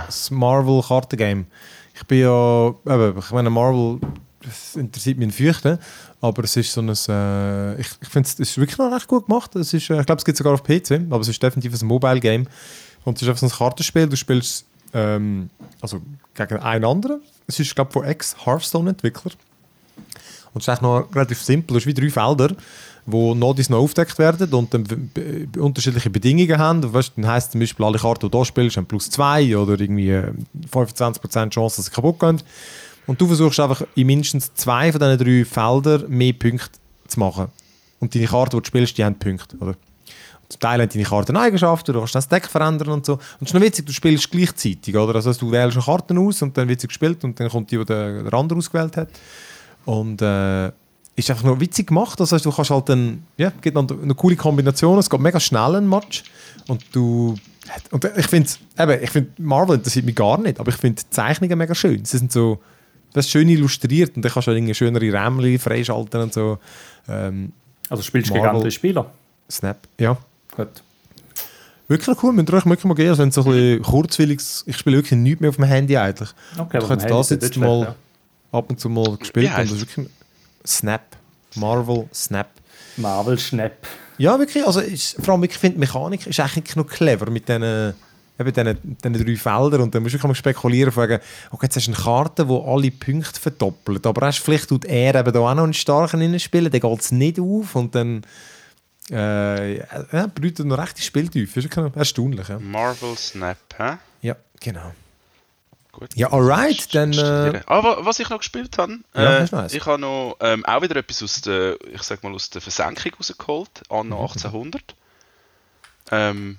Das 0.06 0.30
Marvel 0.30 0.82
Kartengame. 0.82 1.46
Ich 1.94 2.04
bin 2.04 2.20
ja, 2.20 2.68
eben, 2.86 3.18
ich 3.18 3.30
meine 3.30 3.50
Marvel, 3.50 4.00
das 4.42 4.76
interessiert 4.76 5.18
mich 5.18 5.34
Fürchten, 5.34 5.78
aber 6.20 6.44
es 6.44 6.56
ist 6.56 6.72
so 6.72 6.80
ein, 6.80 6.88
äh, 6.88 7.80
ich, 7.80 7.88
ich 8.00 8.08
finde 8.08 8.28
es 8.28 8.38
ist 8.38 8.58
wirklich 8.58 8.78
noch 8.78 8.92
recht 8.92 9.06
gut 9.06 9.26
gemacht. 9.26 9.54
Es 9.56 9.72
ist, 9.72 9.90
äh, 9.90 10.00
ich 10.00 10.06
glaube, 10.06 10.18
es 10.18 10.24
gibt 10.24 10.38
sogar 10.38 10.54
auf 10.54 10.62
PC, 10.62 11.02
aber 11.10 11.20
es 11.20 11.28
ist 11.28 11.42
definitiv 11.42 11.80
ein 11.80 11.86
Mobile 11.86 12.20
Game 12.20 12.46
und 13.04 13.16
es 13.16 13.22
ist 13.22 13.28
einfach 13.28 13.40
so 13.40 13.46
ein 13.46 13.58
Kartenspiel. 13.58 14.08
Du 14.08 14.16
spielst 14.16 14.66
ähm, 14.92 15.50
also 15.80 16.00
gegen 16.34 16.58
einen 16.58 16.84
anderen. 16.84 17.20
Es 17.46 17.60
ist 17.60 17.74
glaube 17.74 17.90
ich 17.90 17.92
von 17.92 18.04
ex 18.04 18.36
Hearthstone 18.44 18.90
Entwickler 18.90 19.32
und 20.54 20.62
es 20.62 20.64
ist 20.64 20.68
eigentlich 20.68 20.82
noch 20.82 21.14
relativ 21.14 21.42
simpel. 21.42 21.74
Du 21.74 21.80
hast 21.80 21.86
wie 21.86 21.94
drei 21.94 22.10
Felder, 22.10 22.54
wo 23.06 23.34
noch 23.34 23.54
dies 23.54 23.68
noch 23.68 23.78
aufgedeckt 23.78 24.18
werden 24.18 24.52
und 24.54 24.72
dann 24.72 25.10
unterschiedliche 25.58 26.10
Bedingungen 26.10 26.58
haben. 26.58 26.92
Weißt, 26.92 27.12
dann 27.16 27.26
heisst 27.26 27.52
zum 27.52 27.60
Beispiel, 27.60 27.84
alle 27.84 27.98
Karten, 27.98 28.26
die 28.26 28.30
du 28.30 28.38
hier 28.38 28.44
spielst, 28.44 28.76
haben 28.76 28.86
plus 28.86 29.10
2 29.10 29.56
oder 29.56 29.78
irgendwie 29.78 30.10
äh, 30.10 30.32
25% 30.72 31.50
Chance, 31.50 31.76
dass 31.76 31.86
sie 31.86 31.90
kaputt 31.90 32.18
gehen. 32.18 32.40
Und 33.06 33.20
du 33.20 33.26
versuchst 33.26 33.60
einfach 33.60 33.82
in 33.94 34.06
mindestens 34.06 34.54
zwei 34.54 34.90
von 34.90 35.00
diesen 35.00 35.18
drei 35.18 35.44
Feldern 35.44 36.08
mehr 36.08 36.32
Punkte 36.32 36.78
zu 37.06 37.20
machen. 37.20 37.48
Und 38.00 38.14
deine 38.14 38.26
Karten, 38.26 38.56
die 38.56 38.62
du 38.62 38.66
spielst, 38.66 38.96
die 38.96 39.04
haben 39.04 39.18
Punkte. 39.18 39.56
Oder? 39.58 39.74
Zum 40.48 40.60
Teil 40.60 40.80
haben 40.80 40.88
deine 40.88 41.04
Karten 41.04 41.36
Eigenschaften, 41.36 41.92
du 41.92 41.98
kannst 41.98 42.14
das 42.14 42.28
Deck 42.28 42.46
verändern 42.46 42.88
und 42.88 43.06
so. 43.06 43.14
Und 43.14 43.20
es 43.42 43.48
ist 43.48 43.54
noch 43.54 43.60
witzig, 43.60 43.86
du 43.86 43.92
spielst 43.92 44.30
gleichzeitig. 44.30 44.96
Oder? 44.96 45.14
Also 45.14 45.32
du 45.32 45.50
wählst 45.50 45.76
eine 45.76 45.84
Karten 45.84 46.18
aus 46.18 46.40
und 46.42 46.56
dann 46.56 46.68
wird 46.68 46.80
sie 46.80 46.88
gespielt 46.88 47.24
und 47.24 47.38
dann 47.38 47.48
kommt 47.48 47.70
die, 47.70 47.78
die 47.78 47.84
der 47.84 48.32
andere 48.32 48.58
ausgewählt 48.58 48.96
hat. 48.96 49.08
Und 49.84 50.22
äh, 50.22 50.70
ist 51.16 51.30
einfach 51.30 51.44
noch 51.44 51.60
witzig 51.60 51.88
gemacht. 51.88 52.18
Das 52.18 52.32
heißt, 52.32 52.44
du 52.44 52.50
kannst 52.50 52.70
halt 52.70 52.88
dann, 52.88 53.24
ja, 53.36 53.52
gibt 53.60 53.74
noch 53.76 53.88
eine 53.90 54.14
coole 54.14 54.36
Kombination. 54.36 54.98
Es 54.98 55.08
geht 55.08 55.20
mega 55.20 55.38
schnell 55.38 55.76
ein 55.76 55.88
Match. 55.88 56.24
Und 56.66 56.82
du, 56.92 57.36
und 57.90 58.04
ich 58.16 58.26
finde, 58.26 58.48
eben, 58.78 59.02
ich 59.02 59.10
finde 59.10 59.30
Marvel 59.38 59.76
interessiert 59.76 60.04
mich 60.06 60.14
gar 60.16 60.38
nicht, 60.38 60.58
aber 60.60 60.70
ich 60.70 60.76
finde 60.76 61.02
die 61.02 61.10
Zeichnungen 61.10 61.56
mega 61.58 61.74
schön. 61.74 62.04
Sie 62.04 62.18
sind 62.18 62.32
so, 62.32 62.60
das 63.12 63.26
ist 63.26 63.30
schön 63.30 63.48
illustriert 63.48 64.16
und 64.16 64.24
dann 64.24 64.32
kannst 64.32 64.48
du 64.48 64.50
halt 64.50 64.58
irgendwie 64.58 64.74
schönere 64.74 65.04
Rämchen 65.04 65.58
freischalten 65.58 66.20
und 66.22 66.32
so. 66.32 66.58
Ähm, 67.08 67.52
Also 67.88 68.02
spielst 68.02 68.30
du 68.30 68.42
andere 68.42 68.70
Spieler. 68.70 69.10
Snap, 69.50 69.78
ja. 69.98 70.16
Gut. 70.56 70.68
Wirklich 71.86 72.22
cool, 72.22 72.32
müsst 72.32 72.48
ihr 72.48 72.54
euch 72.54 72.64
wirklich 72.64 72.84
mal 72.86 72.94
gehen. 72.94 73.10
Also 73.10 73.22
wenn 73.22 73.28
es 73.28 73.34
so 73.34 73.42
ein 73.42 73.50
bisschen 73.50 73.82
kurzwilliges, 73.82 74.64
ich 74.66 74.76
spiele 74.76 74.96
wirklich 74.96 75.20
nichts 75.20 75.40
mehr 75.40 75.50
auf 75.50 75.56
dem 75.56 75.64
Handy 75.64 75.96
eigentlich. 75.96 76.30
Okay, 76.58 76.78
Ich 76.78 76.84
aber 76.84 76.96
das 76.96 77.30
jetzt 77.30 77.56
mal 77.58 77.82
schlecht, 77.82 77.96
ab 78.52 78.70
und 78.70 78.80
zu 78.80 78.88
mal 78.88 79.16
gespielt. 79.18 79.50
Und 79.50 79.58
das 79.58 79.70
ist 79.72 79.80
wirklich 79.80 80.08
Snap. 80.66 81.16
Marvel 81.54 82.08
Snap. 82.12 82.48
Marvel 82.96 83.38
Schnapp. 83.38 83.86
Ja, 84.18 84.38
wirklich. 84.38 84.64
Also 84.64 84.80
ist, 84.80 85.16
vor 85.24 85.34
allem, 85.34 85.44
ich 85.44 85.58
finde, 85.58 85.74
die 85.74 85.80
Mechanik 85.80 86.26
ist 86.26 86.40
eigentlich 86.40 86.76
noch 86.76 86.86
clever 86.86 87.30
mit 87.30 87.48
diesen, 87.48 87.94
eben 88.38 88.52
diesen, 88.52 88.96
diesen 89.02 89.26
drei 89.26 89.36
Feldern. 89.36 89.80
Und 89.82 89.94
dann 89.94 90.02
musst 90.02 90.14
du 90.14 90.18
wirklich 90.18 90.28
mal 90.28 90.34
spekulieren, 90.34 90.94
wegen, 90.96 91.18
okay, 91.50 91.66
jetzt 91.66 91.76
hast 91.76 91.86
du 91.88 91.92
eine 91.92 92.00
Karte, 92.00 92.46
die 92.46 92.62
alle 92.64 92.90
Punkte 92.90 93.40
verdoppelt. 93.40 94.06
Aber 94.06 94.26
hast, 94.26 94.38
vielleicht 94.38 94.68
tut 94.68 94.84
er 94.84 95.14
eben 95.14 95.32
da 95.32 95.40
auch 95.40 95.54
noch 95.54 95.64
einen 95.64 95.74
starken 95.74 96.20
reinspielen, 96.20 96.70
dann 96.70 96.80
geht 96.80 97.00
es 97.00 97.12
nicht 97.12 97.40
auf. 97.40 97.74
Und 97.74 97.94
dann 97.94 98.22
äh, 99.10 99.78
ja, 99.78 100.26
bedeutet 100.32 100.66
noch 100.66 100.78
recht 100.78 100.98
die 100.98 101.02
Spieltiefe. 101.02 101.60
Ist 101.60 101.74
ja 101.74 101.90
erstaunlich. 101.94 102.48
Ja, 102.48 102.58
Marvel 102.58 103.16
Snap, 103.16 103.58
hä? 103.78 103.96
ja 104.22 104.36
genau. 104.60 104.92
Gut. 105.98 106.10
Ja, 106.16 106.32
alright, 106.32 106.92
dann, 106.94 107.12
äh, 107.12 107.62
Ah, 107.66 107.82
wa- 107.84 107.98
was 108.00 108.18
ich 108.18 108.28
noch 108.28 108.38
gespielt 108.38 108.78
habe, 108.78 108.98
Ja, 109.14 109.44
äh, 109.44 109.66
ich 109.70 109.86
habe 109.86 110.00
noch 110.00 110.36
ähm, 110.40 110.64
auch 110.64 110.82
wieder 110.82 110.96
etwas 110.96 111.22
aus 111.22 111.40
der, 111.42 111.76
ich 111.92 112.02
sag 112.02 112.22
mal, 112.24 112.34
aus 112.34 112.50
der 112.50 112.60
Versenkung 112.60 113.12
rausgeholt, 113.18 113.82
Mhm. 113.90 113.96
anno 113.96 114.20
1800. 114.22 114.82
Ähm, 116.10 116.58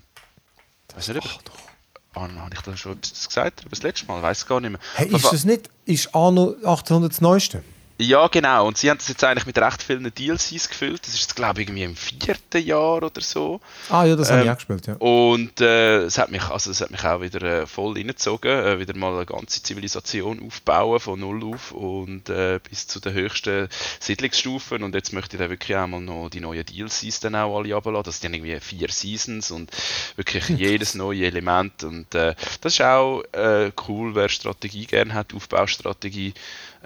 weiß 0.96 1.10
nicht, 1.10 1.18
ob 1.26 2.22
Anno, 2.22 2.40
habe 2.42 2.56
ich 2.56 2.62
da 2.62 2.78
schon 2.78 2.94
etwas 2.94 3.28
gesagt? 3.28 3.60
Aber 3.62 3.70
das 3.72 3.84
letzte 3.84 4.06
Mal, 4.08 4.22
weiß 4.22 4.46
gar 4.48 4.62
nicht 4.62 4.72
mehr. 4.72 4.80
Hey, 4.96 5.08
ist 5.14 5.26
das 5.32 5.44
nicht, 5.44 5.70
ist 5.84 6.16
Anno 6.16 6.56
800 6.64 7.12
das 7.12 7.20
Neueste? 7.20 7.62
Ja, 7.98 8.28
genau. 8.28 8.68
Und 8.68 8.78
sie 8.78 8.90
haben 8.90 8.98
das 8.98 9.08
jetzt 9.08 9.24
eigentlich 9.24 9.46
mit 9.46 9.58
recht 9.58 9.82
vielen 9.82 10.14
DLCs 10.14 10.70
gefüllt. 10.70 11.08
Das 11.08 11.14
ist 11.14 11.36
glaube 11.36 11.62
ich, 11.62 11.68
irgendwie 11.68 11.84
im 11.84 11.96
vierten 11.96 12.66
Jahr 12.66 13.04
oder 13.04 13.22
so. 13.22 13.62
Ah 13.90 14.04
ja, 14.04 14.16
das 14.16 14.32
habe 14.32 14.42
ich 14.42 14.48
Ähm, 14.48 14.52
auch 14.52 14.58
gespielt, 14.58 14.88
ja. 14.88 14.96
Und 14.96 15.62
äh, 15.62 16.04
es, 16.04 16.18
hat 16.18 16.30
mich, 16.30 16.44
also, 16.44 16.72
es 16.72 16.82
hat 16.82 16.92
mich 16.92 17.04
auch 17.06 17.22
wieder 17.22 17.42
äh, 17.42 17.66
voll 17.66 17.94
reingezogen. 17.94 18.52
Äh, 18.52 18.80
wieder 18.80 18.96
mal 18.98 19.14
eine 19.16 19.26
ganze 19.26 19.64
Zivilisation 19.64 20.46
aufbauen, 20.46 21.00
von 21.00 21.20
null 21.20 21.54
auf 21.54 21.72
und 21.72 22.30
äh, 22.30 22.60
bis 22.70 22.88
zu 22.88 23.00
den 23.00 23.14
höchsten 23.14 23.70
Siedlungsstufen. 24.00 24.84
Und 24.84 24.94
jetzt 24.94 25.14
möchte 25.14 25.38
ich 25.38 25.42
dann 25.42 25.50
wirklich 25.50 25.78
einmal 25.78 26.02
noch 26.02 26.30
die 26.30 26.42
neuen 26.42 26.66
DLCs 26.66 27.22
dann 27.22 27.36
auch 27.36 27.58
alle 27.58 27.74
runterladen. 27.74 28.04
Das 28.04 28.20
sind 28.20 28.34
irgendwie 28.34 28.60
vier 28.60 28.90
Seasons 28.90 29.52
und 29.52 29.72
wirklich 30.18 30.50
jedes 30.50 30.96
neue 30.96 31.26
Element. 31.26 31.84
Und 31.84 32.14
äh, 32.14 32.36
das 32.60 32.74
ist 32.74 32.82
auch 32.82 33.24
äh, 33.32 33.72
cool, 33.88 34.16
wer 34.16 34.28
Strategie 34.28 34.86
gerne 34.86 35.14
hat, 35.14 35.34
Aufbaustrategie. 35.34 36.34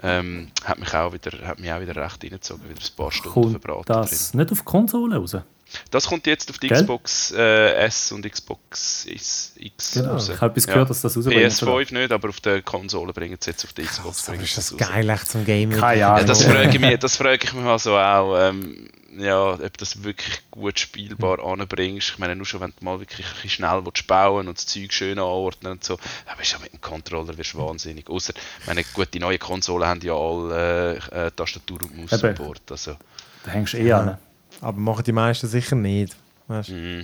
Ähm, 0.02 0.48
hat, 0.64 0.78
mich 0.78 0.94
auch 0.94 1.12
wieder, 1.12 1.46
hat 1.46 1.58
mich 1.58 1.70
auch 1.72 1.80
wieder 1.80 1.94
recht 1.96 2.22
reingezogen, 2.24 2.64
wieder 2.68 2.80
ein 2.80 2.96
paar 2.96 3.12
Stunden 3.12 3.32
Kommt 3.34 3.50
verbraten 3.62 3.92
das 3.92 4.32
nicht 4.34 4.50
auf 4.52 4.64
Konsole 4.64 5.16
raus? 5.16 5.36
das 5.92 6.06
kommt 6.08 6.26
jetzt 6.26 6.50
auf 6.50 6.58
die 6.58 6.66
Gell? 6.68 6.80
Xbox 6.80 7.30
äh, 7.32 7.74
S 7.84 8.10
und 8.10 8.28
Xbox 8.28 9.06
X, 9.06 9.52
X 9.56 9.92
Genau. 9.94 10.14
raus. 10.14 10.28
Ich 10.28 10.40
habe 10.40 10.50
etwas 10.52 10.66
gehört, 10.66 10.90
dass 10.90 11.00
das 11.02 11.16
rausbringen 11.16 11.50
soll. 11.50 11.82
PS5 11.82 11.94
nicht, 11.94 12.12
aber 12.12 12.28
auf 12.30 12.40
der 12.40 12.62
Konsole 12.62 13.12
bringen 13.12 13.36
sie 13.38 13.50
jetzt 13.50 13.64
auf 13.64 13.72
die 13.72 13.82
Xbox. 13.82 14.22
Aber 14.24 14.32
bringen 14.32 14.44
ist 14.44 14.56
das 14.58 14.76
geil, 14.76 15.08
echt 15.08 15.30
zum 15.30 15.44
Gaming? 15.44 15.78
Keine 15.78 16.00
Ja, 16.00 16.14
Ahnung. 16.14 16.26
das 16.26 16.42
frage 16.44 16.70
ich 16.70 16.80
mich, 16.80 16.98
das 16.98 17.16
frage 17.16 17.38
ich 17.44 17.52
mich 17.52 17.64
also 17.64 17.96
auch, 17.96 18.36
ähm, 18.48 18.88
ja, 19.18 19.52
ob 19.54 19.78
das 19.78 20.02
wirklich 20.04 20.40
gut 20.50 20.78
spielbar 20.78 21.44
anbringst. 21.44 22.10
Ich 22.10 22.18
meine, 22.18 22.36
nur 22.36 22.46
schon, 22.46 22.60
wenn 22.60 22.72
du 22.78 22.84
mal 22.84 23.00
wirklich 23.00 23.26
ein 23.42 23.50
schnell 23.50 23.84
willst 23.84 24.06
bauen 24.06 24.48
und 24.48 24.58
das 24.58 24.66
Zeug 24.66 24.92
schön 24.92 25.18
anordnen 25.18 25.72
und 25.72 25.84
so, 25.84 25.98
aber 26.26 26.42
ist 26.42 26.52
ja 26.52 26.58
mit 26.58 26.72
dem 26.72 26.80
Controller 26.80 27.36
wirst 27.36 27.54
du 27.54 27.58
wahnsinnig. 27.58 28.08
Außer, 28.08 28.32
ich 28.60 28.66
meine, 28.66 28.84
gut, 28.94 29.12
die 29.12 29.18
neuen 29.18 29.38
Konsolen 29.38 29.88
haben 29.88 30.00
ja 30.02 30.14
alle 30.14 31.00
äh, 31.12 31.26
äh, 31.26 31.30
Tastatur 31.32 31.82
und 31.82 31.96
Maus 31.96 32.12
Eben. 32.12 32.36
Support. 32.36 32.62
Also, 32.70 32.96
Da 33.44 33.50
hängst 33.50 33.72
du 33.74 33.78
eh 33.78 33.92
an. 33.92 34.18
Aber 34.60 34.78
machen 34.78 35.04
die 35.04 35.12
meisten 35.12 35.48
sicher 35.48 35.76
nicht. 35.76 36.16
Weißt? 36.46 36.68
mm. 36.68 37.02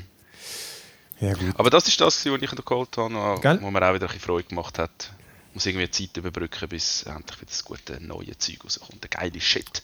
Ja 1.21 1.33
gut. 1.33 1.55
Aber 1.57 1.71
das 1.71 1.89
ist 1.89 2.01
das, 2.01 2.27
was 2.27 2.43
ich 2.43 2.53
noch 2.53 2.65
geholt 2.65 2.97
habe, 2.97 3.41
Gell? 3.41 3.59
wo 3.63 3.71
mir 3.71 3.83
auch 3.83 3.95
wieder 3.95 4.07
ein 4.07 4.09
bisschen 4.09 4.21
Freude 4.21 4.49
gemacht 4.49 4.79
hat. 4.79 5.13
Ich 5.49 5.55
muss 5.55 5.67
irgendwie 5.67 5.91
Zeit 5.91 6.17
überbrücken, 6.19 6.69
bis 6.69 7.05
endlich 7.05 7.41
wieder 7.41 7.51
das 7.51 7.65
gute 7.65 8.05
neue 8.05 8.37
Zeug 8.37 8.59
rauskommt. 8.63 9.03
Der 9.03 9.09
geile 9.09 9.41
Shit. 9.41 9.83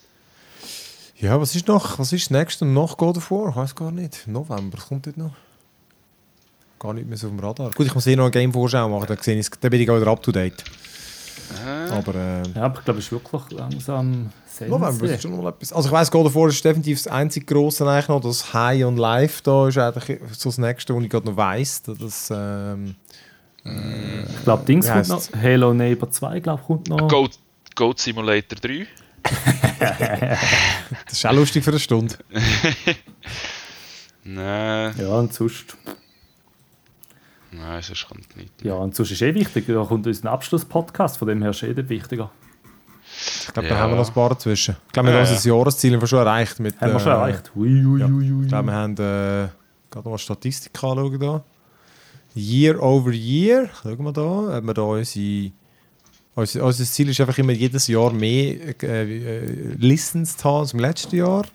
Ja, 1.16 1.40
was 1.40 1.54
ist 1.54 1.68
noch? 1.68 1.98
Was 1.98 2.12
ist 2.12 2.24
das 2.24 2.30
nächste 2.30 2.64
noch 2.64 2.96
God 2.96 3.16
of 3.16 3.30
War? 3.30 3.50
Ich 3.50 3.56
weiß 3.56 3.74
gar 3.74 3.92
nicht. 3.92 4.26
November, 4.26 4.76
was 4.78 4.88
kommt 4.88 5.06
dort 5.06 5.16
noch? 5.16 5.32
Gar 6.78 6.94
nicht 6.94 7.08
mehr 7.08 7.16
so 7.16 7.28
auf 7.28 7.32
dem 7.32 7.38
Radar. 7.40 7.70
Gut, 7.70 7.86
ich 7.86 7.94
muss 7.94 8.06
eh 8.06 8.16
noch 8.16 8.24
eine 8.24 8.30
Game-Vorschau 8.32 8.88
machen, 8.88 9.06
dann, 9.06 9.18
sehe 9.18 9.38
ich's- 9.38 9.50
dann 9.60 9.70
bin 9.70 9.80
ich 9.80 9.88
auch 9.90 9.96
wieder 10.00 10.10
up 10.10 10.22
to 10.22 10.32
date. 10.32 10.64
Äh, 11.64 11.90
Aber 11.92 12.14
äh, 12.14 12.42
Ja, 12.56 12.62
aber 12.64 12.78
ich 12.78 12.84
glaube, 12.84 12.98
es 12.98 13.06
ist 13.06 13.12
wirklich 13.12 13.50
langsam 13.50 14.30
November 14.60 15.04
ist 15.06 15.22
schon 15.22 15.36
mal 15.40 15.48
etwas. 15.50 15.72
Also 15.72 15.88
ich 15.88 15.92
weiss, 15.92 16.10
God 16.10 16.26
of 16.26 16.34
War 16.34 16.48
ist 16.48 16.64
definitiv 16.64 16.98
das 17.02 17.12
einzige 17.12 17.46
grosse 17.46 17.88
eigentlich 17.88 18.08
noch. 18.08 18.20
Das 18.20 18.52
High 18.52 18.84
on 18.84 18.96
Life 18.96 19.42
da 19.44 19.68
ist 19.68 19.78
eigentlich 19.78 20.18
so 20.36 20.48
das 20.48 20.58
nächste, 20.58 20.94
was 20.96 21.02
ich 21.04 21.10
gerade 21.10 21.26
noch 21.26 21.36
weiss. 21.36 21.82
Das, 21.82 22.30
ähm, 22.34 22.96
Ich 23.64 24.42
glaube, 24.44 24.64
Dings 24.64 24.88
kommt 24.88 25.08
noch. 25.08 25.22
Halo 25.40 25.72
Neighbor 25.72 26.10
2, 26.10 26.40
glaube 26.40 26.62
kommt 26.66 26.88
noch. 26.88 27.06
Goat, 27.08 27.38
Goat 27.76 27.98
Simulator 28.00 28.58
3. 28.60 28.86
das 29.78 31.12
ist 31.12 31.26
auch 31.26 31.32
lustig 31.32 31.64
für 31.64 31.70
eine 31.70 31.78
Stunde. 31.80 32.14
Nein, 34.24 34.94
Ja, 34.98 35.08
und 35.18 35.32
sonst, 35.34 35.76
nein, 37.50 37.82
sonst 37.82 38.06
kommt 38.08 38.36
nicht. 38.36 38.52
ja, 38.62 38.74
und 38.74 38.94
sonst 38.94 39.10
ist 39.10 39.22
eh 39.22 39.34
wichtig. 39.34 39.66
Da 39.66 39.84
kommt 39.84 40.06
unser 40.06 40.30
Abschluss-Podcast, 40.30 41.18
von 41.18 41.26
dem 41.28 41.42
her 41.42 41.50
ist 41.50 41.62
eh 41.64 41.74
der 41.74 41.88
wichtiger. 41.88 42.30
Ich 43.46 43.52
glaube, 43.52 43.68
Ja. 43.68 43.74
da 43.74 43.80
haben 43.80 43.90
wir 43.92 43.96
noch 43.96 44.06
ein 44.08 44.14
paar 44.14 44.28
dazwischen. 44.30 44.76
Ich 44.86 44.92
glaube, 44.92 45.08
wir 45.08 45.14
Ja, 45.18 45.24
haben 45.26 45.32
unser 45.34 45.48
Jahresziel 45.48 45.92
haben 45.94 46.00
wir 46.00 46.06
schon 46.06 46.18
erreicht. 46.20 46.60
Mit, 46.60 46.80
Haben 46.80 46.92
wir 46.92 47.00
schon 47.00 47.12
äh, 47.12 47.14
erreicht. 47.16 47.50
Ui, 47.56 47.84
ui, 47.84 48.00
ja. 48.00 48.06
ui, 48.06 48.32
ui. 48.32 48.42
Ich 48.44 48.48
glaube, 48.48 48.66
wir 48.68 48.72
haben 48.74 48.92
äh, 48.94 49.48
gerade 49.90 50.08
mal 50.08 50.18
Statistik 50.18 50.72
anschauen 50.82 51.18
da. 51.18 51.44
Year 52.34 52.80
over 52.82 53.10
year. 53.10 53.68
Schauen 53.82 54.02
wir 54.04 54.12
da. 54.12 54.56
Ob 54.56 54.64
wir 54.64 54.72
da 54.74 54.82
unsere, 54.82 55.50
unser, 56.34 56.64
unser 56.64 56.84
Ziel 56.84 57.08
ist 57.08 57.20
einfach 57.20 57.38
immer 57.38 57.52
jedes 57.52 57.86
Jahr 57.88 58.12
mehr 58.12 58.82
äh, 58.82 59.02
äh, 59.42 59.74
Listens 59.78 60.36
zu 60.36 60.44
haben 60.44 60.60
als 60.60 60.72
im 60.72 60.80
letzten 60.80 61.16
Jahr. 61.16 61.46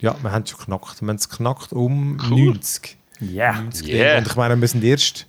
Ja, 0.00 0.16
wir 0.22 0.32
haben 0.32 0.42
es 0.42 0.50
schon 0.50 0.58
geknackt. 0.60 1.00
Wir 1.00 1.08
haben 1.08 1.16
es 1.16 1.28
geknackt 1.28 1.72
um 1.72 2.18
Cool. 2.30 2.46
90. 2.46 2.96
Ja. 3.20 3.52
90 3.60 3.88
Yeah. 3.88 4.18
Und 4.18 4.26
ich 4.26 4.36
meine, 4.36 4.60
wir 4.60 4.68
sind 4.68 4.82
erst. 4.82 5.26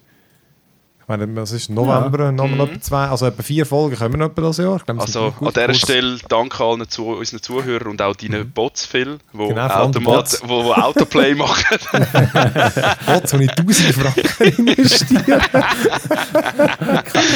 Ich 1.04 1.10
meine, 1.10 1.42
es 1.42 1.52
ist 1.52 1.70
November, 1.70 2.32
noch 2.32 2.48
mal 2.48 2.66
etwa 2.66 2.80
zwei, 2.82 3.08
also 3.08 3.26
etwa 3.26 3.44
vier 3.44 3.66
Folgen 3.66 3.98
kommen 3.98 4.14
wir 4.14 4.18
noch 4.20 4.28
etwa 4.28 4.42
das 4.44 4.58
Jahr. 4.58 4.80
Glaube, 4.80 5.02
Also 5.02 5.34
an 5.42 5.52
dieser. 5.54 5.74
Stelle 5.74 6.18
danke 6.30 6.64
allen 6.64 6.88
zu, 6.88 7.08
unseren 7.08 7.42
Zuhörern 7.42 7.88
und 7.90 8.02
auch 8.02 8.16
deinen 8.16 8.50
Bots, 8.52 8.86
Phil, 8.86 9.20
die 9.34 9.38
Genau, 9.38 9.68
Automat, 9.68 10.04
Bots. 10.16 10.42
wo, 10.46 10.64
wo 10.64 10.72
Autoplay 10.74 11.36
machen. 11.44 11.78
Bots, 13.06 13.34
habe 13.34 13.44
ich 13.44 13.52
1000 13.52 13.96
Franken 13.96 14.58
investiert. 14.68 15.42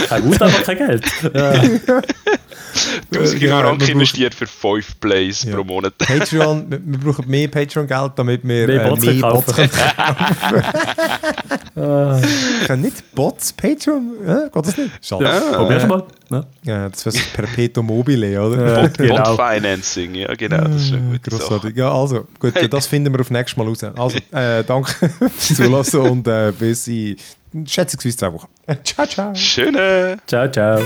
Kein 0.08 0.22
Gut, 0.24 0.42
aber 0.42 0.52
kein 0.64 0.78
Geld. 0.78 1.06
1000 3.14 3.40
Genau, 3.40 3.62
Franken 3.62 3.90
investiert 3.90 4.34
für 4.34 4.48
5 4.48 5.00
Plays 5.00 5.44
Ja. 5.44 5.56
pro 5.56 5.64
Monat. 5.64 5.98
Patreon, 5.98 6.66
wir, 6.70 7.00
brauchen 7.00 7.28
mehr 7.30 7.48
Patreon-Geld, 7.48 8.12
damit 8.16 8.48
wir 8.48 8.68
Mehr 8.68 8.86
äh, 8.86 8.90
Bots 8.90 9.06
mehr 9.06 9.22
kaufen. 9.22 9.46
Bots 9.46 9.56
können 9.56 9.70
kaufen. 9.72 10.64
Können 12.68 12.82
nicht 12.82 13.14
Bots 13.14 13.54
Patreon? 13.54 14.14
Äh, 14.26 14.50
geht 14.52 14.66
das 14.66 14.78
nicht? 14.78 14.92
Schade. 15.06 15.26
Ja. 15.26 15.40
Probier's 15.58 15.88
mal. 15.88 16.04
Ne? 16.30 16.46
Ja, 16.64 16.90
das 16.90 17.06
wäre 17.06 17.16
so 17.16 17.22
Perpetuum 17.34 17.86
mobile, 17.86 18.42
oder? 18.42 18.68
Ja, 18.68 18.82
Bot, 18.82 18.98
genau. 18.98 19.36
Bot 19.36 19.48
Financing, 19.54 20.16
ja 20.16 20.34
genau, 20.34 20.64
das 20.66 20.82
ist 20.84 20.94
eine 20.94 21.02
gute 21.20 21.32
Sache. 21.32 21.44
Grossartig. 21.44 21.78
Ja, 21.78 21.92
also, 21.94 22.28
gut, 22.40 22.54
das 22.74 22.88
finden 22.88 23.14
wir 23.14 23.22
auf 23.22 23.30
nächstes 23.32 23.58
Mal 23.58 23.68
raus. 23.68 23.84
Also, 23.84 24.18
äh, 24.32 24.64
danke 24.64 24.92
fürs 25.20 25.56
Zulassen 25.56 26.00
und 26.02 26.28
äh, 26.28 26.52
bis 26.58 26.88
in 26.88 27.16
schätzungsweise 27.66 28.18
zwei 28.18 28.34
Wochen. 28.34 28.48
Ciao, 28.84 29.06
ciao. 29.06 29.34
Schöne! 29.36 30.18
Ciao, 30.26 30.52
ciao. 30.52 30.82